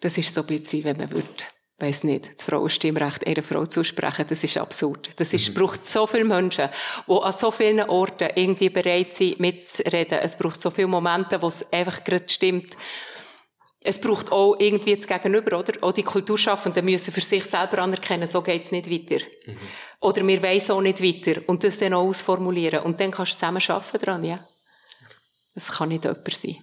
Das 0.00 0.18
ist 0.18 0.34
so 0.34 0.40
ein 0.40 0.46
bisschen 0.46 0.80
wie 0.80 0.84
wenn 0.84 0.96
man 0.96 1.10
würde 1.10 1.28
weiß 1.78 2.04
nicht, 2.04 2.36
das 2.36 2.44
Frauenstimmrecht 2.44 3.26
einer 3.26 3.42
Frau 3.42 3.66
zusprechen, 3.66 4.26
das 4.28 4.44
ist 4.44 4.56
absurd. 4.56 5.10
Das 5.16 5.32
ist, 5.32 5.48
mhm. 5.48 5.54
braucht 5.54 5.84
so 5.84 6.06
viele 6.06 6.24
Menschen, 6.24 6.68
die 7.08 7.12
an 7.12 7.32
so 7.32 7.50
vielen 7.50 7.80
Orten 7.80 8.28
irgendwie 8.34 8.70
bereit 8.70 9.14
sind, 9.14 9.40
mitzureden. 9.40 10.18
Es 10.18 10.36
braucht 10.36 10.60
so 10.60 10.70
viele 10.70 10.86
Momente, 10.86 11.42
wo 11.42 11.48
es 11.48 11.66
einfach 11.72 12.04
gerade 12.04 12.28
stimmt. 12.28 12.76
Es 13.84 14.00
braucht 14.00 14.30
auch 14.30 14.54
irgendwie 14.60 14.94
das 14.94 15.08
Gegenüber, 15.08 15.58
oder? 15.58 15.72
Auch 15.80 15.90
die 15.90 16.04
Kulturschaffenden 16.04 16.84
müssen 16.84 17.12
für 17.12 17.20
sich 17.20 17.42
selber 17.44 17.78
anerkennen, 17.78 18.28
so 18.28 18.40
geht's 18.42 18.70
nicht 18.70 18.88
weiter. 18.88 19.24
Mhm. 19.46 19.58
Oder 20.00 20.24
wir 20.24 20.40
weiss 20.40 20.70
auch 20.70 20.80
nicht 20.80 21.02
weiter. 21.02 21.40
Und 21.48 21.64
das 21.64 21.78
dann 21.78 21.94
auch 21.94 22.06
ausformulieren. 22.06 22.84
Und 22.84 23.00
dann 23.00 23.10
kannst 23.10 23.32
du 23.32 23.36
zusammen 23.38 23.62
arbeiten 23.66 23.98
dran, 23.98 24.24
ja. 24.24 24.46
Das 25.56 25.72
kann 25.72 25.88
nicht 25.88 26.04
jemand 26.04 26.32
sein. 26.32 26.58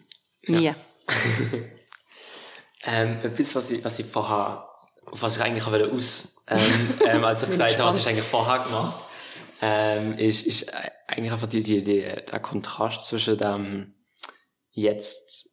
Nie. 0.48 0.64
Ja. 0.64 0.76
ähm, 2.84 3.20
etwas, 3.22 3.56
was 3.56 3.72
ich, 3.72 3.84
was 3.84 4.00
ich 4.00 4.06
vorher 4.06 4.69
auf 5.12 5.22
was 5.22 5.38
ich 5.38 5.44
eigentlich 5.44 5.66
aus, 5.66 6.46
ähm, 6.48 7.00
ähm, 7.08 7.24
als 7.24 7.44
ich 7.44 7.50
gesagt 7.50 7.78
habe, 7.78 7.88
was 7.88 7.98
ich 7.98 8.08
eigentlich 8.08 8.26
vorher 8.26 8.60
gemacht 8.60 9.06
ähm, 9.62 10.18
ist, 10.18 10.46
ist 10.46 10.74
eigentlich 11.08 11.32
einfach 11.32 11.48
die, 11.48 11.64
die, 11.64 11.82
die, 11.82 12.02
der 12.02 12.40
Kontrast 12.40 13.02
zwischen 13.02 13.38
dem 13.38 13.96
jetzt 14.72 15.50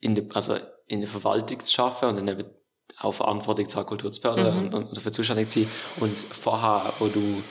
in 0.00 0.14
der, 0.14 0.24
also 0.34 0.58
in 0.86 1.00
der 1.00 1.08
Verwaltung 1.08 1.60
zu 1.60 1.82
arbeiten 1.82 2.06
und 2.06 2.16
dann 2.16 2.28
eben 2.28 2.50
auch 2.98 3.12
Verantwortung 3.12 3.68
zur 3.68 3.84
Kultur 3.84 4.12
zu 4.12 4.20
fördern 4.20 4.68
Mhm. 4.68 4.74
und, 4.74 4.84
und 4.84 4.96
dafür 4.96 5.12
zuständig 5.12 5.48
zu 5.48 5.62
sein. 5.62 5.70
Und 6.00 6.18
vorher, 6.18 6.92
wo 6.98 7.08
du 7.08 7.42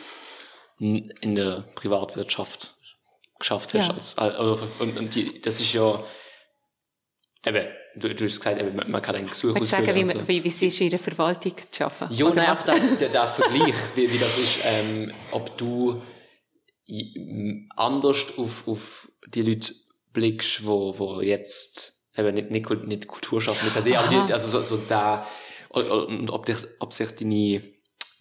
in 0.80 1.36
der 1.36 1.66
Privatwirtschaft 1.76 2.76
geschafft 3.40 3.74
hast. 3.74 3.88
Ja. 3.88 3.94
Als, 3.94 4.18
also, 4.18 4.68
und, 4.80 4.98
und 4.98 5.16
die, 5.16 5.42
das 5.42 5.60
ist 5.60 5.74
ja, 5.74 6.04
eben, 7.46 7.68
du, 7.96 8.14
du 8.14 8.26
hast 8.26 8.38
gesagt, 8.38 8.60
eben, 8.60 8.76
man 8.76 9.02
kann 9.02 9.16
ein 9.16 9.28
Gesuch 9.28 9.58
du 9.58 9.66
sagen, 9.66 9.96
wie, 9.96 10.08
so. 10.08 10.28
wie, 10.28 10.44
wie 10.44 10.50
sie 10.50 10.68
ist 10.68 10.82
in 10.82 10.90
der 10.90 11.00
Verwaltung 11.00 11.54
zu 11.70 11.86
arbeiten? 11.86 12.14
Ja, 12.14 12.30
nein, 12.30 12.50
einfach 12.50 12.66
der, 12.66 13.10
der, 13.10 13.28
Vergleich, 13.28 13.74
wie, 13.96 14.12
wie 14.12 14.18
das 14.18 14.38
ist, 14.38 14.60
ähm, 14.64 15.12
ob 15.32 15.58
du 15.58 16.02
anders 17.76 18.38
auf, 18.38 18.68
auf 18.68 19.10
die 19.28 19.42
Leute 19.42 19.74
blickst, 20.12 20.66
wo, 20.66 20.98
wo 20.98 21.22
jetzt 21.22 22.08
eben 22.18 22.34
nicht, 22.34 22.52
nicht, 22.52 22.70
nicht 22.86 23.08
Kultur 23.08 23.42
schaffen, 23.42 23.66
nicht 23.66 23.74
per 23.74 23.82
se, 23.82 23.98
aber 23.98 24.26
die, 24.26 24.34
also 24.34 24.48
so, 24.48 24.64
so 24.64 24.82
da, 24.88 25.26
und, 25.70 26.30
ob, 26.30 26.46
dich, 26.46 26.58
ob 26.80 26.94
sich 26.94 27.12
deine 27.12 27.64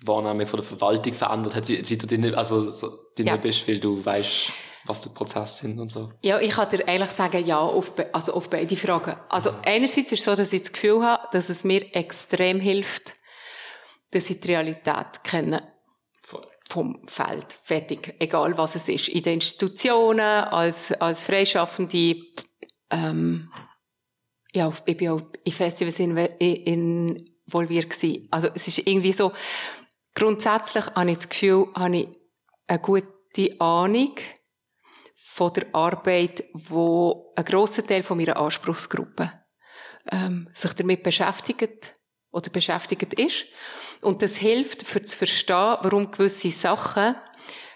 Wahrnehmung 0.04 0.46
von 0.46 0.58
der 0.58 0.66
Verwaltung 0.66 1.14
verändert 1.14 1.54
hat, 1.54 1.66
seit 1.66 2.10
du 2.10 2.18
nicht, 2.18 2.34
also, 2.34 2.70
so, 2.70 2.96
die 3.18 3.24
Ja. 3.24 3.32
nicht 3.32 3.42
bist, 3.42 3.68
weil 3.68 3.78
du 3.78 4.04
weißt, 4.04 4.52
was 4.84 5.00
die 5.00 5.08
Prozesse 5.10 5.62
sind 5.62 5.78
und 5.78 5.90
so. 5.90 6.12
Ja, 6.22 6.40
ich 6.40 6.50
kann 6.52 6.68
dir 6.68 6.86
ehrlich 6.86 7.10
sagen, 7.10 7.44
ja, 7.44 7.58
auf, 7.58 7.92
also 8.12 8.32
auf 8.34 8.50
beide 8.50 8.76
Fragen. 8.76 9.16
Also 9.28 9.50
einerseits 9.64 10.12
ist 10.12 10.20
es 10.20 10.24
so, 10.24 10.34
dass 10.34 10.52
ich 10.52 10.62
das 10.62 10.72
Gefühl 10.72 11.02
habe, 11.04 11.28
dass 11.32 11.48
es 11.48 11.64
mir 11.64 11.94
extrem 11.94 12.58
hilft, 12.60 13.12
dass 14.10 14.28
ich 14.30 14.40
die 14.40 14.48
Realität 14.48 15.22
kenne 15.24 15.72
vom 16.68 17.06
Feld. 17.06 17.46
Fertig. 17.62 18.14
Egal 18.18 18.56
was 18.56 18.74
es 18.76 18.88
ist. 18.88 19.08
In 19.08 19.22
den 19.22 19.34
Institutionen, 19.34 20.20
als, 20.20 20.90
als 20.92 21.24
Freischaffende, 21.24 22.16
ähm, 22.90 23.52
ja, 24.54 24.66
auf- 24.66 24.82
ich 24.86 24.96
bin 24.96 25.10
auch 25.10 25.22
in 25.44 25.52
Festivals 25.52 25.98
involviert 25.98 27.90
gewesen. 27.90 28.28
Also 28.30 28.48
es 28.54 28.68
ist 28.68 28.86
irgendwie 28.86 29.12
so, 29.12 29.32
grundsätzlich 30.14 30.86
habe 30.86 31.10
ich 31.10 31.18
das 31.18 31.28
Gefühl, 31.28 31.68
habe 31.74 31.96
ich 31.96 32.08
eine 32.66 32.78
gute 32.80 33.60
Ahnung 33.60 34.14
von 35.34 35.50
der 35.54 35.66
Arbeit, 35.72 36.44
wo 36.52 37.32
ein 37.36 37.44
grosser 37.46 37.82
Teil 37.82 38.02
von 38.02 38.18
meiner 38.18 38.36
Anspruchsgruppe 38.36 39.32
ähm, 40.10 40.50
sich 40.52 40.74
damit 40.74 41.02
beschäftigt 41.02 41.94
oder 42.32 42.50
beschäftigt 42.50 43.14
ist. 43.14 43.46
Und 44.02 44.20
das 44.20 44.36
hilft, 44.36 44.82
für 44.82 45.00
zu 45.00 45.16
verstehen, 45.16 45.78
warum 45.80 46.10
gewisse 46.10 46.50
Sachen 46.50 47.14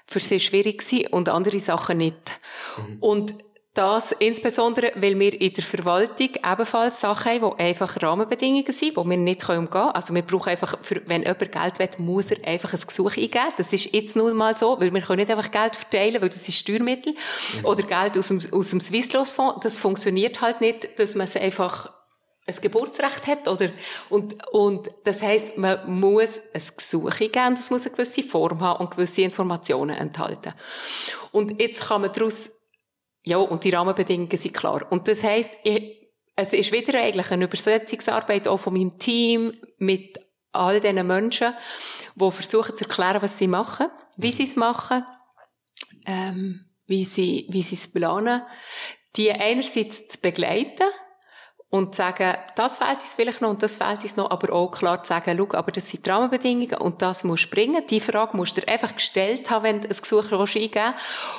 für 0.07 0.21
sie 0.21 0.39
schwierig 0.39 0.83
sind 0.83 1.11
und 1.15 1.31
andere 1.31 1.59
Sachen 1.59 1.97
nicht. 1.99 2.39
Und 3.01 3.35
das 3.77 4.13
insbesondere, 4.13 4.93
weil 4.97 5.19
wir 5.19 5.41
in 5.41 5.53
der 5.53 5.65
Verwaltung 5.65 6.31
ebenfalls 6.35 7.01
Sachen 7.01 7.33
haben, 7.33 7.55
die 7.57 7.63
einfach 7.63 8.01
Rahmenbedingungen 8.01 8.73
sind, 8.73 8.97
die 8.97 9.05
wir 9.05 9.17
nicht 9.17 9.49
umgehen 9.49 9.71
können. 9.71 9.91
Also 9.91 10.15
wir 10.15 10.23
brauchen 10.23 10.49
einfach, 10.49 10.79
für, 10.83 11.03
wenn 11.07 11.23
jemand 11.23 11.53
Geld 11.53 11.79
will, 11.79 11.89
muss 11.99 12.31
er 12.31 12.47
einfach 12.47 12.73
ein 12.73 12.81
Gesuch 12.81 13.17
eingeben. 13.17 13.53
Das 13.57 13.73
ist 13.73 13.93
jetzt 13.93 14.17
nun 14.17 14.35
mal 14.35 14.55
so, 14.55 14.81
weil 14.81 14.93
wir 14.93 15.03
können 15.03 15.21
nicht 15.21 15.31
einfach 15.31 15.51
Geld 15.51 15.77
verteilen, 15.77 16.23
weil 16.23 16.29
das 16.29 16.49
ist 16.49 16.57
Steuermittel. 16.57 17.15
Oder 17.65 17.83
Geld 17.83 18.17
aus 18.17 18.29
dem, 18.29 18.41
aus 18.53 18.71
dem 18.71 18.81
Swisslos-Fonds. 18.81 19.61
Das 19.63 19.79
funktioniert 19.79 20.41
halt 20.41 20.61
nicht, 20.61 20.99
dass 20.99 21.15
man 21.15 21.27
es 21.27 21.37
einfach 21.37 21.93
ein 22.47 22.55
Geburtsrecht 22.61 23.27
hat, 23.27 23.49
oder? 23.49 23.71
Und, 24.09 24.37
und 24.53 24.91
das 25.05 25.21
heisst, 25.21 25.59
man 25.59 25.81
muss 26.01 26.41
ein 26.55 26.63
Gesuch 26.77 27.21
eingeben, 27.21 27.57
das 27.57 27.71
muss 27.71 27.83
eine 27.87 27.91
gewisse 27.91 28.23
Form 28.23 28.61
haben 28.61 28.81
und 28.81 28.93
gewisse 28.93 29.23
Informationen 29.23 29.97
enthalten. 29.97 30.55
Und 31.33 31.61
jetzt 31.61 31.81
kann 31.81 32.03
man 32.03 32.13
daraus, 32.13 32.49
ja, 33.27 33.39
und 33.39 33.65
die 33.65 33.71
Rahmenbedingungen 33.71 34.39
sind 34.39 34.55
klar. 34.55 34.87
Und 34.91 35.09
das 35.09 35.25
heisst, 35.25 35.59
ich, 35.65 36.09
es 36.37 36.53
ist 36.53 36.71
wieder 36.71 37.01
eigentlich 37.01 37.31
eine 37.33 37.47
Übersetzungsarbeit 37.47 38.47
auch 38.47 38.59
von 38.59 38.75
meinem 38.75 38.99
Team 38.99 39.53
mit 39.79 40.21
all 40.53 40.81
diesen 40.81 41.05
Menschen, 41.07 41.53
die 42.15 42.31
versuchen 42.31 42.77
zu 42.77 42.85
erklären, 42.85 43.21
was 43.21 43.37
sie 43.37 43.49
machen, 43.49 43.89
wie 44.17 44.31
sie 44.31 44.45
es 44.45 44.55
machen, 44.55 45.05
ähm, 46.07 46.67
wie 46.87 47.05
sie, 47.05 47.49
wie 47.51 47.63
sie 47.63 47.75
es 47.75 47.89
planen, 47.89 48.43
die 49.17 49.33
einerseits 49.33 50.07
zu 50.07 50.21
begleiten, 50.21 50.87
und 51.77 51.95
zu 51.95 51.99
sagen, 51.99 52.37
das 52.55 52.79
fehlt 52.79 53.01
uns 53.01 53.15
vielleicht 53.15 53.41
noch 53.41 53.51
und 53.51 53.63
das 53.63 53.77
fehlt 53.77 54.03
uns 54.03 54.17
noch, 54.17 54.31
aber 54.31 54.53
auch 54.53 54.71
klar 54.71 55.03
zu 55.03 55.09
sagen, 55.09 55.37
schau, 55.37 55.57
aber 55.57 55.73
das 55.73 55.91
sind 55.91 56.05
die 56.05 56.11
Rahmenbedingungen 56.11 56.79
und 56.79 57.03
das 57.03 57.25
musst 57.25 57.47
du 57.47 57.51
bringen. 57.51 57.87
Die 57.89 58.01
Frage 58.01 58.37
musst 58.37 58.57
du 58.57 58.61
dir 58.61 58.69
einfach 58.69 58.95
gestellt 58.95 59.51
haben, 59.51 59.63
wenn 59.65 59.81
du 59.81 59.89
ein 59.89 59.97
Gesuch 59.97 60.31
willst 60.31 60.57
eingeben 60.57 60.95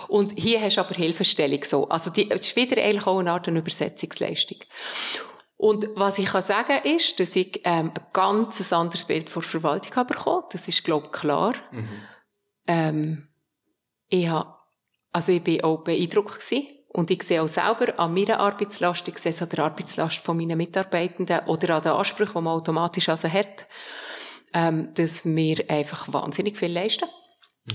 Und 0.08 0.34
hier 0.38 0.62
hast 0.62 0.78
du 0.78 0.82
aber 0.82 0.96
Hilfestellung 0.96 1.64
so. 1.64 1.90
Also 1.90 2.10
die, 2.12 2.30
das 2.30 2.42
ist 2.42 2.56
wieder 2.56 2.82
eigentlich 2.82 3.08
auch 3.08 3.20
eine 3.20 3.32
Art 3.32 3.48
eine 3.48 3.60
Übersetzungsleistung. 3.60 4.60
Und 5.58 5.90
was 5.96 6.20
ich 6.20 6.28
kann 6.28 6.44
sagen 6.44 6.84
ist, 6.84 7.20
dass 7.20 7.36
ich 7.36 7.62
ähm, 7.64 7.92
ein 7.96 8.06
ganz 8.14 8.72
anderes 8.72 9.06
Bild 9.06 9.30
von 9.30 9.42
der 9.42 9.50
Verwaltung 9.50 9.96
habe 9.96 10.14
bekommen. 10.14 10.44
Das 10.52 10.68
ist, 10.68 10.84
glaube 10.84 11.08
ich, 11.08 11.12
klar. 11.12 11.56
Ähm, 12.68 13.28
ich 14.10 14.28
habe, 14.28 14.54
also 15.12 15.32
ich 15.32 15.44
bin 15.44 15.64
auch 15.64 15.84
beeindruckt 15.84 16.40
gewesen. 16.40 16.77
Und 16.90 17.12
ich 17.12 17.24
sehe 17.24 17.42
auch 17.42 17.48
selber 17.48 18.00
an 18.00 18.14
meiner 18.14 18.40
Arbeitslast, 18.40 19.08
ich 19.08 19.18
sehe 19.18 19.32
es 19.32 19.42
an 19.42 19.50
der 19.50 19.66
Arbeitslast 19.66 20.18
von 20.18 20.38
meinen 20.38 20.58
Mitarbeitenden 20.58 21.42
oder 21.48 21.76
an 21.76 21.82
den 21.82 21.92
Ansprüchen, 21.92 22.34
die 22.34 22.42
man 22.42 22.54
automatisch 22.54 23.10
also 23.10 23.30
hat, 23.30 23.68
ähm, 24.54 24.94
dass 24.96 25.26
wir 25.26 25.70
einfach 25.70 26.12
wahnsinnig 26.12 26.58
viel 26.58 26.72
leisten. 26.72 27.06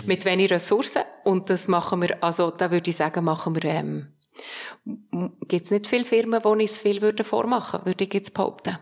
Mit 0.06 0.24
wenig 0.24 0.50
Ressourcen. 0.50 1.02
Und 1.24 1.50
das 1.50 1.68
machen 1.68 2.00
wir, 2.00 2.22
also 2.24 2.50
da 2.50 2.70
würde 2.70 2.90
ich 2.90 2.96
sagen, 2.96 3.24
machen 3.24 3.54
wir, 3.54 3.64
ähm, 3.64 4.14
gibt 5.46 5.66
es 5.66 5.70
nicht 5.70 5.86
viele 5.86 6.06
Firmen, 6.06 6.40
die 6.40 6.48
uns 6.48 6.78
viel 6.78 7.02
würden 7.02 7.24
vormachen, 7.24 7.84
würde 7.84 8.04
ich 8.04 8.14
jetzt 8.14 8.32
behaupten. 8.32 8.78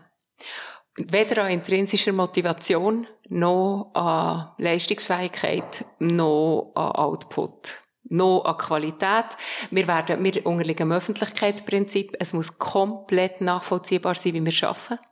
Weder 0.95 1.43
an 1.43 1.51
intrinsischer 1.51 2.13
Motivation, 2.13 3.07
noch 3.27 3.91
an 3.93 4.51
Leistungsfähigkeit, 4.57 5.85
noch 5.99 6.71
an 6.75 6.91
Output 6.91 7.80
noch 8.11 8.43
an 8.45 8.57
Qualität. 8.57 9.25
Wir 9.69 9.87
werden, 9.87 10.23
wir 10.23 10.45
unterliegen 10.45 10.89
dem 10.89 10.91
Öffentlichkeitsprinzip. 10.91 12.15
Es 12.19 12.33
muss 12.33 12.57
komplett 12.57 13.41
nachvollziehbar 13.41 14.15
sein, 14.15 14.33
wie 14.33 14.45
wir 14.45 14.67
arbeiten. 14.67 15.03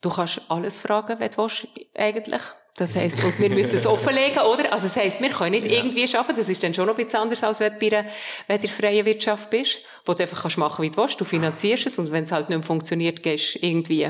Du 0.00 0.10
kannst 0.10 0.42
alles 0.48 0.78
fragen, 0.78 1.20
wenn 1.20 1.30
du 1.30 1.38
willst, 1.38 1.68
eigentlich. 1.94 2.42
Das 2.76 2.94
heisst, 2.94 3.22
und 3.22 3.38
wir 3.38 3.50
müssen 3.50 3.76
es 3.76 3.86
offenlegen, 3.86 4.40
oder? 4.42 4.72
Also, 4.72 4.86
das 4.86 4.96
heisst, 4.96 5.20
wir 5.20 5.28
können 5.28 5.50
nicht 5.52 5.66
Ja. 5.66 5.72
irgendwie 5.72 6.16
arbeiten. 6.16 6.36
Das 6.38 6.48
ist 6.48 6.62
dann 6.62 6.72
schon 6.72 6.86
noch 6.86 6.96
ein 6.96 7.04
bisschen 7.04 7.20
anders, 7.20 7.42
als 7.44 7.60
wenn 7.60 7.74
du 7.74 7.78
bei 7.78 7.98
einer, 7.98 8.08
wenn 8.48 8.60
du 8.60 8.68
freien 8.68 9.04
Wirtschaft 9.04 9.50
bist, 9.50 9.80
wo 10.06 10.14
du 10.14 10.22
einfach 10.22 10.40
kannst 10.42 10.56
machen, 10.56 10.82
wie 10.82 10.90
du 10.90 10.96
willst. 10.96 11.20
Du 11.20 11.24
finanzierst 11.26 11.86
es 11.86 11.98
und 11.98 12.10
wenn 12.12 12.24
es 12.24 12.32
halt 12.32 12.48
nicht 12.48 12.58
mehr 12.58 12.66
funktioniert, 12.66 13.22
gehst 13.22 13.56
du 13.56 13.58
irgendwie 13.66 14.08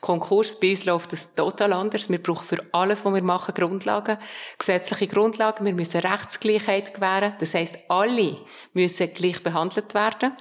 Konkurs. 0.00 0.58
Bei 0.58 0.70
uns 0.70 0.84
läuft 0.84 1.12
das 1.12 1.32
total 1.34 1.72
anders. 1.72 2.10
Wir 2.10 2.20
brauchen 2.20 2.44
für 2.46 2.58
alles, 2.72 3.04
was 3.04 3.14
wir 3.14 3.22
machen, 3.22 3.54
Grundlagen, 3.54 4.18
gesetzliche 4.58 5.06
Grundlagen. 5.06 5.64
Wir 5.64 5.72
müssen 5.72 6.00
Rechtsgleichheit 6.00 6.94
gewähren. 6.94 7.34
Das 7.38 7.54
heisst, 7.54 7.78
alle 7.88 8.36
müssen 8.72 9.12
gleich 9.12 9.42
behandelt 9.44 9.94
werden. 9.94 10.36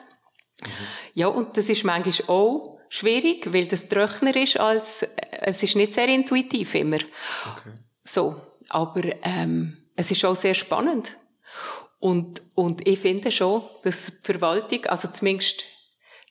Ja, 1.13 1.27
und 1.27 1.57
das 1.57 1.69
ist 1.69 1.83
manchmal 1.83 2.27
auch 2.27 2.77
schwierig, 2.91 3.51
weil 3.53 3.65
das 3.65 3.87
trockener 3.87 4.35
ist 4.35 4.59
als, 4.59 5.05
es 5.31 5.63
ist 5.63 5.77
nicht 5.77 5.93
sehr 5.93 6.09
intuitiv 6.09 6.75
immer. 6.75 6.97
Okay. 6.97 7.71
So. 8.03 8.35
Aber, 8.67 9.01
ähm, 9.23 9.77
es 9.95 10.11
ist 10.11 10.23
auch 10.25 10.35
sehr 10.35 10.53
spannend. 10.53 11.15
Und, 11.99 12.41
und 12.53 12.87
ich 12.87 12.99
finde 12.99 13.31
schon, 13.31 13.63
dass 13.83 14.07
die 14.07 14.13
Verwaltung, 14.23 14.85
also 14.87 15.07
zumindest 15.07 15.63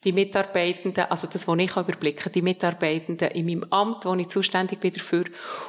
die 0.03 0.13
Mitarbeitenden, 0.13 1.05
also 1.11 1.27
das, 1.27 1.47
was 1.47 1.59
ich 1.59 1.77
überblicken 1.77 2.25
kann, 2.25 2.33
die 2.33 2.43
Mitarbeitenden 2.43 3.31
in 3.33 3.45
meinem 3.45 3.65
Amt, 3.71 4.07
wo 4.07 4.15
ich 4.15 4.29
zuständig 4.29 4.81
bin 4.81 4.93
dafür, 4.93 5.25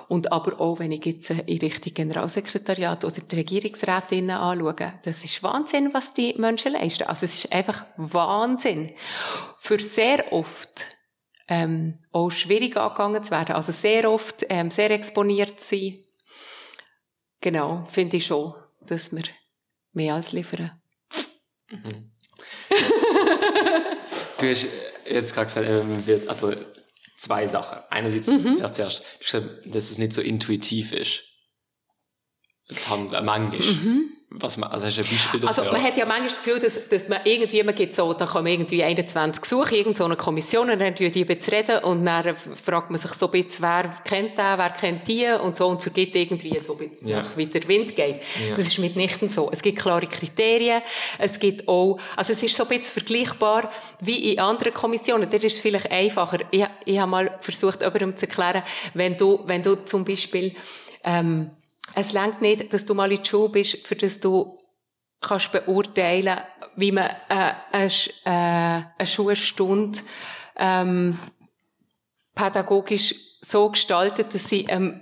und 0.08 0.32
aber 0.32 0.60
auch, 0.60 0.80
wenn 0.80 0.94
ich 0.94 1.06
jetzt 1.06 1.30
in 1.32 1.58
Richtung 1.58 1.94
Generalsekretariat 1.94 3.04
oder 3.04 3.20
die 3.20 3.36
Regierungsrätinnen 3.36 4.38
anschaue, 4.38 5.00
das 5.04 5.24
ist 5.26 5.44
Wahnsinn, 5.44 5.94
was 5.94 6.14
die 6.14 6.34
Menschen 6.38 6.74
leisten. 6.74 7.04
Also 7.04 7.26
es 7.26 7.44
ist 7.44 7.54
einfach 7.54 7.86
Wahnsinn. 7.98 8.94
Für 9.58 9.80
sehr 9.80 10.32
oft 10.32 10.86
ähm, 11.50 12.00
auch 12.14 12.30
schwierig 12.30 12.78
angegangen 12.78 13.24
zu 13.26 13.32
werden, 13.32 13.56
also 13.56 13.74
sehr 13.74 14.10
oft 14.10 14.46
ähm, 14.48 14.72
sehr 14.72 14.92
exponiert 14.92 15.60
zu 15.60 15.76
sein. 15.76 16.06
Genau, 17.42 17.86
finde 17.92 18.18
ich 18.18 18.28
schon, 18.28 18.54
dass 18.88 19.12
wir 19.12 19.24
mehr 19.92 20.16
als 20.16 20.32
liefern. 20.32 20.80
Mhm. 21.70 22.12
Du 24.42 24.50
hast 24.50 24.68
jetzt 25.10 25.34
gerade 25.34 25.46
gesagt, 25.46 25.68
äh, 25.68 26.06
wird, 26.08 26.28
also 26.28 26.54
zwei 27.18 27.46
Sachen. 27.48 27.80
Einerseits, 27.90 28.28
Mhm. 28.28 28.58
vielleicht 28.58 28.74
zuerst, 28.76 29.04
dass 29.66 29.92
es 29.92 29.98
nicht 29.98 30.14
so 30.14 30.22
intuitiv 30.22 30.92
ist. 30.92 31.24
Das 32.68 32.90
haben 32.90 33.12
wir 33.12 33.22
manchmal. 33.22 33.60
Mhm. 33.60 34.10
Was 34.34 34.56
man, 34.56 34.72
also 34.72 34.86
hast 34.86 34.96
du 34.96 35.02
ein 35.02 35.08
Beispiel 35.10 35.40
dafür? 35.42 35.66
Also 35.66 35.72
man 35.74 35.84
hat 35.84 35.98
ja 35.98 36.06
manchmal 36.06 36.30
das 36.30 36.42
Gefühl, 36.42 36.60
dass, 36.60 36.88
dass 36.88 37.10
man 37.10 37.20
irgendwie, 37.26 37.62
man 37.64 37.76
gibt 37.76 37.94
so, 37.94 38.14
da 38.14 38.26
kommen 38.26 38.48
irgendwie 38.48 38.82
21 38.82 39.42
Gesuche, 39.42 39.76
irgend 39.76 39.98
so 39.98 40.06
eine 40.06 40.16
Kommission, 40.16 40.70
und 40.70 40.80
dann 40.80 40.96
die 40.96 41.06
reden, 41.06 41.84
und 41.84 42.06
dann 42.06 42.38
fragt 42.38 42.90
man 42.90 43.00
sich 43.00 43.12
so 43.12 43.26
ein 43.26 43.32
bisschen, 43.32 43.64
wer 43.64 43.94
kennt 44.06 44.38
den, 44.38 44.58
wer 44.58 44.70
kennt 44.70 45.06
die, 45.10 45.28
und 45.28 45.58
so, 45.58 45.68
und 45.68 45.82
vergibt 45.82 46.16
irgendwie 46.16 46.58
so 46.66 46.78
ein 46.78 46.90
bisschen, 46.90 47.10
ja. 47.10 47.24
wie 47.36 47.46
der 47.46 47.68
Wind 47.68 47.94
geht. 47.94 48.22
Ja. 48.48 48.56
Das 48.56 48.68
ist 48.68 48.80
mitnichten 48.80 49.28
so. 49.28 49.50
Es 49.52 49.62
gibt 49.62 49.80
klare 49.80 50.08
Kriterien, 50.08 50.82
es 51.20 51.38
gibt 51.38 51.68
auch, 51.68 52.00
also 52.16 52.32
es 52.32 52.42
ist 52.42 52.56
so 52.56 52.64
ein 52.64 52.70
bisschen 52.70 52.94
vergleichbar 52.94 53.70
wie 54.00 54.32
in 54.32 54.40
anderen 54.40 54.74
Kommissionen. 54.74 55.30
Das 55.30 55.44
ist 55.44 55.60
vielleicht 55.60 55.92
einfacher. 55.92 56.40
Ich, 56.52 56.66
ich 56.86 56.98
habe 56.98 57.12
mal 57.12 57.38
versucht, 57.42 57.82
jemandem 57.82 58.16
zu 58.16 58.28
erklären, 58.28 58.64
wenn 58.94 59.18
du, 59.18 59.42
wenn 59.46 59.62
du 59.62 59.84
zum 59.84 60.06
Beispiel, 60.06 60.56
ähm, 61.04 61.52
es 61.96 62.14
längt 62.14 62.42
nicht, 62.42 62.74
dass 62.74 62.86
du 62.86 62.94
mal 62.94 63.12
in 63.12 63.22
die 63.22 63.30
Schule 63.30 63.50
bist, 63.50 63.86
für 63.86 63.96
das 63.96 64.20
du 64.20 64.58
kannst 65.20 65.52
beurteilen, 65.52 66.40
wie 66.76 66.92
man 66.92 67.10
äh, 67.30 67.54
eine, 67.72 67.92
äh, 68.26 68.84
eine 68.98 69.08
Schulstunde 69.08 70.00
ähm, 70.56 71.20
pädagogisch 72.34 73.16
so 73.42 73.70
gestaltet, 73.70 74.34
dass 74.34 74.48
sie 74.48 74.66
ähm, 74.68 75.02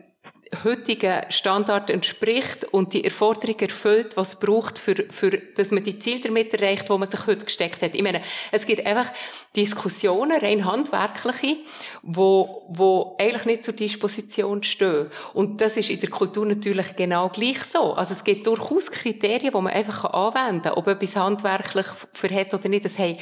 heutigen 0.64 1.22
Standard 1.30 1.90
entspricht 1.90 2.66
und 2.66 2.94
die 2.94 3.04
Erforderung 3.04 3.60
erfüllt, 3.60 4.18
was 4.18 4.40
braucht, 4.40 4.80
für, 4.80 4.96
für, 5.10 5.32
dass 5.32 5.72
man 5.72 5.84
die 5.84 6.00
Ziele 6.00 6.22
damit 6.22 6.54
erreicht, 6.54 6.90
wo 6.90 6.98
man 6.98 7.10
sich 7.10 7.28
heute 7.28 7.46
gesteckt 7.46 7.82
hat. 7.82 7.94
Ich 7.94 8.02
meine, 8.02 8.22
es 8.52 8.66
gibt 8.66 8.86
einfach 8.86 9.12
Diskussionen, 9.56 10.40
rein 10.40 10.66
handwerkliche, 10.66 11.58
wo, 12.02 12.66
wo 12.70 13.16
eigentlich 13.20 13.46
nicht 13.46 13.64
zur 13.64 13.74
Disposition 13.76 14.64
stehen. 14.64 15.12
Und 15.34 15.62
das 15.62 15.78
ist 15.78 15.90
in 15.90 16.00
der 16.00 16.10
Kultur 16.10 16.46
natürlich 16.46 16.96
genau 16.96 17.30
gleich 17.30 17.64
so. 17.64 17.94
Also 17.94 18.14
es 18.14 18.24
gibt 18.24 18.48
durchaus 18.48 18.90
Kriterien, 18.90 19.54
die 19.54 19.62
man 19.62 19.68
einfach 19.68 20.06
anwenden 20.06 20.64
kann, 20.64 20.74
ob 20.74 20.88
etwas 20.88 21.16
handwerklich 21.16 21.88
verhält 22.14 22.54
oder 22.54 22.70
nicht. 22.70 22.86
Das 22.86 22.98
haben 22.98 23.18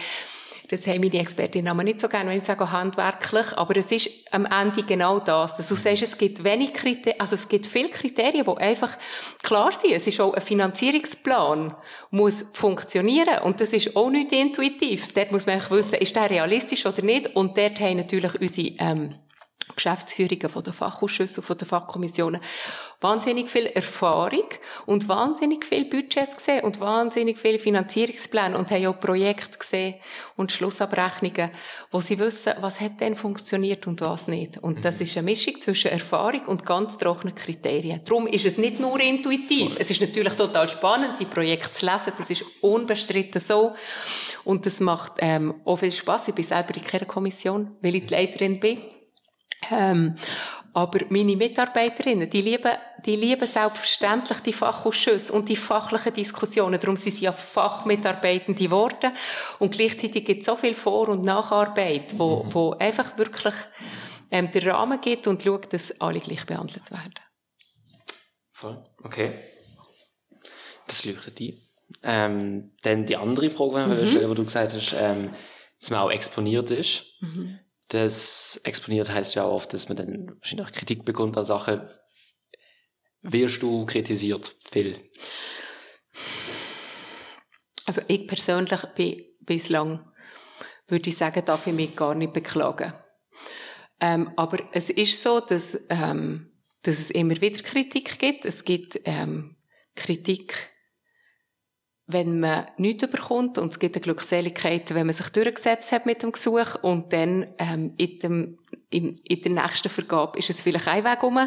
das 0.69 0.85
haben 0.85 0.99
meine 0.99 1.19
Expertinnen 1.19 1.69
aber 1.69 1.83
nicht 1.83 2.01
so 2.01 2.09
gerne, 2.09 2.29
wenn 2.29 2.39
ich 2.39 2.43
sage 2.43 2.71
handwerklich. 2.71 3.57
Aber 3.57 3.75
es 3.77 3.91
ist 3.91 4.09
am 4.31 4.45
Ende 4.45 4.83
genau 4.83 5.19
das. 5.19 5.55
Dass 5.55 5.69
du 5.69 5.75
sagst, 5.75 6.03
es 6.03 6.17
gibt 6.17 6.43
wenig 6.43 6.73
Kriterien, 6.73 7.19
also 7.19 7.35
es 7.35 7.47
gibt 7.47 7.67
viele 7.67 7.89
Kriterien, 7.89 8.45
die 8.45 8.57
einfach 8.57 8.97
klar 9.43 9.71
sind. 9.71 9.93
Es 9.93 10.07
ist 10.07 10.19
auch 10.19 10.33
ein 10.33 10.41
Finanzierungsplan, 10.41 11.73
muss 12.11 12.45
funktionieren. 12.53 13.39
Und 13.43 13.61
das 13.61 13.71
ist 13.71 13.95
auch 13.95 14.09
nicht 14.09 14.33
intuitiv. 14.33 15.13
Dort 15.13 15.31
muss 15.31 15.45
man 15.45 15.61
wissen, 15.69 15.95
ist 15.95 16.15
der 16.15 16.29
realistisch 16.29 16.85
oder 16.85 17.01
nicht. 17.01 17.35
Und 17.35 17.57
dort 17.57 17.79
haben 17.79 17.97
natürlich 17.97 18.39
unsere, 18.41 18.73
ähm, 18.79 19.15
Geschäftsführungen 19.75 20.49
von 20.49 20.63
der 20.63 20.73
Fachausschüsse 20.73 21.41
und 21.41 21.45
von 21.47 21.57
der 21.57 21.67
Fachkommissionen 21.67 22.41
wahnsinnig 22.99 23.49
viel 23.49 23.67
Erfahrung 23.67 24.45
und 24.85 25.07
wahnsinnig 25.07 25.65
viel 25.65 25.85
Budgets 25.85 26.35
gesehen 26.35 26.63
und 26.63 26.79
wahnsinnig 26.79 27.37
viele 27.37 27.59
Finanzierungspläne 27.59 28.57
und 28.57 28.71
haben 28.71 28.87
auch 28.87 28.99
Projekte 28.99 29.59
gesehen 29.59 29.95
und 30.35 30.51
Schlussabrechnungen, 30.51 31.51
wo 31.91 31.99
sie 31.99 32.17
wissen, 32.17 32.53
was 32.59 32.79
hat 32.79 32.99
denn 32.99 33.15
funktioniert 33.15 33.85
und 33.85 34.01
was 34.01 34.27
nicht. 34.27 34.57
Und 34.57 34.83
das 34.83 34.95
mhm. 34.95 35.01
ist 35.01 35.17
eine 35.17 35.25
Mischung 35.25 35.61
zwischen 35.61 35.91
Erfahrung 35.91 36.45
und 36.47 36.65
ganz 36.65 36.97
trockenen 36.97 37.35
Kriterien. 37.35 38.01
Darum 38.03 38.25
ist 38.25 38.45
es 38.45 38.57
nicht 38.57 38.79
nur 38.79 38.99
intuitiv. 38.99 39.75
Es 39.77 39.91
ist 39.91 40.01
natürlich 40.01 40.33
total 40.33 40.67
spannend, 40.67 41.19
die 41.19 41.25
Projekte 41.25 41.71
zu 41.71 41.85
lesen. 41.85 42.13
Das 42.17 42.29
ist 42.29 42.43
unbestritten 42.61 43.41
so. 43.41 43.75
Und 44.43 44.65
das 44.65 44.79
macht 44.79 45.13
ähm, 45.19 45.55
auch 45.65 45.77
viel 45.77 45.91
Spaß. 45.91 46.29
Ich 46.29 46.35
bin 46.35 46.45
selber 46.45 46.75
in 46.75 46.83
keiner 46.83 47.05
Kommission, 47.05 47.75
weil 47.81 47.95
ich 47.95 48.07
die 48.07 48.13
Leiterin 48.13 48.59
bin. 48.59 48.79
Ähm, 49.71 50.15
aber 50.77 50.99
meine 51.09 51.35
Mitarbeiterinnen, 51.35 52.29
die 52.29 52.41
lieben, 52.41 52.71
die 53.03 53.15
lieben 53.15 53.47
selbstverständlich 53.47 54.41
die 54.41 54.53
Fachausschüsse 54.53 55.33
und 55.33 55.49
die 55.49 55.55
fachlichen 55.55 56.13
Diskussionen. 56.13 56.79
Darum 56.79 56.97
sind 56.97 57.15
sie 57.15 57.25
ja 57.25 57.31
Fachmitarbeitende 57.31 58.63
geworden. 58.63 59.11
Und 59.57 59.71
gleichzeitig 59.71 60.23
gibt 60.23 60.41
es 60.41 60.45
so 60.45 60.55
viel 60.55 60.75
Vor- 60.75 61.09
und 61.09 61.23
Nacharbeit, 61.23 62.13
wo, 62.19 62.43
mhm. 62.43 62.53
wo 62.53 62.71
einfach 62.73 63.17
wirklich 63.17 63.55
ähm, 64.29 64.51
den 64.51 64.69
Rahmen 64.69 65.01
gibt 65.01 65.25
und 65.25 65.41
schaut, 65.41 65.73
dass 65.73 65.99
alle 65.99 66.19
gleich 66.19 66.45
behandelt 66.45 66.91
werden. 66.91 67.15
Voll. 68.51 68.83
Okay. 69.01 69.45
Das 70.85 71.05
leuchtet 71.05 71.39
ein. 71.41 71.61
Ähm, 72.03 72.71
dann 72.83 73.07
die 73.07 73.17
andere 73.17 73.49
Frage, 73.49 73.87
mhm. 73.87 74.05
stellen, 74.05 74.29
wo 74.29 74.35
du 74.35 74.43
gesagt 74.43 74.73
hast, 74.73 74.93
ähm, 74.95 75.31
dass 75.79 75.89
man 75.89 76.01
auch 76.01 76.11
exponiert 76.11 76.69
ist. 76.69 77.15
Mhm 77.21 77.61
das 77.89 78.59
exponiert 78.63 79.11
heißt 79.11 79.35
ja 79.35 79.43
auch 79.43 79.53
oft, 79.53 79.73
dass 79.73 79.87
man 79.87 79.97
dann 79.97 80.35
wahrscheinlich 80.39 80.71
Kritik 80.73 81.05
bekommt 81.05 81.37
an 81.37 81.45
Sachen. 81.45 81.87
Wirst 83.21 83.61
du 83.61 83.85
kritisiert 83.85 84.55
viel? 84.71 85.09
Also 87.85 88.01
ich 88.07 88.27
persönlich 88.27 88.81
bin 88.95 89.23
bislang, 89.41 90.11
würde 90.87 91.09
ich 91.09 91.17
sagen, 91.17 91.43
darf 91.45 91.67
ich 91.67 91.73
mich 91.73 91.95
gar 91.95 92.15
nicht 92.15 92.33
beklagen. 92.33 92.93
Ähm, 93.99 94.31
aber 94.35 94.59
es 94.73 94.89
ist 94.89 95.23
so, 95.23 95.39
dass, 95.39 95.79
ähm, 95.89 96.51
dass 96.83 96.99
es 96.99 97.11
immer 97.11 97.39
wieder 97.41 97.63
Kritik 97.63 98.19
gibt. 98.19 98.45
Es 98.45 98.63
gibt 98.63 98.99
ähm, 99.05 99.55
Kritik 99.95 100.53
wenn 102.09 102.39
man 102.39 102.65
nichts 102.77 103.03
überkommt 103.03 103.57
und 103.57 103.73
es 103.73 103.79
gibt 103.79 103.95
eine 103.95 104.01
Glückseligkeit, 104.01 104.93
wenn 104.95 105.05
man 105.05 105.13
sich 105.13 105.29
durchgesetzt 105.29 105.91
hat 105.91 106.05
mit 106.05 106.23
dem 106.23 106.31
Gesuch 106.31 106.75
und 106.81 107.11
dann 107.11 107.47
ähm, 107.57 107.93
in, 107.97 108.19
dem, 108.19 108.59
in, 108.89 109.17
in 109.17 109.41
der 109.41 109.63
nächsten 109.63 109.89
Vergabe 109.89 110.39
ist 110.39 110.49
es 110.49 110.61
vielleicht 110.61 110.87
ein 110.87 111.03
Weg 111.03 111.21
um 111.21 111.37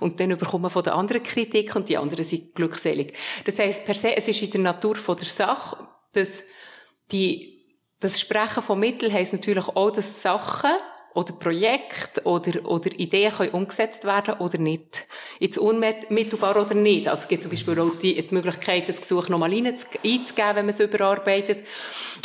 und 0.00 0.18
dann 0.18 0.32
überkommt 0.32 0.62
man 0.62 0.72
von 0.72 0.82
der 0.82 0.96
anderen 0.96 1.22
Kritik 1.22 1.76
und 1.76 1.88
die 1.88 1.96
anderen 1.96 2.24
sind 2.24 2.52
glückselig. 2.52 3.16
Das 3.44 3.60
heisst, 3.60 3.84
per 3.84 3.94
se, 3.94 4.16
es 4.16 4.26
ist 4.26 4.42
in 4.42 4.50
der 4.50 4.60
Natur 4.60 4.96
von 4.96 5.16
der 5.16 5.28
Sache, 5.28 5.76
dass 6.12 6.42
die, 7.12 7.64
das 8.00 8.20
Sprechen 8.20 8.64
von 8.64 8.80
Mitteln 8.80 9.12
heisst 9.12 9.32
natürlich 9.32 9.68
auch, 9.68 9.90
dass 9.92 10.20
Sachen 10.20 10.72
oder 11.14 11.32
Projekte 11.34 12.22
oder, 12.24 12.64
oder 12.66 12.90
Ideen 12.98 13.32
können 13.32 13.50
umgesetzt 13.50 14.04
werden 14.04 14.34
oder 14.34 14.58
nicht. 14.58 15.06
Jetzt 15.38 15.58
unmittelbar 15.58 16.56
oder 16.56 16.74
nicht. 16.74 17.08
Also 17.08 17.22
es 17.22 17.28
gibt 17.28 17.42
zum 17.42 17.50
Beispiel 17.50 17.78
auch 17.78 17.94
die, 17.98 18.14
die 18.14 18.34
Möglichkeit, 18.34 18.88
das 18.88 19.00
Gesuch 19.00 19.28
nochmal 19.28 19.52
einzugeben, 19.52 20.26
wenn 20.36 20.66
man 20.66 20.68
es 20.68 20.80
überarbeitet. 20.80 21.66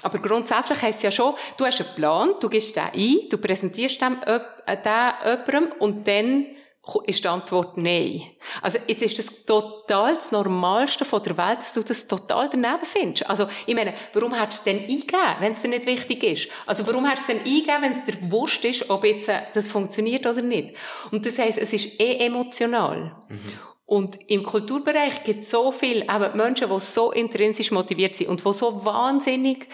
Aber 0.04 0.20
grundsätzlich 0.20 0.82
heisst 0.82 1.00
es 1.00 1.04
ja 1.04 1.12
schon, 1.12 1.34
du 1.58 1.66
hast 1.66 1.82
einen 1.82 1.96
Plan, 1.96 2.34
du 2.40 2.50
gibst 2.50 2.76
den 2.76 2.84
ein, 2.84 3.18
du 3.30 3.38
präsentierst 3.38 4.02
den, 4.02 4.22
äh, 4.24 4.40
den 4.68 5.48
jemandem 5.48 5.80
und 5.80 6.08
dann 6.08 6.46
ist 7.06 7.24
die 7.24 7.28
Antwort 7.28 7.78
Nein. 7.78 8.24
Also 8.62 8.78
jetzt 8.88 9.02
ist 9.02 9.20
das 9.20 9.28
total 9.46 10.16
das 10.16 10.32
Normalste 10.32 11.06
von 11.06 11.22
der 11.24 11.38
Welt, 11.38 11.60
dass 11.60 11.74
du 11.74 11.84
das 11.84 12.08
total 12.08 12.50
daneben 12.50 12.84
findest. 12.84 13.30
Also 13.30 13.48
ich 13.66 13.76
meine, 13.76 13.94
warum 14.14 14.34
hättest 14.34 14.66
du 14.66 14.72
es 14.72 14.78
denn 14.78 14.90
eingegeben, 14.90 15.36
wenn 15.40 15.52
es 15.52 15.62
dir 15.62 15.68
nicht 15.68 15.86
wichtig 15.86 16.24
ist? 16.24 16.50
Also 16.66 16.86
warum 16.88 17.06
hättest 17.06 17.28
du 17.28 17.34
es 17.34 17.38
denn 17.40 17.54
eingegeben, 17.54 17.82
wenn 17.82 17.92
es 17.94 18.04
dir 18.04 18.32
wurscht 18.32 18.64
ist, 18.66 18.90
ob 18.90 19.04
jetzt 19.04 19.28
äh, 19.28 19.42
das 19.54 19.70
funktioniert 19.70 20.26
oder 20.26 20.42
nicht? 20.42 20.76
Und 21.12 21.26
das 21.26 21.38
heisst, 21.38 21.58
es 21.58 21.74
ist 21.74 22.00
eh 22.00 22.26
emotional. 22.26 23.16
Mhm. 23.30 23.40
Und 23.86 24.20
im 24.30 24.44
Kulturbereich 24.44 25.24
gibt 25.24 25.44
es 25.44 25.50
so 25.50 25.72
viele 25.72 26.04
eben 26.04 26.38
Menschen, 26.38 26.70
die 26.70 26.80
so 26.80 27.12
intrinsisch 27.12 27.72
motiviert 27.72 28.16
sind 28.16 28.28
und 28.28 28.46
die 28.46 28.54
so 28.54 28.84
wahnsinnig 28.84 29.70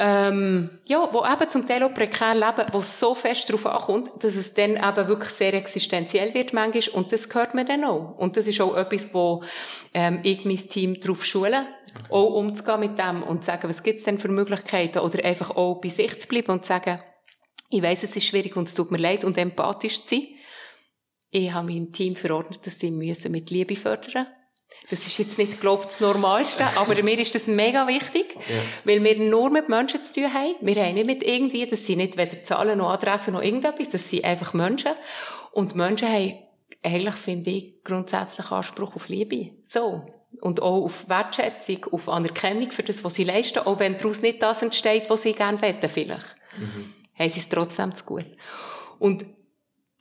ähm, 0.00 0.80
ja, 0.86 1.08
wo 1.12 1.24
eben 1.24 1.50
zum 1.50 1.68
Teil 1.68 1.84
auch 1.84 1.94
prekär 1.94 2.34
leben, 2.34 2.66
wo 2.72 2.80
so 2.80 3.14
fest 3.14 3.48
darauf 3.48 3.66
ankommt, 3.66 4.24
dass 4.24 4.34
es 4.34 4.52
dann 4.52 4.76
eben 4.76 5.08
wirklich 5.08 5.30
sehr 5.30 5.54
existenziell 5.54 6.34
wird 6.34 6.52
manchmal 6.52 6.94
und 6.94 7.12
das 7.12 7.28
gehört 7.28 7.54
mir 7.54 7.64
dann 7.64 7.84
auch. 7.84 8.18
Und 8.18 8.36
das 8.36 8.48
ist 8.48 8.60
auch 8.60 8.76
etwas, 8.76 9.08
wo 9.12 9.44
ähm, 9.92 10.20
ich 10.24 10.44
mein 10.44 10.56
Team 10.56 11.00
darauf 11.00 11.24
schule, 11.24 11.66
okay. 11.94 12.06
auch 12.10 12.34
umzugehen 12.34 12.80
mit 12.80 12.98
dem 12.98 13.22
und 13.22 13.44
zu 13.44 13.46
sagen, 13.46 13.68
was 13.68 13.84
gibt 13.84 13.98
es 13.98 14.04
denn 14.04 14.18
für 14.18 14.28
Möglichkeiten 14.28 14.98
oder 14.98 15.24
einfach 15.24 15.50
auch 15.50 15.80
bei 15.80 15.90
sich 15.90 16.18
zu 16.18 16.26
bleiben 16.26 16.50
und 16.50 16.64
zu 16.64 16.68
sagen, 16.70 17.00
ich 17.70 17.82
weiß, 17.82 18.02
es 18.02 18.16
ist 18.16 18.26
schwierig 18.26 18.56
und 18.56 18.68
es 18.68 18.74
tut 18.74 18.90
mir 18.90 18.98
leid 18.98 19.24
und 19.24 19.38
empathisch 19.38 20.02
zu 20.02 20.16
sein. 20.16 20.28
Ich 21.30 21.52
habe 21.52 21.68
meinem 21.68 21.92
Team 21.92 22.16
verordnet, 22.16 22.66
dass 22.66 22.80
sie 22.80 22.90
müssen 22.90 23.30
mit 23.30 23.50
Liebe 23.50 23.76
fördern 23.76 24.24
müssen 24.24 24.43
das 24.90 25.06
ist 25.06 25.18
jetzt 25.18 25.38
nicht, 25.38 25.60
glaube 25.60 25.82
ich, 25.82 25.88
das 25.88 26.00
Normalste, 26.00 26.64
aber 26.76 27.00
mir 27.02 27.18
ist 27.18 27.34
das 27.34 27.46
mega 27.46 27.86
wichtig, 27.86 28.34
ja. 28.34 28.62
weil 28.84 29.02
wir 29.02 29.18
nur 29.18 29.50
mit 29.50 29.68
Menschen 29.68 30.02
zu 30.04 30.12
tun 30.12 30.32
haben. 30.32 30.54
Wir 30.60 30.84
haben 30.84 30.94
nicht 30.94 31.06
mit 31.06 31.22
irgendwie, 31.22 31.66
das 31.66 31.86
sind 31.86 31.98
nicht 31.98 32.18
weder 32.18 32.42
Zahlen 32.44 32.78
noch 32.78 32.90
Adressen 32.90 33.32
noch 33.32 33.42
irgendetwas, 33.42 33.88
das 33.88 34.10
sind 34.10 34.24
einfach 34.24 34.52
Menschen. 34.52 34.92
Und 35.52 35.74
Menschen 35.74 36.08
haben 36.08 36.34
eigentlich, 36.82 37.14
finde 37.14 37.50
ich, 37.50 37.82
grundsätzlich 37.82 38.50
Anspruch 38.50 38.94
auf 38.94 39.08
Liebe. 39.08 39.52
So. 39.66 40.04
Und 40.40 40.60
auch 40.60 40.84
auf 40.84 41.08
Wertschätzung, 41.08 41.86
auf 41.92 42.08
Anerkennung 42.08 42.70
für 42.70 42.82
das, 42.82 43.02
was 43.04 43.14
sie 43.14 43.24
leisten, 43.24 43.60
auch 43.60 43.78
wenn 43.78 43.96
daraus 43.96 44.20
nicht 44.20 44.42
das 44.42 44.62
entsteht, 44.62 45.08
was 45.08 45.22
sie 45.22 45.32
gerne 45.32 45.62
wollen, 45.62 45.88
vielleicht. 45.88 46.36
Mhm. 46.58 46.92
Haben 47.18 47.30
sie 47.30 47.40
es 47.40 47.48
trotzdem 47.48 47.94
zu 47.94 48.04
gut. 48.04 48.26
Und 48.98 49.24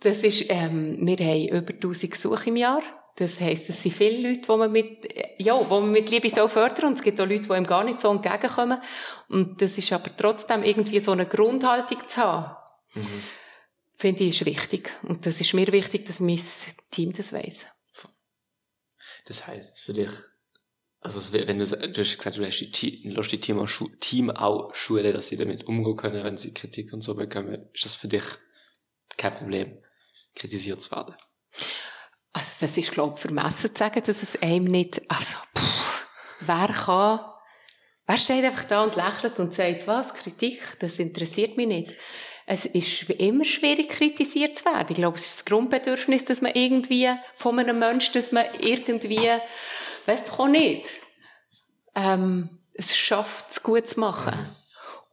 das 0.01 0.17
ist, 0.23 0.45
ähm, 0.49 0.97
wir 1.01 1.25
haben 1.25 1.47
über 1.47 1.73
1000 1.73 2.11
Gesuche 2.11 2.49
im 2.49 2.57
Jahr. 2.57 2.81
Das 3.15 3.39
heisst, 3.39 3.69
es 3.69 3.83
sind 3.83 3.93
viele 3.93 4.29
Leute, 4.29 4.41
die 4.41 4.57
man 4.57 4.71
mit, 4.71 5.13
ja, 5.37 5.57
die 5.57 5.69
man 5.69 5.91
mit 5.91 6.09
Liebe 6.09 6.29
so 6.29 6.47
fördern 6.47 6.87
und 6.87 6.93
es 6.93 7.03
gibt 7.03 7.21
auch 7.21 7.27
Leute, 7.27 7.43
die 7.43 7.53
ihm 7.53 7.67
gar 7.67 7.83
nicht 7.83 8.01
so 8.01 8.09
entgegenkommen. 8.09 8.81
Und 9.29 9.61
das 9.61 9.77
ist 9.77 9.93
aber 9.93 10.15
trotzdem 10.15 10.63
irgendwie 10.63 10.99
so 10.99 11.11
eine 11.11 11.27
Grundhaltung 11.27 11.99
zu 12.07 12.17
haben. 12.17 12.55
Mhm. 12.95 13.23
Finde 13.95 14.23
ich 14.23 14.41
ist 14.41 14.45
wichtig. 14.45 14.91
Und 15.03 15.25
das 15.25 15.39
ist 15.39 15.53
mir 15.53 15.71
wichtig, 15.71 16.05
dass 16.05 16.19
mein 16.19 16.41
Team 16.89 17.13
das 17.13 17.31
weiss. 17.33 17.57
Das 19.25 19.47
heisst 19.47 19.81
für 19.81 19.93
dich, 19.93 20.09
Also 20.99 21.33
wenn 21.33 21.59
du, 21.59 21.65
du 21.65 21.99
hast 21.99 22.17
gesagt, 22.17 22.37
du 22.37 22.41
lässt 22.41 22.81
die, 22.81 23.09
lässt 23.09 23.31
die 23.31 23.39
Team, 23.39 23.59
auch, 23.59 23.69
Team 23.99 24.31
auch 24.31 24.73
schulen, 24.73 25.13
dass 25.13 25.27
sie 25.27 25.37
damit 25.37 25.65
umgehen 25.65 25.95
können, 25.95 26.23
wenn 26.23 26.37
sie 26.37 26.53
Kritik 26.53 26.93
und 26.93 27.01
so 27.01 27.13
bekommen. 27.13 27.69
Ist 27.73 27.85
das 27.85 27.95
für 27.95 28.07
dich 28.07 28.23
kein 29.17 29.35
Problem, 29.35 29.77
kritisiert 30.33 30.81
zu 30.81 30.91
werden? 30.91 31.15
Also 32.33 32.47
das 32.61 32.77
ist, 32.77 32.91
glaube 32.91 33.13
ich, 33.15 33.21
vermessen 33.21 33.73
zu 33.73 33.79
sagen, 33.79 34.01
dass 34.03 34.23
es 34.23 34.41
einem 34.41 34.65
nicht, 34.65 35.01
also, 35.07 35.33
pff, 35.57 36.05
wer 36.41 36.67
kann, 36.67 37.19
wer 38.07 38.17
steht 38.17 38.43
einfach 38.43 38.63
da 38.65 38.83
und 38.83 38.95
lächelt 38.95 39.39
und 39.39 39.53
sagt, 39.53 39.87
was, 39.87 40.13
Kritik, 40.13 40.77
das 40.79 40.97
interessiert 40.97 41.57
mich 41.57 41.67
nicht. 41.67 41.93
Es 42.45 42.65
ist 42.65 43.09
immer 43.09 43.45
schwierig, 43.45 43.89
kritisiert 43.89 44.57
zu 44.57 44.65
werden. 44.65 44.87
Ich 44.89 44.95
glaube, 44.95 45.17
es 45.17 45.25
ist 45.27 45.39
das 45.39 45.45
Grundbedürfnis, 45.45 46.25
dass 46.25 46.41
man 46.41 46.51
irgendwie 46.53 47.09
von 47.35 47.57
einem 47.57 47.79
Menschen, 47.79 48.13
dass 48.13 48.31
man 48.31 48.45
irgendwie, 48.59 49.29
weißt 50.07 50.27
du, 50.27 50.31
auch 50.33 50.47
nicht, 50.47 50.89
ähm, 51.95 52.59
es 52.73 52.97
schafft, 52.97 53.51
es 53.51 53.63
gut 53.63 53.87
zu 53.87 53.99
machen. 53.99 54.33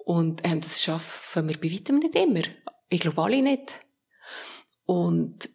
Und 0.05 0.41
ähm, 0.45 0.61
das 0.61 0.83
schaffen 0.83 1.49
wir 1.49 1.61
bei 1.61 1.71
weitem 1.73 1.99
nicht 1.99 2.17
immer. 2.17 2.43
Ich 2.89 3.01
glaube, 3.01 3.23
alle 3.23 3.43
nicht. 3.43 3.75
Und 4.87 5.49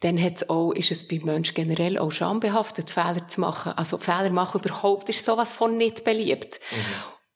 dann 0.00 0.22
hat's 0.22 0.48
auch, 0.50 0.72
ist 0.72 0.90
es 0.90 1.08
bei 1.08 1.20
Menschen 1.22 1.54
generell 1.54 1.98
auch 1.98 2.10
schambehaftet, 2.10 2.90
Fehler 2.90 3.28
zu 3.28 3.40
machen. 3.40 3.72
Also 3.72 3.96
Fehler 3.98 4.30
machen 4.30 4.60
überhaupt 4.60 5.08
ist 5.08 5.24
sowas 5.24 5.54
von 5.54 5.76
nicht 5.76 6.04
beliebt. 6.04 6.60
Mhm. 6.70 6.76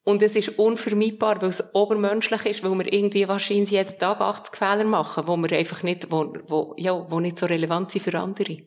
Und 0.02 0.22
es 0.22 0.34
ist 0.34 0.58
unvermeidbar, 0.58 1.40
weil 1.42 1.50
es 1.50 1.74
obermenschlich 1.74 2.44
ist, 2.46 2.64
weil 2.64 2.76
wir 2.76 2.92
irgendwie 2.92 3.28
wahrscheinlich 3.28 3.70
jeden 3.70 3.98
Tag 3.98 4.20
80 4.20 4.56
Fehler 4.56 4.84
machen, 4.84 5.26
wo 5.26 5.36
wir 5.36 5.56
einfach 5.56 5.82
nicht, 5.82 6.10
wo, 6.10 6.32
wo, 6.46 6.74
ja, 6.78 7.10
wo 7.10 7.20
nicht 7.20 7.38
so 7.38 7.46
relevant 7.46 7.90
sind 7.90 8.02
für 8.02 8.18
andere. 8.18 8.58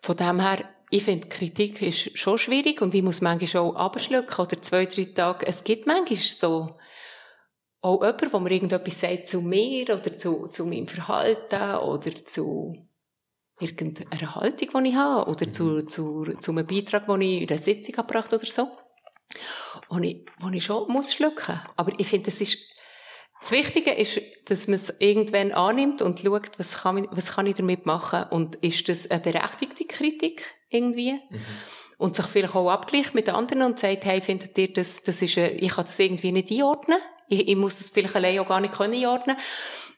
Von 0.00 0.16
dem 0.16 0.40
her, 0.40 0.68
ich 0.90 1.02
finde, 1.02 1.28
Kritik 1.28 1.82
ist 1.82 2.16
schon 2.16 2.38
schwierig 2.38 2.82
und 2.82 2.94
ich 2.94 3.02
muss 3.02 3.20
manchmal 3.20 3.62
auch 3.62 3.74
abschlucken 3.74 4.44
oder 4.44 4.62
zwei, 4.62 4.86
drei 4.86 5.04
Tage. 5.04 5.46
Es 5.46 5.64
gibt 5.64 5.86
manchmal 5.86 6.18
so, 6.18 6.76
auch 7.84 8.02
jemand, 8.02 8.32
wo 8.32 8.40
mir 8.40 8.50
irgendetwas 8.50 8.98
sagt 8.98 9.26
zu 9.26 9.42
mir 9.42 9.84
oder 9.90 10.12
zu, 10.12 10.48
zu 10.48 10.64
meinem 10.64 10.88
Verhalten 10.88 11.76
oder 11.76 12.24
zu 12.24 12.74
irgendeiner 13.60 14.34
Haltung, 14.34 14.84
die 14.84 14.88
ich 14.88 14.94
habe 14.94 15.30
oder 15.30 15.52
zu, 15.52 15.64
mhm. 15.64 15.88
zu, 15.88 16.24
zu 16.40 16.50
einem 16.50 16.66
Beitrag, 16.66 17.06
den 17.06 17.20
ich 17.20 17.42
in 17.42 17.48
einer 17.48 17.58
Sitzung 17.58 17.94
gebracht 17.94 18.32
oder 18.32 18.46
so. 18.46 18.70
Und 19.88 20.02
ich, 20.02 20.24
wo 20.40 20.48
ich 20.48 20.64
schon 20.64 20.90
muss 20.90 21.12
schlucken. 21.12 21.60
Aber 21.76 21.92
ich 21.98 22.06
finde, 22.06 22.30
das 22.30 22.40
ist, 22.40 22.56
das 23.40 23.50
Wichtige 23.50 23.92
ist, 23.92 24.18
dass 24.46 24.66
man 24.66 24.76
es 24.76 24.94
irgendwann 24.98 25.52
annimmt 25.52 26.00
und 26.00 26.20
schaut, 26.20 26.58
was 26.58 26.72
kann, 26.78 27.04
ich, 27.04 27.10
was 27.10 27.32
kann 27.32 27.46
ich 27.46 27.56
damit 27.56 27.84
machen 27.84 28.24
und 28.30 28.56
ist 28.56 28.88
das 28.88 29.10
eine 29.10 29.20
berechtigte 29.20 29.84
Kritik 29.84 30.42
irgendwie? 30.70 31.12
Mhm. 31.12 31.44
Und 31.98 32.16
sich 32.16 32.26
vielleicht 32.26 32.56
auch 32.56 32.70
abgleicht 32.70 33.14
mit 33.14 33.28
anderen 33.28 33.62
und 33.62 33.78
sagt, 33.78 34.06
hey, 34.06 34.22
findet 34.22 34.56
ihr 34.56 34.72
das, 34.72 35.02
das 35.02 35.20
ist, 35.20 35.36
eine, 35.36 35.52
ich 35.52 35.74
kann 35.74 35.84
das 35.84 35.98
irgendwie 35.98 36.32
nicht 36.32 36.50
einordnen? 36.50 36.98
Ich, 37.28 37.48
ich 37.48 37.56
muss 37.56 37.78
das 37.78 37.90
vielleicht 37.90 38.16
allein 38.16 38.38
auch 38.38 38.48
gar 38.48 38.60
nicht 38.60 38.74
können 38.74 38.94
einordnen. 38.94 39.36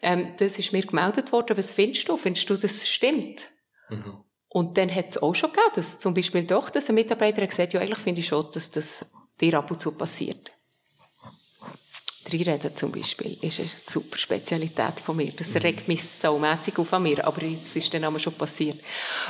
Ähm, 0.02 0.34
das 0.38 0.58
ist 0.58 0.72
mir 0.72 0.82
gemeldet 0.82 1.32
worden. 1.32 1.56
Was 1.56 1.72
findest 1.72 2.08
du? 2.08 2.16
Findest 2.16 2.48
du, 2.48 2.56
das 2.56 2.88
stimmt? 2.88 3.48
Mhm. 3.88 4.24
Und 4.48 4.78
dann 4.78 4.94
hat 4.94 5.10
es 5.10 5.18
auch 5.18 5.34
schon 5.34 5.52
gegeben, 5.52 5.72
dass 5.74 5.98
zum 5.98 6.14
Beispiel 6.14 6.44
doch, 6.44 6.70
dass 6.70 6.88
ein 6.88 6.94
Mitarbeiter 6.94 7.42
hat 7.42 7.50
gesagt, 7.50 7.74
ja, 7.74 7.80
eigentlich 7.80 7.98
finde 7.98 8.20
ich 8.20 8.26
schon, 8.26 8.46
dass 8.52 8.70
das 8.70 9.04
dir 9.40 9.58
ab 9.58 9.70
und 9.70 9.80
zu 9.80 9.92
passiert. 9.92 10.50
Reden 12.32 12.74
zum 12.74 12.90
Beispiel 12.90 13.38
ist 13.40 13.60
eine 13.60 13.68
super 13.68 14.18
Spezialität 14.18 14.98
von 15.00 15.16
mir. 15.16 15.32
Das 15.32 15.54
regt 15.56 15.86
mich 15.86 16.02
so 16.02 16.38
mässig 16.38 16.78
auf 16.78 16.92
an 16.92 17.04
mir, 17.04 17.24
aber 17.24 17.42
jetzt 17.44 17.76
ist 17.76 17.92
dann 17.94 18.04
auch 18.04 18.18
schon 18.18 18.32
passiert. 18.32 18.80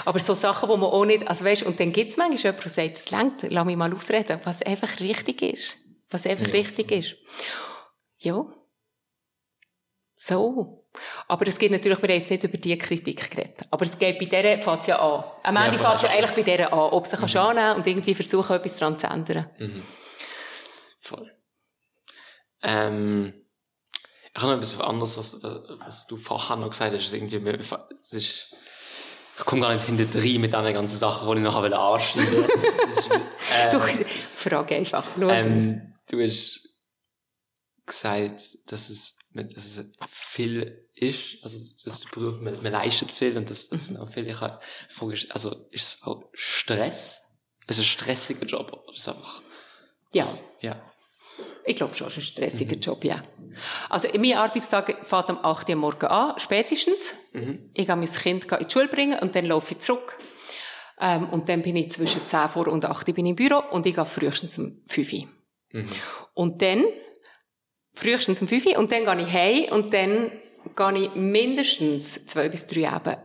Aber 0.04 0.18
so 0.18 0.32
Sachen, 0.32 0.68
wo 0.68 0.76
man 0.76 0.90
auch 0.90 1.04
nicht, 1.04 1.28
also 1.28 1.44
weißt, 1.44 1.64
und 1.64 1.78
dann 1.78 1.92
gibt 1.92 2.12
es 2.12 2.16
manchmal 2.16 2.38
jemanden, 2.38 2.62
der 2.62 2.72
sagt, 2.72 2.96
es 2.96 3.10
längt, 3.10 3.46
lass 3.50 3.66
mich 3.66 3.76
mal 3.76 3.92
ausreden, 3.92 4.40
was 4.44 4.62
einfach 4.62 4.98
richtig 5.00 5.42
ist. 5.42 5.76
Was 6.08 6.24
einfach 6.24 6.46
ja. 6.46 6.52
richtig 6.52 6.90
ist. 6.92 7.16
Ja. 8.26 8.44
So. 10.16 10.84
Aber 11.28 11.46
es 11.46 11.58
geht 11.58 11.70
natürlich, 11.70 12.02
wir 12.02 12.08
haben 12.08 12.18
jetzt 12.18 12.30
nicht 12.30 12.42
über 12.42 12.56
die 12.56 12.76
Kritik 12.76 13.30
geredet. 13.30 13.60
Aber 13.70 13.84
es 13.84 13.96
geht 13.96 14.18
bei 14.18 14.24
dieser, 14.24 14.58
fängt 14.60 14.80
es 14.80 14.86
ja 14.88 14.98
an. 14.98 15.24
Am 15.44 15.56
Ende 15.56 15.76
ja, 15.76 15.84
fängt 15.84 15.96
es 15.96 16.02
ja 16.02 16.08
eigentlich 16.08 16.34
bei 16.34 16.42
dieser 16.42 16.72
an. 16.72 16.90
Ob 16.90 17.06
sie 17.06 17.16
mhm. 17.16 17.26
kann 17.26 17.36
annehmen 17.36 17.76
und 17.76 17.86
irgendwie 17.86 18.14
versuchen, 18.16 18.56
etwas 18.56 18.78
daran 18.78 18.98
zu 18.98 19.06
ändern. 19.06 19.48
Mhm. 19.58 19.82
Voll. 21.00 21.30
Ähm, 22.62 23.34
ich 24.34 24.42
habe 24.42 24.52
noch 24.52 24.58
etwas 24.58 24.80
anderes, 24.80 25.18
was, 25.18 25.42
was 25.84 26.06
du 26.08 26.16
vorher 26.16 26.56
noch 26.56 26.70
gesagt 26.70 26.94
hast. 26.94 27.12
Irgendwie, 27.12 27.36
es 27.36 28.12
ist, 28.12 28.56
ich 29.38 29.44
komme 29.44 29.62
gar 29.62 29.72
nicht 29.72 29.86
hinter 29.86 30.18
rein 30.18 30.40
mit 30.40 30.52
diesen 30.52 30.74
ganzen 30.74 30.98
Sachen, 30.98 31.30
die 31.30 31.36
ich 31.36 31.44
nachher 31.44 31.78
anschneiden 31.78 32.32
will. 32.48 33.22
äh, 33.54 33.70
du, 33.70 33.78
frage 34.20 34.74
einfach. 34.74 35.04
Ähm, 35.16 35.94
du 36.10 36.20
hast 36.20 36.65
gesagt, 37.86 38.58
dass 38.66 38.90
es, 38.90 39.18
dass 39.32 39.64
es 39.64 39.86
viel 40.08 40.88
ist, 40.94 41.38
also 41.42 41.58
das 41.84 42.04
Beruf, 42.06 42.40
man, 42.40 42.62
man 42.62 42.72
leistet 42.72 43.12
viel 43.12 43.36
und 43.36 43.50
das, 43.50 43.68
das 43.68 43.86
sind 43.86 43.98
auch 43.98 44.10
viel. 44.10 44.26
Ich 44.26 44.40
habe 44.40 44.60
Frage, 44.88 45.18
also 45.30 45.66
ist 45.70 45.96
es 45.96 46.02
auch 46.02 46.24
Stress? 46.32 47.40
Ist 47.68 47.78
es 47.78 47.78
ein 47.78 47.84
stressiger 47.84 48.46
Job 48.46 48.72
oder 48.72 48.92
ist 48.92 49.00
es 49.00 49.08
einfach? 49.08 49.42
Ja. 50.12 50.22
Also, 50.22 50.38
ja. 50.60 50.82
Ich 51.64 51.76
glaube 51.76 51.94
schon, 51.94 52.06
es 52.06 52.16
ist 52.16 52.22
ein 52.24 52.32
stressiger 52.32 52.76
mhm. 52.76 52.80
Job, 52.80 53.04
ja. 53.04 53.22
Also, 53.90 54.08
mein 54.16 54.36
Arbeitstag 54.36 55.04
fängt 55.04 55.30
am 55.30 55.38
8 55.42 55.68
Uhr 55.68 55.76
morgen 55.76 56.06
an, 56.06 56.38
spätestens. 56.38 57.12
Mhm. 57.32 57.70
Ich 57.74 57.86
gehe 57.86 57.96
mein 57.96 58.10
Kind 58.10 58.44
in 58.44 58.58
die 58.66 58.72
Schule 58.72 58.88
bringen 58.88 59.18
und 59.18 59.34
dann 59.34 59.46
laufe 59.46 59.72
ich 59.72 59.80
zurück. 59.80 60.18
Ähm, 60.98 61.28
und 61.30 61.48
dann 61.48 61.62
bin 61.62 61.76
ich 61.76 61.90
zwischen 61.90 62.26
10 62.26 62.48
vor 62.48 62.68
und 62.68 62.84
8 62.84 63.08
Uhr 63.08 63.14
bin 63.14 63.26
ich 63.26 63.30
im 63.30 63.36
Büro 63.36 63.58
und 63.70 63.84
ich 63.84 63.94
gehe 63.94 64.06
frühestens 64.06 64.58
um 64.58 64.82
5 64.86 65.12
Uhr. 65.12 65.28
Mhm. 65.72 65.88
Und 66.34 66.62
dann, 66.62 66.84
frühestens 67.96 68.40
um 68.40 68.46
5 68.46 68.66
Uhr, 68.66 68.78
und 68.78 68.92
dann 68.92 69.04
gehe 69.04 69.26
ich 69.26 69.32
heim 69.32 69.72
und 69.72 69.92
dann 69.92 70.30
gehe 70.76 71.04
ich 71.04 71.14
mindestens 71.14 72.26
zwei 72.26 72.48
bis 72.48 72.66
drei 72.66 72.88
Abende 72.88 73.18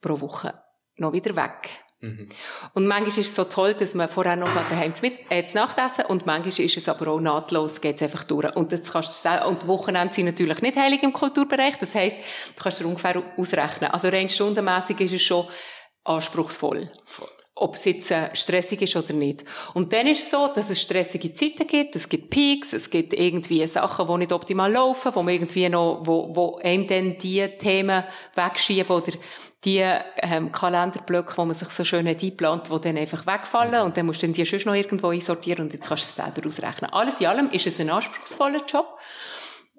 pro 0.00 0.20
Woche 0.20 0.54
noch 0.96 1.12
wieder 1.12 1.34
weg. 1.36 1.70
Mhm. 2.00 2.28
Und 2.74 2.86
manchmal 2.86 3.08
ist 3.08 3.18
es 3.18 3.34
so 3.34 3.44
toll, 3.44 3.74
dass 3.74 3.94
man 3.94 4.08
vorher 4.08 4.36
noch 4.36 4.54
daheim 4.54 4.94
zu, 4.94 5.04
mit, 5.04 5.18
äh, 5.30 5.44
zu 5.46 5.56
Nacht 5.56 5.78
essen 5.78 6.06
und 6.06 6.26
manchmal 6.26 6.64
ist 6.64 6.76
es 6.76 6.88
aber 6.88 7.08
auch 7.08 7.20
nahtlos, 7.20 7.80
geht 7.80 7.96
es 7.96 8.02
einfach 8.02 8.22
durch. 8.24 8.54
Und 8.54 8.70
das 8.70 8.92
kannst 8.92 9.10
du 9.10 9.14
sagen, 9.14 9.46
und 9.46 9.66
Wochenende 9.66 10.14
sind 10.14 10.26
natürlich 10.26 10.62
nicht 10.62 10.76
heilig 10.76 11.02
im 11.02 11.12
Kulturbereich, 11.12 11.76
das 11.78 11.94
heisst, 11.94 12.16
du 12.56 12.62
kannst 12.62 12.80
dir 12.80 12.86
ungefähr 12.86 13.22
ausrechnen. 13.36 13.90
Also 13.90 14.08
rein 14.08 14.28
stundenmässig 14.28 15.00
ist 15.00 15.14
es 15.14 15.22
schon 15.22 15.48
anspruchsvoll. 16.04 16.88
Voll 17.04 17.37
ob 17.60 17.74
es 17.74 17.84
jetzt 17.84 18.10
äh, 18.10 18.34
stressig 18.34 18.82
ist 18.82 18.96
oder 18.96 19.12
nicht. 19.12 19.44
Und 19.74 19.92
dann 19.92 20.06
ist 20.06 20.22
es 20.22 20.30
so, 20.30 20.48
dass 20.54 20.70
es 20.70 20.80
stressige 20.80 21.32
Zeiten 21.32 21.66
gibt, 21.66 21.96
es 21.96 22.08
gibt 22.08 22.30
Peaks, 22.30 22.72
es 22.72 22.90
gibt 22.90 23.12
irgendwie 23.12 23.66
Sachen, 23.66 24.06
die 24.06 24.18
nicht 24.18 24.32
optimal 24.32 24.72
laufen, 24.72 25.12
wo 25.14 25.22
man 25.22 25.34
irgendwie 25.34 25.68
noch, 25.68 26.02
wo, 26.04 26.34
wo 26.34 26.56
einem 26.56 26.86
dann 26.86 27.18
die 27.18 27.46
Themen 27.58 28.04
wegschieben 28.34 28.96
oder 28.96 29.12
die 29.64 29.84
ähm, 30.22 30.52
Kalenderblöcke, 30.52 31.36
wo 31.36 31.44
man 31.44 31.54
sich 31.54 31.68
so 31.70 31.84
schön 31.84 32.08
hat 32.08 32.22
eingeplant, 32.22 32.68
die 32.72 32.80
dann 32.80 32.96
einfach 32.96 33.26
wegfallen 33.26 33.82
und 33.82 33.96
dann 33.96 34.06
musst 34.06 34.22
du 34.22 34.26
dann 34.26 34.34
die 34.34 34.46
schon 34.46 34.60
noch 34.64 34.74
irgendwo 34.74 35.08
einsortieren 35.08 35.64
und 35.64 35.72
jetzt 35.72 35.88
kannst 35.88 36.04
du 36.04 36.06
es 36.06 36.14
selber 36.14 36.46
ausrechnen. 36.46 36.92
Alles 36.92 37.20
in 37.20 37.26
allem 37.26 37.50
ist 37.50 37.66
es 37.66 37.80
ein 37.80 37.90
anspruchsvoller 37.90 38.60
Job 38.66 38.98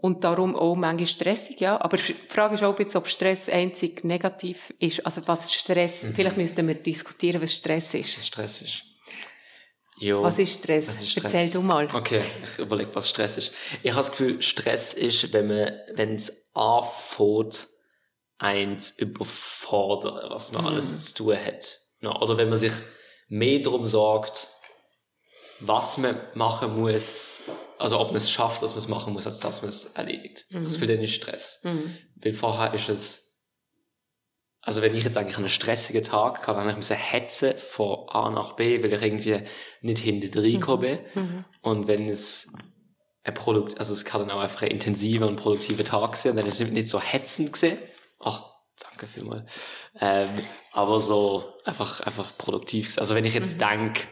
und 0.01 0.23
darum 0.23 0.55
auch 0.55 0.75
manchmal 0.75 1.07
stressig, 1.07 1.59
ja. 1.59 1.79
Aber 1.81 1.97
die 1.97 2.15
Frage 2.27 2.55
ist 2.55 2.63
auch 2.63 2.77
jetzt, 2.79 2.95
ob 2.95 3.07
Stress 3.07 3.49
einzig 3.49 4.03
negativ 4.03 4.73
ist. 4.79 5.05
Also 5.05 5.21
was 5.27 5.53
Stress, 5.53 6.03
mhm. 6.03 6.13
vielleicht 6.13 6.37
müssten 6.37 6.67
wir 6.67 6.75
diskutieren, 6.75 7.41
was 7.41 7.53
Stress 7.53 7.93
ist. 7.93 8.17
Was 8.17 8.27
Stress 8.27 8.61
ist. 8.61 8.83
Jo. 9.99 10.23
Was 10.23 10.39
ist 10.39 10.59
Stress? 10.59 10.87
Was 10.87 11.01
ist 11.01 11.11
Stress? 11.11 11.33
Erzähl 11.33 11.49
du 11.49 11.61
mal. 11.61 11.87
Okay, 11.93 12.21
ich 12.43 12.59
überlege, 12.59 12.89
was 12.93 13.09
Stress 13.09 13.37
ist. 13.37 13.53
Ich 13.83 13.91
habe 13.91 13.99
das 13.99 14.11
Gefühl, 14.11 14.41
Stress 14.41 14.93
ist, 14.93 15.33
wenn 15.33 15.47
man, 15.47 15.73
wenn 15.93 16.15
es 16.15 16.51
anfängt, 16.53 17.67
eins 18.37 18.97
überfordern, 18.97 20.29
was 20.29 20.53
man 20.53 20.61
mhm. 20.61 20.67
alles 20.69 21.13
zu 21.13 21.23
tun 21.23 21.37
hat. 21.37 21.79
Oder 22.21 22.37
wenn 22.37 22.47
man 22.47 22.57
sich 22.57 22.71
mehr 23.27 23.59
darum 23.59 23.85
sagt, 23.85 24.47
was 25.59 25.97
man 25.97 26.17
machen 26.33 26.79
muss, 26.79 27.41
also 27.79 27.99
ob 27.99 28.07
man 28.07 28.17
es 28.17 28.29
schafft, 28.29 28.61
dass 28.61 28.71
man 28.71 28.79
es 28.79 28.87
machen 28.87 29.13
muss, 29.13 29.25
als 29.25 29.39
dass 29.39 29.61
man 29.61 29.69
es 29.69 29.85
erledigt. 29.85 30.45
Mhm. 30.51 30.65
Das 30.65 30.77
fühlt 30.77 30.89
dann 30.89 30.99
nicht 30.99 31.15
Stress. 31.15 31.61
Mhm. 31.63 31.95
Weil 32.15 32.33
vorher 32.33 32.73
ist 32.73 32.89
es, 32.89 33.39
also 34.61 34.81
wenn 34.81 34.93
ich 34.93 35.05
jetzt 35.05 35.17
eigentlich 35.17 35.37
einen 35.37 35.49
stressigen 35.49 36.03
Tag 36.03 36.45
habe, 36.47 36.63
dann 36.63 36.79
ich 36.79 36.89
hetzen 36.89 37.53
von 37.57 38.09
A 38.09 38.29
nach 38.29 38.53
B, 38.53 38.83
weil 38.83 38.93
ich 38.93 39.01
irgendwie 39.01 39.43
nicht 39.81 40.03
hinter 40.03 40.41
reinkomme. 40.41 41.01
Mhm. 41.15 41.21
mhm. 41.21 41.45
Und 41.61 41.87
wenn 41.87 42.09
es 42.09 42.53
ein 43.23 43.33
Produkt, 43.33 43.79
also 43.79 43.93
es 43.93 44.05
kann 44.05 44.21
dann 44.21 44.31
auch 44.31 44.41
einfach 44.41 44.61
ein 44.61 44.71
intensiver 44.71 45.27
und 45.27 45.37
produktiver 45.37 45.83
Tag 45.83 46.15
sein, 46.15 46.35
dann 46.35 46.47
ist 46.47 46.61
es 46.61 46.69
nicht 46.69 46.87
so 46.87 46.99
hetzend 46.99 47.53
gesehen. 47.53 47.77
Ach, 48.19 48.43
danke 48.77 49.07
vielmals. 49.07 49.51
Ähm, 49.99 50.29
aber 50.73 50.99
so 50.99 51.53
einfach, 51.63 52.01
einfach 52.01 52.37
produktiv. 52.37 52.97
Also 52.97 53.15
wenn 53.15 53.25
ich 53.25 53.33
jetzt 53.33 53.55
mhm. 53.55 53.67
denke, 53.67 54.07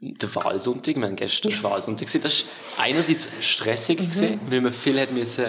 der 0.00 0.34
Wahlsonntag, 0.34 0.96
wir 0.96 1.04
haben 1.04 1.16
gestern 1.16 1.52
ja. 1.52 1.62
Wahlsonntag 1.62 2.06
gesehen, 2.06 2.20
das 2.22 2.44
war 2.76 2.84
einerseits 2.84 3.30
stressig 3.40 3.98
mhm. 4.00 4.04
gewesen, 4.04 4.40
weil 4.48 4.60
man 4.60 4.72
viel 4.72 5.00
hat 5.00 5.12
müssen, 5.12 5.46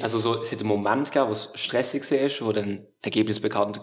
also 0.00 0.18
so, 0.18 0.40
es 0.40 0.52
hat 0.52 0.60
einen 0.60 0.68
Moment 0.68 1.06
gegeben, 1.10 1.28
wo 1.28 1.32
es 1.32 1.50
stressig 1.54 2.08
war, 2.10 2.46
wo 2.46 2.52
dann 2.52 2.86
Ergebnis 3.02 3.40
bekannt 3.40 3.80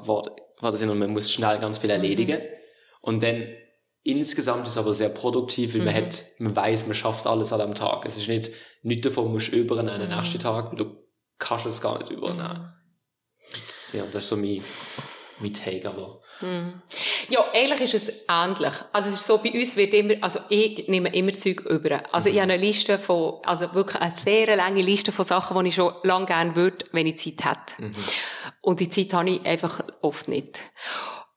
war 0.61 0.71
das 0.71 0.81
immer, 0.81 0.95
man 0.95 1.11
muss 1.11 1.31
schnell 1.31 1.59
ganz 1.59 1.79
viel 1.79 1.89
erledigen. 1.89 2.39
Mhm. 2.39 2.47
Und 3.01 3.23
dann 3.23 3.47
insgesamt 4.03 4.65
ist 4.65 4.73
es 4.73 4.77
aber 4.77 4.93
sehr 4.93 5.09
produktiv, 5.09 5.73
weil 5.73 5.81
man 5.81 5.93
Mhm. 5.93 5.97
hat, 6.05 6.23
man 6.37 6.55
weiß, 6.55 6.85
man 6.85 6.95
schafft 6.95 7.27
alles 7.27 7.51
an 7.51 7.61
einem 7.61 7.75
Tag. 7.75 8.05
Es 8.05 8.17
ist 8.17 8.27
nicht, 8.27 8.51
nicht 8.83 9.05
davon 9.05 9.31
musst 9.31 9.51
du 9.51 9.57
übernehmen 9.57 9.99
den 9.99 10.09
Mhm. 10.09 10.15
nächsten 10.15 10.39
Tag, 10.39 10.71
weil 10.71 10.77
du 10.77 10.97
kannst 11.39 11.65
es 11.65 11.81
gar 11.81 11.99
nicht 11.99 12.11
übernehmen. 12.11 12.71
Ja, 13.93 14.05
das 14.05 14.23
ist 14.23 14.29
so 14.29 14.37
mein, 14.37 14.63
mein 15.39 15.53
Take, 15.53 15.89
aber. 15.89 16.21
Mhm. 16.41 16.81
Ja, 17.29 17.45
eigentlich 17.53 17.93
ist 17.93 18.09
es 18.09 18.13
ähnlich. 18.29 18.73
Also 18.91 19.09
es 19.09 19.15
ist 19.15 19.27
so, 19.27 19.37
bei 19.37 19.51
uns 19.51 19.75
wird 19.75 19.93
immer, 19.93 20.15
also 20.21 20.39
ich 20.49 20.87
nehme 20.87 21.09
immer 21.13 21.33
Zeug 21.33 21.61
über. 21.61 22.01
Also 22.13 22.29
ich 22.29 22.39
habe 22.39 22.51
eine 22.51 22.57
Liste 22.57 22.97
von, 22.97 23.35
also 23.45 23.73
wirklich 23.73 24.01
eine 24.01 24.11
sehr 24.11 24.55
lange 24.55 24.81
Liste 24.81 25.11
von 25.11 25.25
Sachen, 25.25 25.61
die 25.63 25.69
ich 25.69 25.75
schon 25.75 25.93
lange 26.03 26.25
gerne 26.25 26.55
würde, 26.55 26.85
wenn 26.91 27.07
ich 27.07 27.17
Zeit 27.17 27.45
hätte. 27.45 27.91
Und 28.61 28.79
die 28.79 28.89
Zeit 28.89 29.13
habe 29.13 29.29
ich 29.29 29.45
einfach 29.45 29.81
oft 30.01 30.27
nicht. 30.27 30.59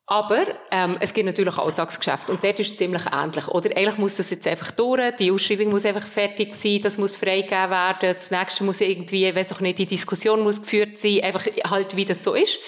Aber 0.07 0.45
ähm, 0.71 0.99
es 1.01 1.15
gibt 1.15 1.25
natürlich 1.25 1.57
Alltagsgeschäfte 1.57 2.31
und 2.31 2.45
dort 2.45 2.61
ist 2.61 2.73
es 2.73 2.77
ziemlich 2.77 3.03
ähnlich. 3.11 3.49
Oder 3.49 3.71
eigentlich 3.75 3.97
muss 3.97 4.17
das 4.17 4.29
jetzt 4.29 4.47
einfach 4.47 4.71
durch, 4.73 5.17
die 5.17 5.33
Ausschreibung 5.33 5.71
muss 5.71 5.87
einfach 5.87 6.07
fertig 6.07 6.55
sein, 6.55 6.83
das 6.83 6.99
muss 6.99 7.17
freigegeben 7.17 7.71
werden, 7.71 8.15
das 8.15 8.31
nächste 8.31 8.65
muss 8.65 8.83
irgendwie, 8.83 9.27
ich 9.27 9.35
weiss 9.35 9.51
auch 9.51 9.61
nicht, 9.61 9.79
die 9.79 9.87
Diskussion 9.87 10.43
muss 10.43 10.61
geführt 10.61 10.99
sein, 10.99 11.23
einfach 11.23 11.47
halt 11.65 11.97
wie 11.97 12.05
das 12.05 12.23
so 12.23 12.35
ist. 12.35 12.59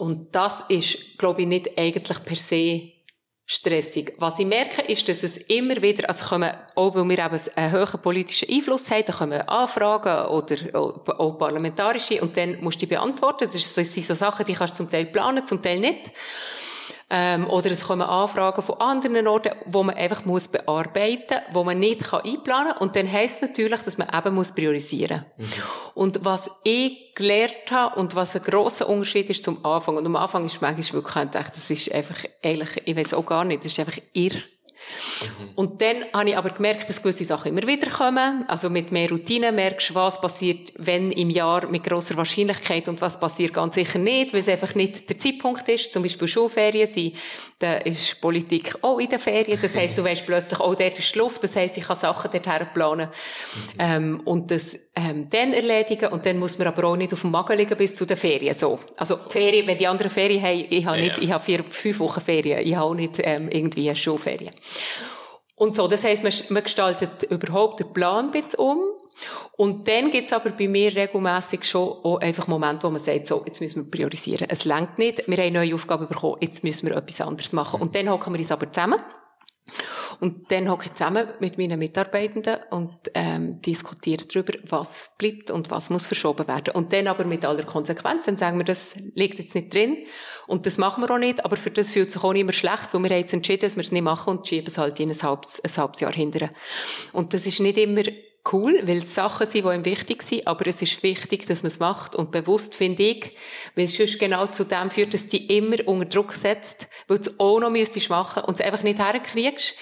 Und 0.00 0.34
das 0.34 0.64
ist, 0.70 1.18
glaube 1.18 1.42
ich, 1.42 1.46
nicht 1.46 1.78
eigentlich 1.78 2.24
per 2.24 2.36
se 2.36 2.92
stressig. 3.44 4.14
Was 4.16 4.38
ich 4.38 4.46
merke, 4.46 4.80
ist, 4.80 5.06
dass 5.10 5.22
es 5.22 5.36
immer 5.36 5.82
wieder, 5.82 6.08
also 6.08 6.24
kommen, 6.24 6.50
auch 6.74 6.94
weil 6.94 7.04
wir 7.04 7.18
eben 7.18 7.40
einen 7.54 7.72
hohen 7.72 8.00
politischen 8.00 8.48
Einfluss 8.48 8.90
haben, 8.90 9.04
da 9.06 9.12
kommen 9.12 9.42
Anfragen 9.42 10.28
oder 10.28 10.56
auch 10.74 11.36
parlamentarische 11.36 12.22
und 12.22 12.34
dann 12.34 12.62
musst 12.62 12.80
du 12.80 12.86
die 12.86 12.94
beantworten. 12.94 13.50
Das 13.52 13.74
sind 13.74 14.06
so 14.06 14.14
Sachen, 14.14 14.46
die 14.46 14.54
kannst 14.54 14.74
du 14.74 14.76
zum 14.78 14.90
Teil 14.90 15.04
planen, 15.04 15.46
zum 15.46 15.60
Teil 15.60 15.80
nicht. 15.80 16.12
Ähm, 17.12 17.48
oder 17.50 17.72
es 17.72 17.82
kommen 17.82 18.02
Anfragen 18.02 18.62
von 18.62 18.80
anderen 18.80 19.26
Orten, 19.26 19.50
wo 19.66 19.82
man 19.82 19.96
einfach 19.96 20.24
muss 20.24 20.46
bearbeiten, 20.46 21.38
wo 21.52 21.64
man 21.64 21.80
nicht 21.80 22.04
kann 22.04 22.20
einplanen 22.20 22.72
kann. 22.72 22.82
Und 22.82 22.94
dann 22.94 23.10
heisst 23.10 23.42
es 23.42 23.48
natürlich, 23.48 23.80
dass 23.80 23.98
man 23.98 24.08
eben 24.16 24.34
muss 24.34 24.52
priorisieren. 24.52 25.24
Und 25.94 26.24
was 26.24 26.48
ich 26.62 27.14
gelernt 27.16 27.70
habe 27.70 27.98
und 27.98 28.14
was 28.14 28.36
ein 28.36 28.42
grosser 28.42 28.88
Unterschied 28.88 29.28
ist 29.28 29.42
zum 29.42 29.64
Anfang. 29.64 29.96
Und 29.96 30.06
am 30.06 30.14
Anfang 30.14 30.44
ist 30.44 30.62
manchmal 30.62 31.02
wirklich 31.02 31.14
gedacht, 31.14 31.56
das 31.56 31.68
ist 31.68 31.92
einfach 31.92 32.24
eigentlich, 32.44 32.80
ich 32.84 32.96
weiß 32.96 33.14
auch 33.14 33.26
gar 33.26 33.44
nicht, 33.44 33.64
das 33.64 33.72
ist 33.72 33.80
einfach 33.80 33.98
irr. 35.22 35.48
Und 35.56 35.80
dann 35.80 36.04
habe 36.14 36.30
ich 36.30 36.36
aber 36.36 36.50
gemerkt, 36.50 36.88
dass 36.88 37.02
gewisse 37.02 37.24
Sachen 37.24 37.48
immer 37.56 37.66
wieder 37.66 37.88
kommen. 37.90 38.44
Also 38.48 38.70
mit 38.70 38.92
mehr 38.92 39.08
Routine 39.10 39.52
merkst 39.52 39.90
du, 39.90 39.94
was 39.94 40.20
passiert, 40.20 40.72
wenn 40.76 41.12
im 41.12 41.30
Jahr 41.30 41.66
mit 41.68 41.84
grosser 41.84 42.16
Wahrscheinlichkeit 42.16 42.88
und 42.88 43.00
was 43.00 43.18
passiert 43.18 43.52
ganz 43.54 43.74
sicher 43.74 43.98
nicht, 43.98 44.32
weil 44.32 44.40
es 44.40 44.48
einfach 44.48 44.74
nicht 44.74 45.08
der 45.08 45.18
Zeitpunkt 45.18 45.68
ist. 45.68 45.92
Zum 45.92 46.02
Beispiel 46.02 46.28
Schulferien 46.28 46.86
sind, 46.86 47.14
da 47.58 47.74
ist 47.74 48.20
Politik 48.20 48.74
auch 48.82 48.98
in 48.98 49.08
den 49.08 49.18
Ferien. 49.18 49.58
Das 49.60 49.74
heisst, 49.76 49.98
du 49.98 50.04
weißt 50.04 50.24
plötzlich, 50.26 50.60
oh, 50.60 50.74
dort 50.74 50.98
ist 50.98 51.14
die 51.14 51.18
Luft. 51.18 51.44
Das 51.44 51.56
heisst, 51.56 51.76
ich 51.76 51.84
kann 51.84 51.96
Sachen 51.96 52.30
dorthin 52.30 52.66
planen. 52.72 53.08
Ähm, 53.78 54.20
und 54.24 54.50
das, 54.50 54.76
ähm, 54.96 55.28
dann 55.30 55.52
erledigen. 55.52 56.08
Und 56.12 56.24
dann 56.26 56.38
muss 56.38 56.58
man 56.58 56.66
aber 56.68 56.84
auch 56.84 56.96
nicht 56.96 57.12
auf 57.12 57.20
dem 57.20 57.30
Magen 57.30 57.56
liegen 57.58 57.76
bis 57.76 57.94
zu 57.94 58.06
den 58.06 58.16
Ferien. 58.16 58.54
So. 58.56 58.78
Also 58.96 59.16
Ferien, 59.16 59.66
wenn 59.66 59.78
die 59.78 59.86
anderen 59.86 60.10
Ferien 60.10 60.42
haben, 60.42 60.64
ich 60.68 60.84
habe 60.86 60.98
nicht, 61.00 61.18
Ja. 61.18 61.22
ich 61.22 61.30
habe 61.32 61.44
vier, 61.44 61.64
fünf 61.68 61.98
Wochen 62.00 62.20
Ferien. 62.20 62.66
Ich 62.66 62.74
habe 62.74 62.86
auch 62.86 62.94
nicht 62.94 63.20
ähm, 63.22 63.48
irgendwie 63.50 63.88
eine 63.88 63.96
Schulferien. 63.96 64.50
Und 65.56 65.76
so, 65.76 65.88
das 65.88 66.04
heisst, 66.04 66.22
man, 66.22 66.32
man 66.48 66.62
gestaltet 66.62 67.24
überhaupt 67.24 67.80
den 67.80 67.92
Plan 67.92 68.26
ein 68.26 68.30
bisschen 68.30 68.58
um. 68.58 68.78
Und 69.56 69.86
dann 69.88 70.10
gibt's 70.10 70.32
aber 70.32 70.50
bei 70.50 70.68
mir 70.68 70.94
regelmässig 70.96 71.64
schon 71.64 71.92
auch 72.02 72.18
einfach 72.20 72.48
Momente, 72.48 72.86
wo 72.86 72.90
man 72.90 73.00
sagt, 73.00 73.26
so, 73.26 73.42
jetzt 73.46 73.60
müssen 73.60 73.84
wir 73.84 73.90
priorisieren. 73.90 74.48
Es 74.48 74.64
langt 74.64 74.98
nicht, 74.98 75.28
wir 75.28 75.36
haben 75.36 75.52
neue 75.52 75.74
Aufgaben 75.74 76.06
bekommen, 76.08 76.36
jetzt 76.40 76.64
müssen 76.64 76.88
wir 76.88 76.96
etwas 76.96 77.20
anderes 77.20 77.52
machen. 77.52 77.80
Und 77.82 77.94
dann 77.94 78.08
hocken 78.08 78.32
wir 78.32 78.38
uns 78.40 78.50
aber 78.50 78.72
zusammen. 78.72 79.00
Und 80.20 80.50
dann 80.50 80.68
hocke 80.68 80.86
ich 80.86 80.94
zusammen 80.94 81.28
mit 81.40 81.58
meinen 81.58 81.78
Mitarbeitenden 81.78 82.58
und 82.70 82.94
ähm, 83.14 83.60
diskutiere 83.62 84.24
darüber, 84.26 84.52
was 84.68 85.12
bleibt 85.18 85.50
und 85.50 85.70
was 85.70 85.90
muss 85.90 86.06
verschoben 86.06 86.46
werden. 86.46 86.74
Und 86.74 86.92
dann 86.92 87.06
aber 87.06 87.24
mit 87.24 87.44
aller 87.44 87.64
Konsequenz, 87.64 88.26
dann 88.26 88.36
sagen 88.36 88.58
wir, 88.58 88.64
das 88.64 88.90
liegt 89.14 89.38
jetzt 89.38 89.54
nicht 89.54 89.72
drin 89.72 89.98
und 90.46 90.66
das 90.66 90.78
machen 90.78 91.02
wir 91.02 91.10
auch 91.10 91.18
nicht, 91.18 91.44
aber 91.44 91.56
für 91.56 91.70
das 91.70 91.90
fühlt 91.90 92.10
sich 92.10 92.22
auch 92.22 92.32
nicht 92.32 92.42
immer 92.42 92.52
schlecht, 92.52 92.92
weil 92.92 93.02
wir 93.02 93.16
jetzt 93.16 93.32
entschieden, 93.32 93.62
dass 93.62 93.76
wir 93.76 93.82
es 93.82 93.92
nicht 93.92 94.02
machen 94.02 94.36
und 94.36 94.46
schieben 94.46 94.68
es 94.68 94.78
halt 94.78 95.00
in 95.00 95.10
ein 95.10 95.22
halbes, 95.22 95.60
ein 95.60 95.76
halbes 95.76 96.00
Jahr 96.00 96.12
hinterher. 96.12 96.50
Und 97.12 97.34
das 97.34 97.46
ist 97.46 97.60
nicht 97.60 97.78
immer 97.78 98.02
cool, 98.52 98.80
weil 98.84 98.98
es 98.98 99.14
Sachen 99.14 99.46
sind, 99.46 99.64
die 99.64 99.74
ihm 99.74 99.84
wichtig 99.84 100.22
sind, 100.22 100.46
aber 100.46 100.66
es 100.66 100.82
ist 100.82 101.02
wichtig, 101.02 101.46
dass 101.46 101.62
man 101.62 101.68
es 101.68 101.78
macht 101.78 102.14
und 102.16 102.30
bewusst, 102.30 102.74
finde 102.74 103.02
ich, 103.02 103.32
weil 103.74 103.84
es 103.86 103.96
sonst 103.96 104.18
genau 104.18 104.46
zu 104.46 104.64
dem 104.64 104.90
führt, 104.90 105.14
dass 105.14 105.26
die 105.26 105.46
immer 105.56 105.76
unter 105.86 106.06
Druck 106.06 106.32
setzt, 106.32 106.88
weil 107.08 107.18
du 107.18 107.30
es 107.30 107.40
auch 107.40 107.60
noch 107.60 107.70
müsstest 107.70 108.10
machen 108.10 108.44
und 108.44 108.58
es 108.58 108.64
einfach 108.64 108.82
nicht 108.82 108.98
herkriegst. 108.98 109.74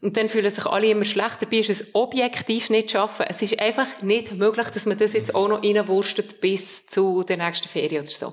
Und 0.00 0.16
dann 0.16 0.28
fühlen 0.28 0.50
sich 0.50 0.66
alle 0.66 0.88
immer 0.88 1.04
schlecht. 1.04 1.40
Dabei 1.40 1.58
ist 1.58 1.70
es 1.70 1.84
objektiv 1.92 2.70
nicht 2.70 2.90
zu 2.90 2.96
schaffen. 2.96 3.24
Es 3.28 3.40
ist 3.40 3.60
einfach 3.60 4.02
nicht 4.02 4.32
möglich, 4.32 4.66
dass 4.68 4.84
man 4.84 4.98
das 4.98 5.12
jetzt 5.12 5.32
auch 5.32 5.46
noch 5.46 5.62
reinwurstet 5.62 6.40
bis 6.40 6.86
zu 6.86 7.22
der 7.22 7.36
nächsten 7.36 7.68
Ferien 7.68 8.02
oder 8.02 8.10
so. 8.10 8.32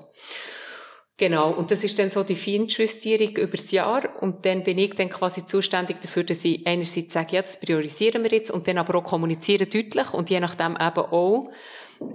Genau. 1.19 1.51
Und 1.51 1.69
das 1.69 1.83
ist 1.83 1.99
dann 1.99 2.09
so 2.09 2.23
die 2.23 2.37
Feinjustierung 2.37 3.35
übers 3.35 3.71
Jahr. 3.71 4.21
Und 4.21 4.45
dann 4.45 4.63
bin 4.63 4.77
ich 4.77 4.95
dann 4.95 5.09
quasi 5.09 5.45
zuständig 5.45 5.99
dafür, 5.99 6.23
dass 6.23 6.45
ich 6.45 6.65
einerseits 6.65 7.13
sage, 7.13 7.35
ja, 7.35 7.41
das 7.41 7.59
priorisieren 7.59 8.23
wir 8.23 8.31
jetzt 8.31 8.49
und 8.49 8.65
dann 8.69 8.77
aber 8.77 8.95
auch 8.95 9.03
kommunizieren 9.03 9.69
deutlich 9.69 10.13
und 10.13 10.29
je 10.29 10.39
nachdem 10.39 10.77
eben 10.79 10.97
auch, 10.97 11.51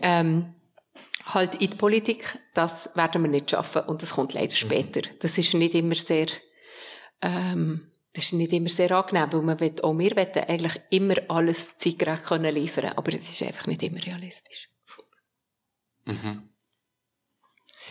ähm, 0.01 0.55
halt 1.27 1.57
in 1.57 1.71
die 1.71 1.77
Politik, 1.77 2.39
das 2.55 2.91
werden 2.95 3.23
wir 3.23 3.29
nicht 3.29 3.51
schaffen 3.51 3.83
und 3.83 4.01
das 4.01 4.15
kommt 4.15 4.33
leider 4.33 4.55
später. 4.55 5.03
Das 5.21 5.37
ist 5.37 5.53
nicht 5.53 5.75
immer 5.75 5.97
sehr, 5.97 6.29
ähm, 7.21 7.93
das 8.15 8.25
ist 8.25 8.33
nicht 8.33 8.55
immer 8.55 8.71
sehr 8.71 8.91
angenehm, 8.91 9.31
weil 9.33 9.43
man 9.43 9.61
will, 9.61 9.75
auch 9.83 9.99
wir 9.99 10.17
wollen 10.17 10.49
eigentlich 10.49 10.81
immer 10.89 11.17
alles 11.29 11.77
zeitgerecht 11.77 12.25
können 12.25 12.55
liefern, 12.55 12.95
aber 12.97 13.13
es 13.13 13.31
ist 13.31 13.43
einfach 13.43 13.67
nicht 13.67 13.83
immer 13.83 14.03
realistisch. 14.03 14.67
Mhm. 16.07 16.54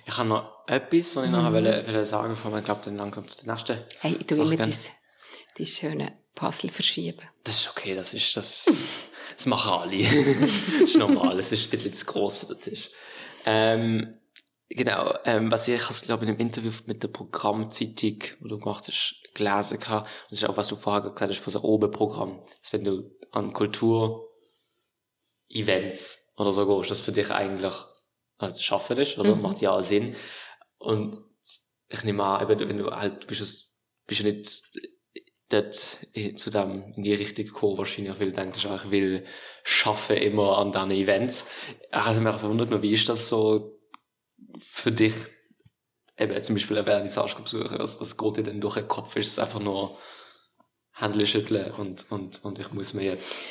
Ich 0.05 0.17
habe 0.17 0.29
noch 0.29 0.67
etwas, 0.67 1.15
was 1.15 1.25
ich 1.25 1.31
noch 1.31 1.51
wollte, 1.51 1.85
wollte 1.85 2.05
sagen, 2.05 2.29
bevor 2.29 2.51
wir, 2.51 2.61
glaube 2.61 2.81
dann 2.83 2.97
langsam 2.97 3.27
zu 3.27 3.43
der 3.43 3.53
nächsten. 3.53 3.79
Hey, 3.99 4.17
ich 4.19 4.35
Sache 4.35 4.47
immer 4.47 4.55
gehen. 4.55 4.65
diese, 4.65 4.89
diese 5.57 5.75
schönen 5.75 6.11
Puzzle 6.35 6.69
verschieben. 6.69 7.27
Das 7.43 7.61
ist 7.61 7.69
okay, 7.69 7.95
das 7.95 8.13
ist, 8.13 8.35
das, 8.35 8.65
das 9.35 9.45
machen 9.45 9.71
alle. 9.71 9.97
das 10.01 10.81
ist 10.81 10.97
normal, 10.97 11.39
es 11.39 11.51
ist 11.51 11.67
ein 11.67 11.69
bisschen 11.69 11.93
zu 11.93 12.05
gross 12.05 12.37
für 12.37 12.47
den 12.47 12.59
Tisch. 12.59 12.89
Ähm, 13.45 14.17
genau, 14.69 15.13
ähm, 15.25 15.51
was 15.51 15.67
ich, 15.67 15.89
ich 15.89 16.01
glaube 16.01 16.25
in 16.25 16.31
dem 16.33 16.39
Interview 16.39 16.71
mit 16.85 17.03
der 17.03 17.09
Programmzeitung, 17.09 18.19
wo 18.39 18.47
du 18.47 18.57
gemacht 18.59 18.87
hast, 18.87 19.15
gelesen 19.33 19.79
habe, 19.87 20.07
und 20.07 20.31
das 20.31 20.43
ist 20.43 20.49
auch, 20.49 20.57
was 20.57 20.67
du 20.67 20.75
vorher 20.75 21.01
gesagt 21.01 21.21
hast, 21.21 21.39
von 21.39 21.53
so 21.53 21.61
Oberprogramm, 21.61 22.41
dass 22.61 22.73
wenn 22.73 22.83
du 22.83 23.11
an 23.31 23.53
Kultur-Events 23.53 26.33
oder 26.37 26.51
so 26.51 26.65
gehst, 26.65 26.91
das 26.91 27.01
für 27.01 27.11
dich 27.11 27.31
eigentlich, 27.31 27.73
also 28.38 28.59
schaffen 28.59 28.97
ist, 28.97 29.17
oder? 29.17 29.36
Mhm. 29.36 29.41
Macht 29.41 29.61
ja 29.61 29.71
auch 29.71 29.81
Sinn. 29.81 30.15
Und 30.77 31.23
ich 31.88 32.03
nehme 32.03 32.23
an, 32.23 32.49
eben, 32.49 32.67
wenn 32.67 32.77
du 32.77 32.91
halt, 32.91 33.27
bist 33.27 33.41
du, 33.41 33.45
bist 34.07 34.19
du 34.19 34.23
nicht 34.25 34.63
dort 35.49 35.99
in- 36.13 36.36
zu 36.38 36.49
dem 36.49 36.93
in 36.95 37.03
die 37.03 37.13
Richtung 37.13 37.45
gekommen, 37.45 37.77
wahrscheinlich, 37.77 38.19
weil 38.19 38.31
du 38.31 38.34
denkst, 38.34 38.65
ich 38.65 38.91
will 38.91 39.23
schaffen 39.63 40.17
immer 40.17 40.57
an 40.57 40.71
diesen 40.71 40.91
Events. 40.91 41.47
Also 41.91 42.21
mich 42.21 42.36
verwundert 42.36 42.69
noch, 42.71 42.81
wie 42.81 42.93
ist 42.93 43.07
das 43.09 43.29
so 43.29 43.79
für 44.57 44.91
dich, 44.91 45.13
eben 46.17 46.41
zum 46.43 46.55
Beispiel 46.55 46.77
eine 46.77 46.86
Vernissage 46.86 47.41
besuchen, 47.41 47.77
was, 47.79 47.99
was 47.99 48.17
geht 48.17 48.38
dir 48.38 48.43
denn 48.43 48.59
durch 48.59 48.75
den 48.75 48.88
Kopf? 48.88 49.15
Ist 49.15 49.29
es 49.29 49.39
einfach 49.39 49.59
nur 49.59 49.97
Hände 50.91 51.25
schütteln 51.25 51.71
und, 51.71 52.11
und, 52.11 52.43
und 52.45 52.59
ich 52.59 52.71
muss 52.71 52.93
mir 52.93 53.03
jetzt, 53.03 53.47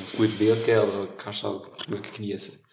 muss 0.00 0.12
gut 0.12 0.38
wirken 0.38 0.88
oder 0.88 1.06
kannst 1.16 1.42
du 1.42 1.48
auch 1.48 1.70
genießen? 2.14 2.64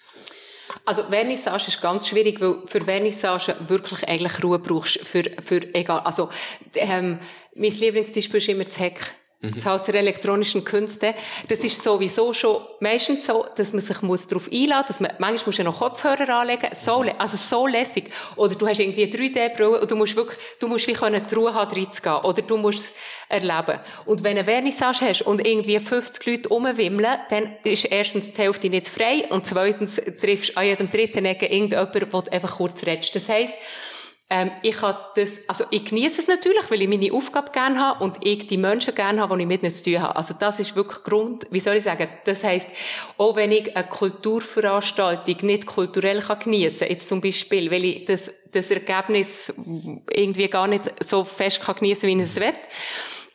Also 0.85 1.03
Vernissage 1.03 1.67
ist 1.67 1.81
ganz 1.81 2.07
schwierig, 2.07 2.41
weil 2.41 2.61
für 2.65 2.81
Vernissage 2.81 3.55
wirklich 3.67 4.07
eigentlich 4.07 4.43
Ruhe 4.43 4.59
brauchst. 4.59 4.99
Für, 4.99 5.23
für 5.43 5.61
egal, 5.73 6.01
also 6.01 6.29
ähm, 6.75 7.19
mein 7.55 7.71
Lieblingsbeispiel 7.71 8.37
ist 8.37 8.49
immer 8.49 8.65
das 8.65 8.79
Heck. 8.79 8.99
Das 9.39 9.67
Haus 9.67 9.83
der 9.83 9.93
elektronischen 9.95 10.63
Künste. 10.63 11.13
Das 11.47 11.59
ist 11.59 11.83
sowieso 11.83 12.33
schon 12.33 12.59
meistens 12.79 13.27
so, 13.27 13.45
dass 13.55 13.71
man 13.71 13.83
sich 13.83 14.01
muss 14.01 14.25
darauf 14.25 14.49
einladen 14.51 14.79
muss, 14.79 14.87
dass 14.87 14.99
man, 14.99 15.11
manchmal 15.19 15.45
musst 15.45 15.59
du 15.59 15.61
ja 15.61 15.69
noch 15.69 15.77
Kopfhörer 15.77 16.27
anlegen, 16.39 16.69
so, 16.73 17.03
lä- 17.03 17.15
also 17.19 17.37
so 17.37 17.67
lässig. 17.67 18.09
Oder 18.35 18.55
du 18.55 18.67
hast 18.67 18.79
irgendwie 18.79 19.03
eine 19.03 19.11
3D-Brille 19.11 19.81
und 19.81 19.91
du 19.91 19.95
musst 19.95 20.15
wirklich, 20.15 20.39
du 20.59 20.67
musst 20.67 20.87
wie 20.87 20.93
können 20.93 21.23
die 21.29 21.35
Ruhe 21.35 21.53
haben, 21.53 21.71
reinzugehen. 21.71 22.15
Oder 22.23 22.41
du 22.41 22.57
musst 22.57 22.85
es 22.85 22.91
erleben. 23.29 23.79
Und 24.05 24.23
wenn 24.23 24.37
du 24.37 24.41
eine 24.41 24.45
Vernissage 24.45 25.05
hast 25.05 25.21
und 25.21 25.45
irgendwie 25.45 25.79
50 25.79 26.25
Leute 26.25 26.49
rumwimmeln, 26.49 27.17
dann 27.29 27.57
ist 27.63 27.85
erstens 27.85 28.31
die 28.33 28.41
Hälfte 28.41 28.69
nicht 28.69 28.87
frei 28.87 29.25
und 29.29 29.45
zweitens 29.45 30.01
triffst 30.19 30.55
du 30.55 30.57
an 30.57 30.65
jedem 30.65 30.89
dritten 30.89 31.25
Ecke 31.25 31.45
irgendjemanden, 31.45 32.09
der 32.11 32.33
einfach 32.33 32.57
kurz 32.57 32.83
redest. 32.83 33.15
Das 33.15 33.29
heisst, 33.29 33.53
ähm, 34.29 34.51
ich 34.61 34.75
kann 34.75 34.97
das, 35.15 35.39
also 35.47 35.63
ich 35.71 35.85
genieße 35.85 36.21
es 36.21 36.27
natürlich, 36.27 36.69
weil 36.69 36.81
ich 36.81 36.89
meine 36.89 37.13
Aufgabe 37.13 37.51
gerne 37.51 37.79
habe 37.79 38.03
und 38.03 38.17
ich 38.25 38.45
die 38.47 38.57
Menschen 38.57 38.93
gerne 38.93 39.21
habe, 39.21 39.37
die 39.37 39.43
ich 39.43 39.47
mit 39.47 39.63
ihnen 39.63 39.71
zu 39.71 39.83
tun 39.83 40.01
habe. 40.01 40.15
Also 40.15 40.33
das 40.37 40.59
ist 40.59 40.75
wirklich 40.75 41.01
Grund, 41.03 41.47
wie 41.49 41.61
soll 41.61 41.77
ich 41.77 41.83
sagen, 41.83 42.09
das 42.25 42.43
heisst, 42.43 42.67
auch 43.17 43.35
wenn 43.37 43.51
ich 43.53 43.75
eine 43.75 43.87
Kulturveranstaltung 43.87 45.37
nicht 45.41 45.65
kulturell 45.65 46.19
kann 46.19 46.39
geniessen, 46.39 46.87
jetzt 46.89 47.07
zum 47.07 47.21
Beispiel, 47.21 47.71
weil 47.71 47.85
ich 47.85 48.05
das 48.05 48.31
das 48.51 48.71
Ergebnis 48.71 49.53
irgendwie 50.09 50.47
gar 50.47 50.67
nicht 50.67 50.83
so 51.03 51.25
fest 51.25 51.61
kann 51.61 51.75
geniessen, 51.75 52.07
wie 52.07 52.13
ich 52.13 52.21
es 52.21 52.35
will 52.37 52.53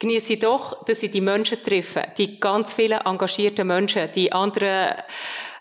genieße 0.02 0.32
ich 0.32 0.40
doch, 0.40 0.84
dass 0.84 1.02
ich 1.04 1.12
die 1.12 1.20
Menschen 1.20 1.62
treffe, 1.62 2.02
die 2.18 2.40
ganz 2.40 2.74
vielen 2.74 3.00
engagierten 3.02 3.68
Menschen, 3.68 4.10
die 4.12 4.32
anderen 4.32 4.96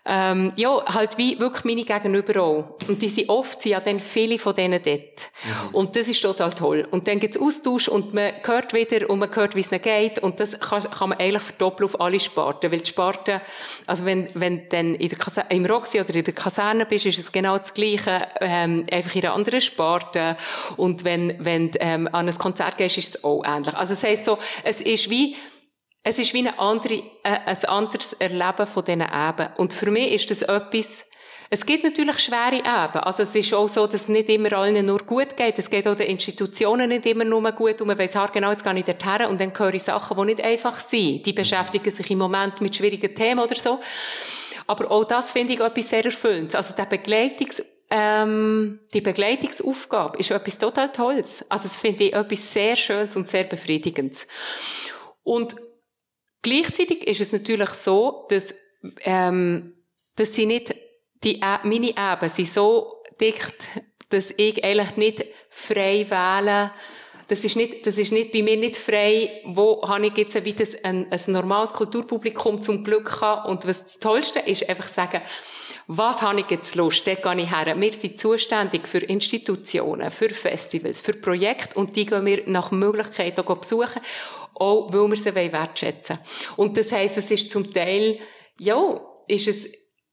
ähm, 0.04 0.54
ja, 0.56 0.84
halt 0.96 1.20
wie 1.20 1.40
wirklich 1.40 1.64
meine 1.64 1.84
Gegenüber 1.84 2.42
auch. 2.42 2.78
Und 2.88 3.04
die 3.04 3.10
sind 3.10 3.30
oft, 3.30 3.62
sind 3.62 3.74
ja 3.74 3.80
dann 3.80 4.00
viele 4.00 4.40
von 4.40 4.56
denen 4.56 4.82
dort. 4.82 5.00
Mhm. 5.44 5.76
Und 5.76 5.96
das 5.96 6.08
ist 6.08 6.22
total 6.22 6.54
toll. 6.54 6.88
Und 6.90 7.08
dann 7.08 7.20
gibt's 7.20 7.40
Austausch 7.40 7.88
und 7.88 8.12
man 8.12 8.34
hört 8.44 8.74
wieder 8.74 9.08
und 9.12 9.20
man 9.20 9.34
hört, 9.36 9.56
wie 9.56 9.60
es 9.60 9.72
ihnen 9.72 9.82
geht. 9.82 10.18
Und 10.18 10.40
das 10.40 10.60
kann, 10.60 10.84
kann 10.90 11.10
man 11.10 11.20
eigentlich 11.20 11.44
verdoppeln 11.44 11.88
auf 11.88 12.02
alle 12.02 12.20
Sparten. 12.20 12.72
Weil 12.72 12.80
die 12.80 12.90
Sparten, 12.90 13.42
also 13.86 14.04
wenn, 14.04 14.30
wenn 14.34 14.68
dann 14.70 14.96
in 14.96 15.10
der 15.10 15.20
Kasa 15.20 15.42
im 15.42 15.68
Roxy 15.68 16.00
oder 16.00 16.16
in 16.16 16.24
der 16.24 16.34
Kaserne 16.34 16.88
bist, 16.88 17.06
ist 17.06 17.20
es 17.20 17.32
genau 17.32 17.60
das 17.60 17.72
Gleiche, 17.72 18.28
ähm, 18.40 18.88
einfach 18.92 19.14
in 19.14 19.24
einer 19.24 19.36
anderen 19.36 19.62
Sparte. 19.62 20.36
Und 20.78 21.04
wenn, 21.04 21.36
wenn, 21.38 21.72
ähm, 21.80 22.10
an 22.12 22.28
ein 22.28 22.38
Konzert 22.40 22.78
gehst, 22.78 22.98
ist 22.98 23.16
es 23.18 23.24
auch 23.24 23.44
ähnlich. 23.46 23.76
Also 23.76 23.94
das 23.94 24.04
heisst 24.04 24.26
so, 24.26 24.40
es 24.64 24.82
ist 24.82 25.12
wie, 25.12 25.36
es 26.04 26.18
ist 26.18 26.34
wie 26.34 26.40
eine 26.40 26.58
andere, 26.58 26.96
äh, 27.24 27.40
ein 27.46 27.66
anderes 27.66 28.14
Erleben 28.14 28.66
von 28.66 28.84
diesen 28.84 29.02
Eben. 29.02 29.50
Und 29.58 29.74
für 29.74 29.92
mich 29.92 30.14
ist 30.14 30.32
das 30.32 30.42
etwas, 30.42 31.04
es 31.50 31.66
gibt 31.66 31.84
natürlich 31.84 32.20
schwere 32.20 32.56
Eben. 32.56 33.00
Also 33.00 33.24
es 33.24 33.36
ist 33.36 33.54
auch 33.54 33.68
so, 33.68 33.86
dass 33.86 34.04
es 34.04 34.08
nicht 34.08 34.30
immer 34.30 34.54
allen 34.54 34.86
nur 34.86 35.00
gut 35.00 35.38
geht. 35.38 35.60
Es 35.60 35.70
geht 35.70 35.88
auch 35.88 35.96
den 35.96 36.08
Institutionen 36.08 36.90
nicht 36.90 37.06
immer 37.06 37.26
nur 37.26 37.52
gut. 37.52 37.82
Und 37.82 37.88
man 37.88 38.00
weiss 38.00 38.18
genau, 38.34 38.52
jetzt 38.52 38.64
gehe 38.64 38.80
ich 38.80 38.86
dorthin 38.86 39.28
und 39.28 39.40
dann 39.40 39.54
höre 39.56 39.74
ich 39.74 39.84
Sachen, 39.84 40.18
die 40.18 40.26
nicht 40.26 40.46
einfach 40.46 40.80
sind. 40.80 41.26
Die 41.26 41.34
beschäftigen 41.34 41.92
sich 41.92 42.10
im 42.10 42.20
Moment 42.20 42.62
mit 42.62 42.76
schwierigen 42.76 43.14
Themen 43.14 43.40
oder 43.40 43.56
so. 43.56 43.80
Aber 44.66 44.90
auch 44.90 45.04
das 45.04 45.32
finde 45.32 45.54
ich 45.54 45.60
etwas 45.60 45.90
sehr 45.90 46.06
Erfüllendes. 46.06 46.56
Also 46.56 46.76
der 46.76 46.86
Begleitungs 46.86 47.62
ähm, 47.94 48.80
die 48.94 49.02
Begleitungsaufgabe 49.02 50.18
ist 50.18 50.32
etwas 50.32 50.58
total 50.58 50.94
Tolles. 50.94 51.46
Also 51.50 51.64
das 51.64 51.82
finde 51.82 52.06
ich 52.06 52.14
etwas 52.14 52.54
sehr 52.54 52.78
Schönes 52.78 53.18
und 53.18 53.28
sehr 53.28 53.44
Befriedigendes. 53.44 54.26
Und 55.24 55.58
Gleichzeitig 56.42 57.08
ist 57.08 57.22
es 57.22 57.34
natürlich 57.34 57.70
so, 57.70 58.26
dass, 58.30 58.54
ähm, 59.02 59.74
dass 60.16 60.34
sie 60.34 60.46
nicht, 60.46 60.76
die, 61.24 61.40
meine 61.64 61.90
Eben 61.90 62.30
sind 62.30 62.54
so 62.54 63.04
dicht, 63.20 63.54
dass 64.10 64.34
ich 64.38 64.64
eigentlich 64.64 64.98
nicht 64.98 65.26
frei 65.50 66.06
wähle, 66.10 66.72
das 67.32 67.46
ist 67.46 67.56
nicht, 67.56 67.88
das 67.88 67.98
ist 67.98 68.12
nicht 68.12 68.34
bei 68.34 68.42
mir 68.42 68.58
nicht 68.58 68.76
frei, 68.76 69.42
wo 69.46 69.82
habe 69.88 70.08
ich 70.08 70.18
jetzt 70.18 70.44
wieder 70.44 70.66
ein, 70.84 71.10
ein 71.10 71.22
normales 71.28 71.72
Kulturpublikum 71.72 72.62
zum 72.62 72.84
Glück 72.84 73.22
haben. 73.22 73.50
Und 73.50 73.66
was 73.66 73.84
das 73.84 74.00
Tollste 74.00 74.40
ist, 74.40 74.68
einfach 74.68 74.90
sagen, 74.90 75.22
was 75.88 76.22
habe 76.22 76.42
ich 76.42 76.50
jetzt 76.50 76.76
Lust, 76.76 77.08
dort 77.08 77.24
gehe 77.24 77.42
ich 77.42 77.50
her. 77.50 77.74
Wir 77.80 77.94
sind 77.94 78.20
zuständig 78.20 78.86
für 78.86 78.98
Institutionen, 78.98 80.12
für 80.12 80.30
Festivals, 80.30 81.00
für 81.00 81.14
Projekte 81.14 81.80
und 81.80 81.96
die 81.96 82.06
gehen 82.06 82.26
wir 82.26 82.44
nach 82.48 82.72
Möglichkeit 82.72 83.40
auch 83.40 83.58
besuchen 83.58 84.02
auch 84.62 84.94
weil 84.94 85.10
wir 85.10 85.18
sie 85.18 85.36
wertschätzen 85.36 86.18
wollen. 86.18 86.56
Und 86.58 86.78
das 86.78 86.92
heisst, 86.92 87.18
es 87.18 87.32
ist 87.32 87.52
zum 87.52 87.74
Teil, 87.74 88.20
ja, 88.60 89.02
ist 89.28 89.48
es, 89.48 89.68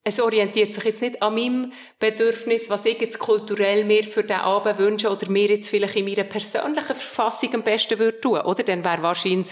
es 0.05 0.21
orientiert 0.21 0.73
sich 0.73 0.85
jetzt 0.85 1.03
nicht 1.03 1.23
an 1.23 1.35
meinem 1.35 1.73
Bedürfnis, 1.99 2.71
was 2.71 2.87
ich 2.87 2.99
jetzt 2.99 3.19
kulturell 3.19 3.85
mir 3.85 4.05
für 4.05 4.23
den 4.23 4.39
Abend 4.39 4.79
wünsche 4.79 5.11
oder 5.11 5.29
mir 5.29 5.49
jetzt 5.49 5.69
vielleicht 5.69 5.97
in 5.97 6.07
meiner 6.07 6.25
persönlichen 6.25 6.83
Verfassung 6.83 7.55
am 7.55 7.63
besten 7.63 7.99
würde 7.99 8.21
tun, 8.21 8.41
oder? 8.41 8.63
Dann 8.63 8.85
wäre 8.85 9.03
wahrscheinlich 9.03 9.49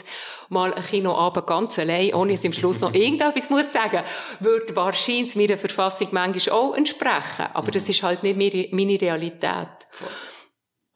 mal 0.48 0.72
ein 0.72 0.82
Kinoabend 0.82 1.46
ganz 1.46 1.78
allein, 1.78 2.14
ohne 2.14 2.32
dass 2.32 2.40
ich 2.40 2.46
am 2.46 2.52
Schluss 2.54 2.80
noch 2.80 2.94
irgendetwas 2.94 3.50
muss 3.50 3.70
sagen, 3.70 4.02
würde 4.40 4.74
wahrscheinlich 4.74 5.36
meiner 5.36 5.58
Verfassung 5.58 6.08
manchmal 6.12 6.56
auch 6.56 6.74
entsprechen. 6.74 7.48
Aber 7.52 7.70
das 7.70 7.86
ist 7.88 8.02
halt 8.02 8.22
nicht 8.22 8.72
meine 8.72 9.00
Realität. 9.00 9.68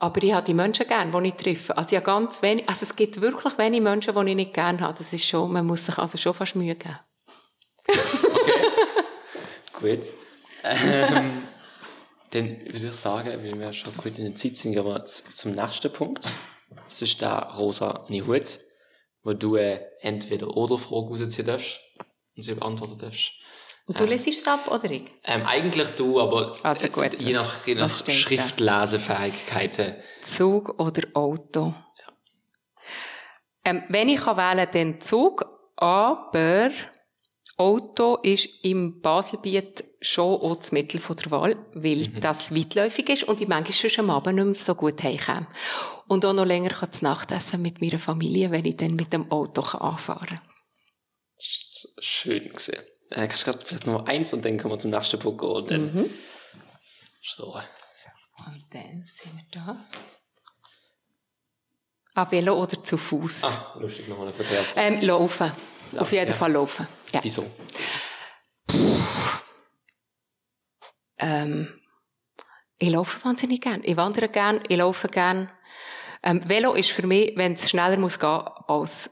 Aber 0.02 0.22
ich 0.22 0.32
habe 0.32 0.46
die 0.46 0.54
Menschen 0.54 0.88
gern, 0.88 1.12
die 1.12 1.28
ich 1.28 1.34
treffe. 1.34 1.76
Also 1.76 1.94
habe 1.94 2.06
ganz 2.06 2.40
wenig, 2.40 2.66
also 2.66 2.86
es 2.86 2.96
gibt 2.96 3.20
wirklich 3.20 3.58
wenige 3.58 3.82
Menschen, 3.82 4.14
die 4.14 4.30
ich 4.30 4.36
nicht 4.36 4.54
gern 4.54 4.80
habe. 4.80 4.96
Das 4.96 5.12
ist 5.12 5.26
schon, 5.26 5.52
man 5.52 5.66
muss 5.66 5.84
sich 5.84 5.98
also 5.98 6.16
schon 6.16 6.32
fast 6.32 6.56
Mühe 6.56 6.74
geben. 6.74 6.98
okay. 7.86 8.64
Gut. 9.98 10.06
Ähm, 10.64 11.42
dann 12.30 12.60
würde 12.60 12.86
ich 12.88 12.94
sagen, 12.94 13.28
weil 13.28 13.58
wir 13.58 13.72
schon 13.72 13.96
gut 13.96 14.18
in 14.18 14.24
der 14.24 14.34
Zeit 14.34 14.56
sind, 14.56 14.72
gehen 14.72 14.84
wir 14.84 15.04
zum 15.04 15.52
nächsten 15.52 15.92
Punkt. 15.92 16.34
Das 16.84 17.02
ist 17.02 17.20
der 17.20 17.50
rosa 17.56 18.06
Hut, 18.08 18.60
wo 19.22 19.32
du 19.32 19.56
äh, 19.56 19.80
entweder 20.00 20.48
oder 20.56 20.78
Frage 20.78 21.08
rausziehen 21.08 21.46
darfst 21.46 21.80
und 22.36 22.42
sie 22.42 22.54
beantworten 22.54 22.98
darfst. 22.98 23.32
Und 23.90 23.98
du 23.98 24.04
ähm, 24.04 24.10
lesest 24.10 24.42
es 24.42 24.46
ab, 24.46 24.70
oder 24.70 24.88
ich? 24.88 25.02
Ähm, 25.24 25.44
eigentlich 25.44 25.90
du, 25.96 26.20
aber 26.20 26.56
also 26.62 26.88
gut. 26.90 27.20
je 27.20 27.32
nach, 27.32 27.66
je 27.66 27.74
nach 27.74 27.90
Schriftlesefähigkeiten. 27.90 29.96
Zug 30.22 30.80
oder 30.80 31.02
Auto? 31.12 31.74
Ja. 31.98 32.12
Ähm, 33.64 33.82
wenn 33.88 34.08
ich 34.08 34.20
kann 34.20 34.36
wählen, 34.36 34.68
dann 34.70 35.00
Zug, 35.00 35.44
aber 35.74 36.70
Auto 37.56 38.18
ist 38.22 38.48
im 38.62 39.00
Baselbiet 39.00 39.82
schon 40.00 40.40
auch 40.40 40.54
das 40.54 40.70
Mittel 40.70 41.00
der 41.00 41.30
Wahl, 41.32 41.56
weil 41.74 42.10
mhm. 42.10 42.20
das 42.20 42.54
weitläufig 42.54 43.08
ist 43.08 43.24
und 43.24 43.40
ich 43.40 43.48
manchmal 43.48 43.90
schon 43.90 44.04
am 44.04 44.10
Abend 44.10 44.36
nicht 44.36 44.44
mehr 44.44 44.54
so 44.54 44.76
gut 44.76 45.02
heimkomme. 45.02 45.48
Und 46.06 46.24
auch 46.24 46.32
noch 46.32 46.46
länger 46.46 46.70
kann 46.70 46.90
das 46.92 47.02
Nachtessen 47.02 47.60
mit 47.60 47.80
meiner 47.80 47.98
Familie, 47.98 48.52
wenn 48.52 48.66
ich 48.66 48.76
dann 48.76 48.94
mit 48.94 49.12
dem 49.12 49.32
Auto 49.32 49.62
anfahren 49.62 50.28
kann. 50.28 50.40
Schön 51.98 52.50
gesehen. 52.50 52.84
Äh, 53.10 53.26
kannst 53.26 53.42
du 53.42 53.50
gerade 53.50 53.64
vielleicht 53.64 53.86
noch 53.86 54.06
eins 54.06 54.32
und 54.32 54.44
dann 54.44 54.58
kommen 54.58 54.74
wir 54.74 54.78
zum 54.78 54.90
nächsten 54.90 55.18
Punkt 55.18 55.42
und 55.42 55.70
dann 55.70 55.94
mhm. 55.94 56.10
so. 57.22 57.54
Und 58.46 58.64
dann 58.72 59.08
sind 59.12 59.36
wir 59.36 59.44
da. 59.50 59.76
Ah, 62.14 62.30
Velo 62.30 62.60
oder 62.60 62.82
zu 62.82 62.96
Fuß? 62.96 63.44
Ah, 63.44 63.76
lustig, 63.78 64.08
nochmal 64.08 64.28
eine 64.28 64.34
Verkehrs. 64.34 64.72
Ähm, 64.76 65.00
laufen. 65.00 65.52
Ja, 65.92 66.00
Auf 66.00 66.12
jeden 66.12 66.28
ja. 66.28 66.34
Fall 66.34 66.52
laufen. 66.52 66.86
Ja. 67.12 67.20
Wieso? 67.22 67.50
Ähm, 71.18 71.80
ich 72.78 72.90
laufe 72.90 73.24
wahnsinnig 73.24 73.60
gern. 73.60 73.82
Ich 73.84 73.96
wandere 73.96 74.28
gern, 74.28 74.62
ich 74.68 74.76
laufe 74.76 75.08
gern. 75.08 75.50
Ähm, 76.22 76.48
Velo 76.48 76.74
ist 76.74 76.90
für 76.90 77.06
mich, 77.06 77.36
wenn 77.36 77.54
es 77.54 77.68
schneller 77.68 77.96
muss 77.96 78.18
gehen 78.18 78.44
als 78.66 79.10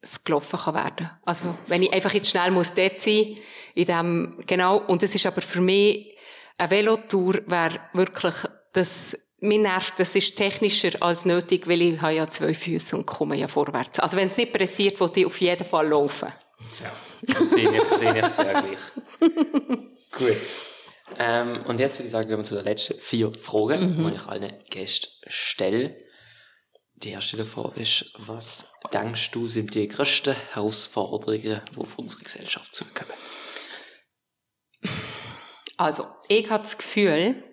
es 0.00 0.22
gelaufen 0.22 0.58
kann 0.58 0.74
werden. 0.74 1.10
Also, 1.24 1.54
wenn 1.66 1.82
ich 1.82 1.92
einfach 1.92 2.12
jetzt 2.12 2.30
schnell 2.30 2.50
muss 2.50 2.72
dort 2.74 3.00
sein, 3.00 3.36
in 3.74 3.86
dem, 3.86 4.42
genau, 4.46 4.78
und 4.78 5.02
es 5.02 5.14
ist 5.14 5.26
aber 5.26 5.42
für 5.42 5.60
mich, 5.60 6.16
eine 6.58 6.70
Velotour 6.70 7.40
wäre 7.46 7.80
wirklich, 7.92 8.34
das, 8.72 9.16
mir 9.40 9.58
nervt, 9.58 9.94
das 9.98 10.14
ist 10.14 10.36
technischer 10.36 10.90
als 11.00 11.24
nötig, 11.24 11.66
weil 11.68 11.82
ich 11.82 12.00
habe 12.00 12.14
ja 12.14 12.26
zwei 12.26 12.54
Füße 12.54 12.96
und 12.96 13.06
komme 13.06 13.36
ja 13.36 13.48
vorwärts. 13.48 13.98
Also, 14.00 14.16
wenn 14.16 14.28
es 14.28 14.36
nicht 14.36 14.52
pressiert, 14.52 14.98
will 15.00 15.10
ich 15.14 15.26
auf 15.26 15.40
jeden 15.40 15.66
Fall 15.66 15.88
laufen. 15.88 16.32
Ja, 16.82 17.44
sehe 17.44 17.76
ich, 17.76 17.98
sehe 17.98 18.18
ich 18.18 18.26
sehr 18.26 18.62
gleich. 18.62 18.78
Gut. 20.12 20.36
Ähm, 21.18 21.62
und 21.66 21.80
jetzt 21.80 21.98
würde 21.98 22.06
ich 22.06 22.10
sagen, 22.10 22.28
gehen 22.28 22.38
wir 22.38 22.44
zu 22.44 22.56
den 22.56 22.64
letzten 22.64 22.98
vier 22.98 23.32
Fragen, 23.32 23.96
mhm. 23.96 24.08
die 24.08 24.14
ich 24.14 24.26
allen 24.26 24.52
Gästen 24.70 25.08
stelle. 25.26 25.96
Die 27.02 27.10
erste 27.10 27.36
davon 27.36 27.74
ist, 27.74 28.10
was 28.16 28.72
denkst 28.92 29.30
du, 29.32 29.48
sind 29.48 29.74
die 29.74 29.86
größten 29.86 30.34
Herausforderungen, 30.54 31.60
die 31.70 31.78
auf 31.78 31.98
unsere 31.98 32.24
Gesellschaft 32.24 32.74
zukommen? 32.74 33.12
Also, 35.76 36.06
ich 36.28 36.48
habe 36.48 36.62
das 36.62 36.78
Gefühl, 36.78 37.44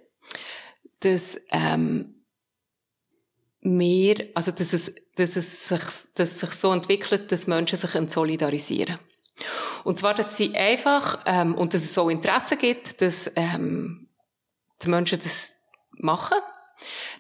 dass 1.01 1.37
ähm, 1.51 2.25
mehr, 3.59 4.15
also 4.33 4.51
dass 4.51 4.71
es, 4.71 4.93
dass 5.15 5.35
es 5.35 5.67
sich, 5.67 5.81
dass 6.15 6.31
es 6.31 6.39
sich 6.39 6.51
so 6.51 6.71
entwickelt, 6.71 7.29
dass 7.31 7.45
Menschen 7.45 7.77
sich 7.77 7.91
solidarisieren. 8.11 8.97
Und 9.83 9.97
zwar, 9.97 10.13
dass 10.13 10.37
sie 10.37 10.55
einfach, 10.55 11.21
ähm, 11.25 11.55
und 11.55 11.73
dass 11.73 11.83
es 11.83 11.93
so 11.93 12.07
Interesse 12.07 12.55
gibt, 12.55 13.01
dass 13.01 13.29
ähm, 13.35 14.07
die 14.81 14.87
Menschen 14.87 15.19
das 15.19 15.53
machen 15.97 16.37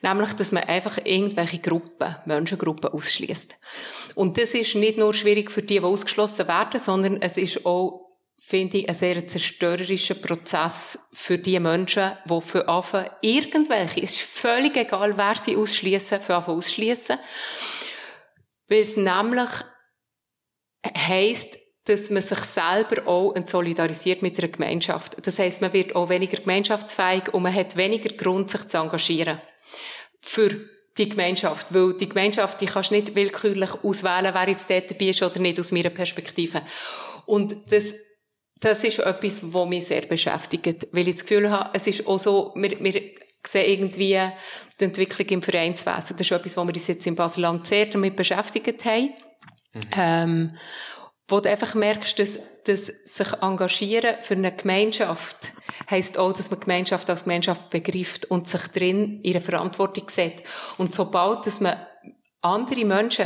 Nämlich, 0.01 0.33
dass 0.33 0.51
man 0.51 0.63
einfach 0.63 0.97
irgendwelche 1.03 1.59
Gruppen, 1.59 2.15
Menschengruppen 2.25 2.91
ausschließt. 2.91 3.57
Und 4.15 4.37
das 4.37 4.53
ist 4.53 4.75
nicht 4.75 4.97
nur 4.97 5.13
schwierig 5.13 5.51
für 5.51 5.61
die, 5.61 5.79
die 5.79 5.81
ausgeschlossen 5.81 6.47
werden, 6.47 6.79
sondern 6.79 7.21
es 7.21 7.37
ist 7.37 7.65
auch, 7.65 8.01
finde 8.37 8.79
ich, 8.79 8.89
ein 8.89 8.95
sehr 8.95 9.25
zerstörerischer 9.25 10.15
Prozess 10.15 10.99
für 11.13 11.37
die 11.37 11.59
Menschen, 11.59 12.17
die 12.29 12.41
für 12.41 12.67
Anfang 12.67 13.09
irgendwelche, 13.21 14.01
es 14.01 14.13
ist 14.13 14.21
völlig 14.21 14.75
egal, 14.75 15.17
wer 15.17 15.35
sie 15.35 15.55
ausschließen, 15.55 16.19
für 16.19 16.35
Anfang 16.35 16.57
ausschließen. 16.57 17.17
Weil 18.67 18.79
es 18.79 18.97
nämlich 18.97 19.49
heisst, 20.85 21.57
dass 21.85 22.09
man 22.09 22.21
sich 22.21 22.39
selber 22.39 23.07
auch 23.07 23.35
solidarisiert 23.45 24.21
mit 24.21 24.39
einer 24.39 24.47
Gemeinschaft. 24.47 25.17
Das 25.21 25.37
heißt, 25.37 25.61
man 25.61 25.73
wird 25.73 25.95
auch 25.95 26.09
weniger 26.09 26.37
gemeinschaftsfähig 26.37 27.33
und 27.33 27.43
man 27.43 27.53
hat 27.53 27.75
weniger 27.75 28.15
Grund, 28.15 28.49
sich 28.49 28.67
zu 28.67 28.77
engagieren 28.77 29.41
für 30.21 30.49
die 30.97 31.09
Gemeinschaft. 31.09 31.73
Weil 31.73 31.97
die 31.97 32.07
Gemeinschaft, 32.07 32.61
die 32.61 32.67
kannst 32.67 32.91
du 32.91 32.95
nicht 32.95 33.15
willkürlich 33.15 33.71
auswählen, 33.83 34.33
wer 34.33 34.49
jetzt 34.49 34.69
dort 34.69 34.91
dabei 34.91 35.07
ist 35.07 35.21
oder 35.21 35.39
nicht, 35.39 35.59
aus 35.59 35.71
meiner 35.71 35.89
Perspektive. 35.89 36.61
Und 37.25 37.55
das, 37.69 37.93
das 38.59 38.83
ist 38.83 38.99
etwas, 38.99 39.41
was 39.41 39.67
mich 39.67 39.85
sehr 39.85 40.01
beschäftigt. 40.01 40.87
Weil 40.91 41.07
ich 41.07 41.15
das 41.15 41.25
Gefühl 41.25 41.49
habe, 41.49 41.71
es 41.73 41.87
ist 41.87 42.07
auch 42.07 42.19
so, 42.19 42.53
wir, 42.55 42.79
wir 42.79 43.01
sehe 43.45 43.65
irgendwie 43.65 44.19
die 44.79 44.83
Entwicklung 44.85 45.27
im 45.27 45.41
Vereinswesen. 45.41 46.15
Das 46.15 46.21
ist 46.21 46.31
etwas, 46.31 46.55
wo 46.55 46.63
wir 46.63 46.73
uns 46.73 46.87
jetzt 46.87 47.05
in 47.05 47.15
Basel-Land 47.15 47.67
sehr 47.67 47.87
damit 47.87 48.15
beschäftigt 48.15 48.85
haben. 48.85 49.13
Mhm. 49.73 49.81
Ähm, 49.97 50.57
wo 51.33 51.39
du 51.39 51.49
einfach 51.49 51.73
merkst, 51.73 52.19
dass, 52.19 52.39
dass 52.65 52.93
sich 53.05 53.33
engagieren 53.41 54.17
für 54.21 54.35
eine 54.35 54.55
Gemeinschaft 54.55 55.51
heisst 55.89 56.19
auch, 56.19 56.31
dass 56.31 56.51
man 56.51 56.59
Gemeinschaft 56.59 57.09
als 57.09 57.23
Gemeinschaft 57.23 57.71
begreift 57.71 58.25
und 58.25 58.47
sich 58.47 58.67
drin 58.67 59.19
ihre 59.23 59.41
Verantwortung 59.41 60.11
sieht. 60.11 60.43
Und 60.77 60.93
sobald, 60.93 61.47
dass 61.47 61.59
man 61.59 61.75
andere 62.41 62.85
Menschen 62.85 63.25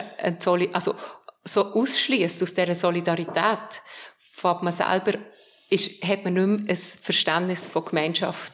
also 0.71 0.95
so 1.43 1.65
ausschließt 1.73 2.41
aus 2.41 2.53
dieser 2.53 2.75
Solidarität, 2.75 3.81
fängt 4.15 4.63
man 4.63 4.71
selber, 4.71 5.17
ist, 5.69 6.01
hat 6.07 6.23
man 6.23 6.35
nicht 6.35 6.47
mehr 6.47 6.75
ein 6.75 6.77
Verständnis 6.77 7.67
von 7.69 7.83
Gemeinschaft, 7.83 8.53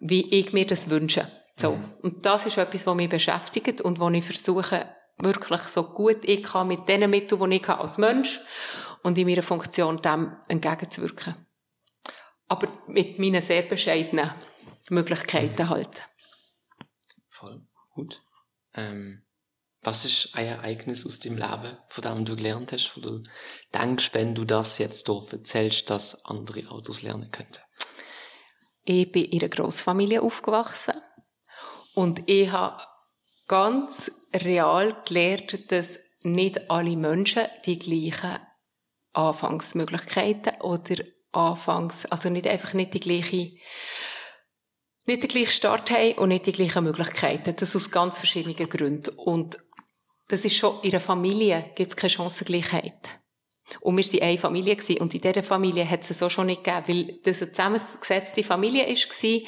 wie 0.00 0.28
ich 0.34 0.52
mir 0.52 0.66
das 0.66 0.90
wünsche. 0.90 1.30
So. 1.54 1.76
Mhm. 1.76 1.92
Und 2.02 2.26
das 2.26 2.46
ist 2.46 2.58
etwas, 2.58 2.88
was 2.88 2.96
mich 2.96 3.08
beschäftigt 3.08 3.82
und 3.82 4.00
wo 4.00 4.10
ich 4.10 4.24
versuche, 4.24 4.88
wirklich 5.18 5.60
so 5.62 5.84
gut 5.84 6.24
ich 6.24 6.42
kann 6.42 6.68
mit 6.68 6.88
den 6.88 7.08
Mitteln, 7.10 7.50
die 7.50 7.56
ich 7.56 7.68
habe 7.68 7.82
als 7.82 7.98
Mensch 7.98 8.40
und 9.02 9.18
in 9.18 9.26
meiner 9.26 9.42
Funktion 9.42 10.00
dem 10.02 10.36
entgegenzuwirken. 10.48 11.46
Aber 12.48 12.68
mit 12.86 13.18
meinen 13.18 13.42
sehr 13.42 13.62
bescheidenen 13.62 14.32
Möglichkeiten 14.90 15.68
halt. 15.68 16.02
Voll. 17.28 17.66
Gut. 17.94 18.22
Ähm, 18.74 19.24
was 19.82 20.04
ist 20.04 20.34
ein 20.34 20.46
Ereignis 20.46 21.04
aus 21.04 21.18
dem 21.18 21.36
Leben, 21.36 21.76
von 21.88 22.02
dem 22.02 22.24
du 22.24 22.36
gelernt 22.36 22.72
hast, 22.72 22.96
wo 22.96 23.00
du 23.00 23.22
denkst, 23.74 24.10
wenn 24.14 24.34
du 24.34 24.44
das 24.44 24.78
jetzt 24.78 25.06
hier 25.06 25.22
erzählst, 25.30 25.90
dass 25.90 26.24
andere 26.24 26.68
Autos 26.70 27.02
lernen 27.02 27.30
könnten? 27.30 27.60
Ich 28.84 29.12
bin 29.12 29.24
in 29.24 29.40
einer 29.40 29.48
Grossfamilie 29.48 30.22
aufgewachsen 30.22 30.94
und 31.94 32.28
ich 32.28 32.50
habe 32.50 32.82
ganz 33.46 34.10
real 34.34 34.96
gelernt, 35.06 35.70
dass 35.70 35.98
nicht 36.22 36.70
alle 36.70 36.96
Menschen 36.96 37.44
die 37.66 37.78
gleichen 37.78 38.38
Anfangsmöglichkeiten 39.12 40.60
oder 40.60 41.04
Anfangs, 41.32 42.06
also 42.06 42.30
nicht 42.30 42.46
einfach 42.46 42.74
nicht 42.74 42.94
die 42.94 43.00
gleiche, 43.00 43.52
nicht 45.04 45.22
den 45.22 45.28
gleichen 45.28 45.50
Start 45.50 45.90
haben 45.90 46.14
und 46.14 46.28
nicht 46.28 46.46
die 46.46 46.52
gleichen 46.52 46.84
Möglichkeiten. 46.84 47.56
Das 47.56 47.74
aus 47.74 47.90
ganz 47.90 48.18
verschiedenen 48.18 48.68
Gründen. 48.68 49.14
Und 49.16 49.58
das 50.28 50.44
ist 50.44 50.56
schon, 50.56 50.80
in 50.82 50.90
einer 50.90 51.00
Familie 51.00 51.72
gibt 51.74 51.90
es 51.90 51.96
keine 51.96 52.10
Chancengleichheit. 52.10 53.18
Und 53.80 53.96
wir 53.96 54.04
waren 54.04 54.28
eine 54.28 54.38
Familie 54.38 54.76
gewesen. 54.76 55.00
Und 55.00 55.14
in 55.14 55.20
dieser 55.20 55.42
Familie 55.42 55.88
hat 55.88 56.08
es 56.08 56.18
so 56.18 56.28
schon 56.28 56.46
nicht 56.46 56.64
gegeben, 56.64 56.88
weil 56.88 57.20
das 57.24 57.42
eine 57.42 57.52
zusammengesetzte 57.52 58.44
Familie 58.44 58.86
war 58.86 59.40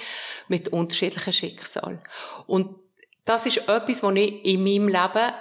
mit 0.49 0.69
unterschiedlichen 0.71 1.33
Schicksalen. 1.33 2.01
Und 2.47 2.77
das 3.27 3.45
ist 3.45 3.69
etwas, 3.69 4.03
was 4.03 4.15
ich 4.15 4.45
in 4.45 4.65
meinem 4.65 4.89
Leben 4.89 5.33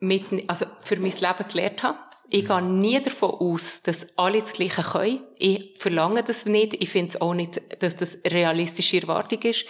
mit, 0.00 0.24
also 0.48 0.66
für 0.80 0.96
mein 0.96 1.12
Leben 1.12 1.48
gelernt 1.48 1.82
habe. 1.84 1.98
Ich 2.28 2.46
gehe 2.46 2.62
nie 2.62 3.00
davon 3.00 3.30
aus, 3.30 3.82
dass 3.82 4.06
alle 4.16 4.40
das 4.40 4.54
Gleiche 4.54 4.82
können. 4.82 5.20
Ich 5.36 5.74
verlange 5.76 6.22
das 6.22 6.46
nicht. 6.46 6.74
Ich 6.82 6.88
finde 6.88 7.10
es 7.10 7.20
auch 7.20 7.34
nicht, 7.34 7.60
dass 7.80 7.94
das 7.94 8.18
realistische 8.26 9.02
Erwartung 9.02 9.42
ist. 9.42 9.66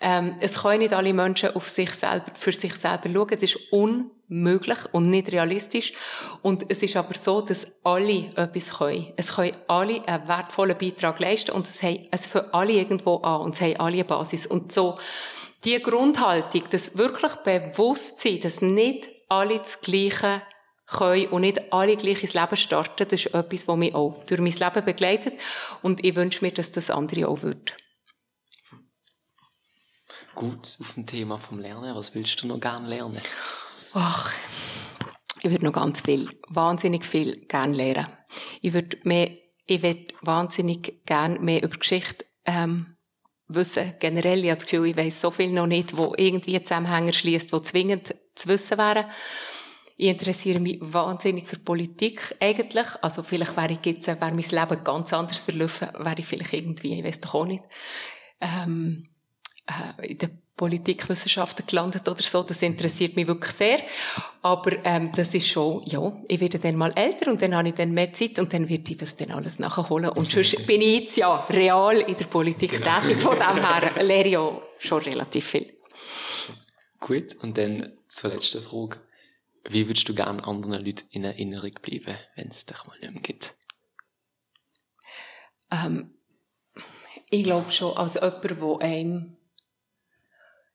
Ähm, 0.00 0.36
es 0.40 0.62
können 0.62 0.78
nicht 0.78 0.94
alle 0.94 1.12
Menschen 1.12 1.54
auf 1.54 1.68
sich 1.68 1.90
selber, 1.90 2.32
für 2.34 2.52
sich 2.52 2.74
selber 2.74 3.10
schauen. 3.12 3.28
Es 3.32 3.42
ist 3.42 3.70
unmöglich 3.70 4.78
und 4.92 5.10
nicht 5.10 5.30
realistisch. 5.30 5.92
Und 6.40 6.64
es 6.70 6.82
ist 6.82 6.96
aber 6.96 7.14
so, 7.14 7.42
dass 7.42 7.66
alle 7.84 8.30
etwas 8.34 8.78
können. 8.78 9.12
Es 9.18 9.34
können 9.34 9.56
alle 9.68 10.02
einen 10.08 10.26
wertvollen 10.26 10.78
Beitrag 10.78 11.20
leisten 11.20 11.50
und 11.50 11.68
es, 11.68 11.82
haben, 11.82 12.08
es 12.10 12.24
für 12.24 12.54
alle 12.54 12.72
irgendwo 12.72 13.16
an 13.16 13.42
und 13.42 13.56
es 13.56 13.60
haben 13.60 13.76
alle 13.76 13.96
eine 13.96 14.04
Basis. 14.04 14.46
Und 14.46 14.72
so, 14.72 14.96
die 15.64 15.80
Grundhaltung, 15.80 16.64
das 16.70 16.96
wirklich 16.96 17.32
Bewusstsein, 17.36 18.40
dass 18.40 18.60
nicht 18.60 19.08
alle 19.28 19.58
das 19.58 19.80
Gleiche 19.80 20.42
können 20.86 21.26
und 21.28 21.42
nicht 21.42 21.72
alle 21.72 21.96
gleich 21.96 22.22
ins 22.22 22.34
Leben 22.34 22.56
starten, 22.56 23.06
das 23.08 23.26
ist 23.26 23.34
etwas, 23.34 23.68
was 23.68 23.76
mich 23.76 23.94
auch 23.94 24.22
durch 24.24 24.40
mein 24.40 24.52
Leben 24.52 24.84
begleitet. 24.84 25.34
Und 25.82 26.04
ich 26.04 26.16
wünsche 26.16 26.44
mir, 26.44 26.52
dass 26.52 26.70
das 26.70 26.90
andere 26.90 27.28
auch 27.28 27.42
wird. 27.42 27.76
Gut, 30.34 30.76
auf 30.80 30.94
dem 30.94 31.06
Thema 31.06 31.38
vom 31.38 31.58
Lernen, 31.58 31.94
was 31.94 32.14
willst 32.14 32.42
du 32.42 32.46
noch 32.46 32.60
gerne 32.60 32.88
lernen? 32.88 33.20
Ach, 33.92 34.32
ich 35.42 35.50
würde 35.50 35.64
noch 35.64 35.72
ganz 35.72 36.00
viel, 36.00 36.30
wahnsinnig 36.48 37.04
viel 37.04 37.46
gerne 37.46 37.74
lernen. 37.74 38.08
Ich 38.60 38.72
würde 38.72 38.98
mehr, 39.04 39.30
ich 39.66 39.82
würde 39.82 40.06
wahnsinnig 40.22 41.04
gerne 41.04 41.38
mehr 41.40 41.62
über 41.62 41.76
Geschichte 41.76 42.24
ähm, 42.44 42.89
wissen. 43.54 43.94
Generell, 43.98 44.44
ich 44.44 44.50
habe 44.50 44.56
das 44.56 44.66
Gefühl, 44.66 44.86
ich 44.86 44.96
weiss 44.96 45.20
so 45.20 45.30
viel 45.30 45.50
noch 45.50 45.66
nicht, 45.66 45.96
wo 45.96 46.14
irgendwie 46.16 46.62
Zusammenhänge 46.62 47.12
schließt, 47.12 47.52
wo 47.52 47.60
zwingend 47.60 48.14
zu 48.34 48.48
wissen 48.48 48.78
wären. 48.78 49.06
Ich 49.96 50.08
interessiere 50.08 50.60
mich 50.60 50.78
wahnsinnig 50.80 51.46
für 51.46 51.58
Politik 51.58 52.34
eigentlich. 52.40 52.86
Also 53.02 53.22
vielleicht 53.22 53.56
wäre 53.56 53.72
ich 53.72 53.84
jetzt, 53.84 54.06
wäre 54.06 54.18
mein 54.20 54.38
Leben 54.38 54.84
ganz 54.84 55.12
anders 55.12 55.42
verlaufen, 55.42 55.88
wäre 55.98 56.18
ich 56.18 56.26
vielleicht 56.26 56.54
irgendwie, 56.54 56.98
ich 56.98 57.04
weiß 57.04 57.20
doch 57.20 57.34
auch 57.34 57.46
nicht, 57.46 57.64
ähm, 58.40 59.04
äh, 59.04 59.19
in 60.02 60.18
der 60.18 60.30
Politikwissenschaften 60.56 61.64
gelandet 61.66 62.06
oder 62.06 62.22
so. 62.22 62.42
Das 62.42 62.60
interessiert 62.60 63.16
mich 63.16 63.26
wirklich 63.26 63.52
sehr. 63.52 63.80
Aber 64.42 64.72
ähm, 64.84 65.10
das 65.14 65.34
ist 65.34 65.48
schon, 65.48 65.82
ja, 65.86 66.12
ich 66.28 66.40
werde 66.40 66.58
dann 66.58 66.76
mal 66.76 66.92
älter 66.94 67.30
und 67.30 67.40
dann 67.40 67.54
habe 67.54 67.68
ich 67.68 67.74
dann 67.74 67.92
mehr 67.92 68.12
Zeit 68.12 68.38
und 68.38 68.52
dann 68.52 68.68
werde 68.68 68.90
ich 68.90 68.98
das 68.98 69.16
dann 69.16 69.30
alles 69.30 69.58
nachholen. 69.58 70.10
Und 70.10 70.30
sonst 70.30 70.66
bin 70.66 70.82
ich 70.82 71.00
jetzt 71.00 71.16
ja 71.16 71.46
real 71.46 71.96
in 72.00 72.14
der 72.14 72.26
Politik 72.26 72.72
genau. 72.72 73.00
tätig. 73.00 73.22
Von 73.22 73.38
dem 73.38 73.64
her 73.64 74.04
lehre 74.04 74.26
ich 74.26 74.32
ja 74.32 74.62
schon 74.78 75.00
relativ 75.00 75.46
viel. 75.46 75.72
Gut, 76.98 77.36
und 77.36 77.56
dann 77.56 77.96
zur 78.08 78.30
letzten 78.30 78.62
Frage. 78.62 79.00
Wie 79.68 79.88
würdest 79.88 80.08
du 80.08 80.14
gerne 80.14 80.44
anderen 80.46 80.84
Leuten 80.84 81.06
in 81.10 81.24
Erinnerung 81.24 81.72
bleiben, 81.82 82.16
wenn 82.34 82.48
es 82.48 82.66
dich 82.66 82.84
mal 82.86 82.98
nicht 83.00 83.12
mehr 83.12 83.22
gibt? 83.22 83.54
Ähm, 85.70 86.14
ich 87.30 87.44
glaube 87.44 87.70
schon, 87.70 87.96
als 87.96 88.14
jemand, 88.14 88.44
der 88.44 88.88
einem, 88.88 89.36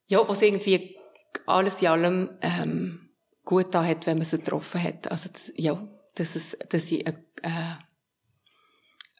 ja, 0.07 0.27
was 0.27 0.41
irgendwie 0.41 0.97
alles 1.45 1.81
in 1.81 1.87
allem 1.87 2.37
ähm, 2.41 3.09
gut 3.43 3.73
da 3.73 3.83
hat, 3.83 4.05
wenn 4.05 4.17
man 4.17 4.25
sie 4.25 4.37
getroffen 4.37 4.81
hat. 4.81 5.11
Also, 5.11 5.29
ja, 5.55 5.87
dass, 6.15 6.35
es, 6.35 6.57
dass 6.69 6.91
ich 6.91 7.05
ein, 7.05 7.25
äh, 7.43 7.75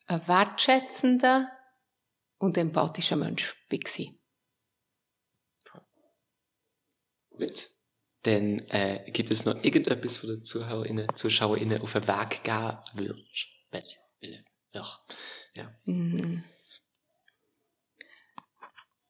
ein 0.07 0.27
wertschätzender 0.27 1.51
und 2.37 2.57
empathischer 2.57 3.15
Mensch 3.15 3.55
war. 3.69 3.79
Gut. 7.37 7.69
Dann 8.23 8.59
äh, 8.69 9.11
gibt 9.11 9.29
es 9.29 9.45
noch 9.45 9.63
irgendetwas, 9.63 10.23
wo 10.23 10.27
du 10.27 10.41
Zuhörerinnen, 10.41 11.13
Zuschauerinnen 11.15 11.81
auf 11.81 11.93
den 11.93 12.07
Weg 12.07 12.43
gehen 12.43 12.77
würdest? 12.93 13.47
Ja. 14.71 14.83
ja. 15.53 15.71
Mm. 15.85 16.43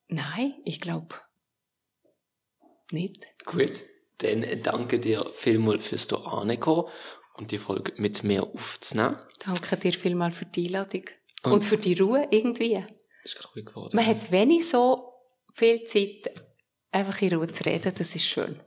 Nein, 0.07 0.53
ich 0.65 0.82
glaube 0.82 1.15
nicht. 2.91 3.25
Gut, 3.45 3.83
dann 4.19 4.45
danke 4.61 4.99
dir 4.99 5.23
vielmals 5.36 5.86
fürs 5.86 6.11
ankommen 6.11 6.86
und 7.36 7.51
die 7.51 7.57
Folge 7.57 7.93
mit 7.97 8.23
mir 8.23 8.43
aufzunehmen. 8.43 9.17
Danke 9.39 9.77
dir 9.77 9.93
vielmals 9.93 10.38
für 10.38 10.45
die 10.45 10.67
Einladung. 10.67 11.05
Und, 11.43 11.51
und 11.51 11.63
für 11.63 11.77
die 11.77 11.93
Ruhe 11.93 12.27
irgendwie. 12.31 12.83
Ist 13.23 13.55
ruhig 13.55 13.65
geworden. 13.65 13.95
Man 13.95 14.05
hat 14.05 14.31
wenig 14.31 14.67
so 14.67 15.13
viel 15.53 15.83
Zeit, 15.86 16.31
einfach 16.91 17.21
in 17.21 17.33
Ruhe 17.33 17.47
zu 17.47 17.65
reden, 17.65 17.93
das 17.95 18.15
ist 18.15 18.25
schön. 18.25 18.59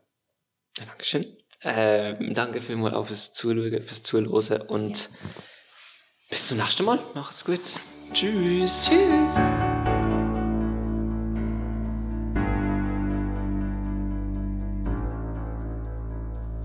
Ja, 0.79 0.85
Dankeschön. 0.85 1.37
Äh, 1.61 2.33
danke 2.33 2.61
vielmals 2.61 2.95
auch 2.95 3.07
fürs 3.07 3.33
Zuschauen, 3.33 3.83
fürs 3.83 4.03
Zuhören 4.03 4.63
und 4.69 5.11
ja. 5.11 5.43
bis 6.31 6.49
zum 6.49 6.59
nächsten 6.59 6.85
Mal. 6.85 7.01
Macht's 7.15 7.45
gut. 7.45 7.61
Tschüss. 8.13 8.89
Tschüss. 8.89 9.78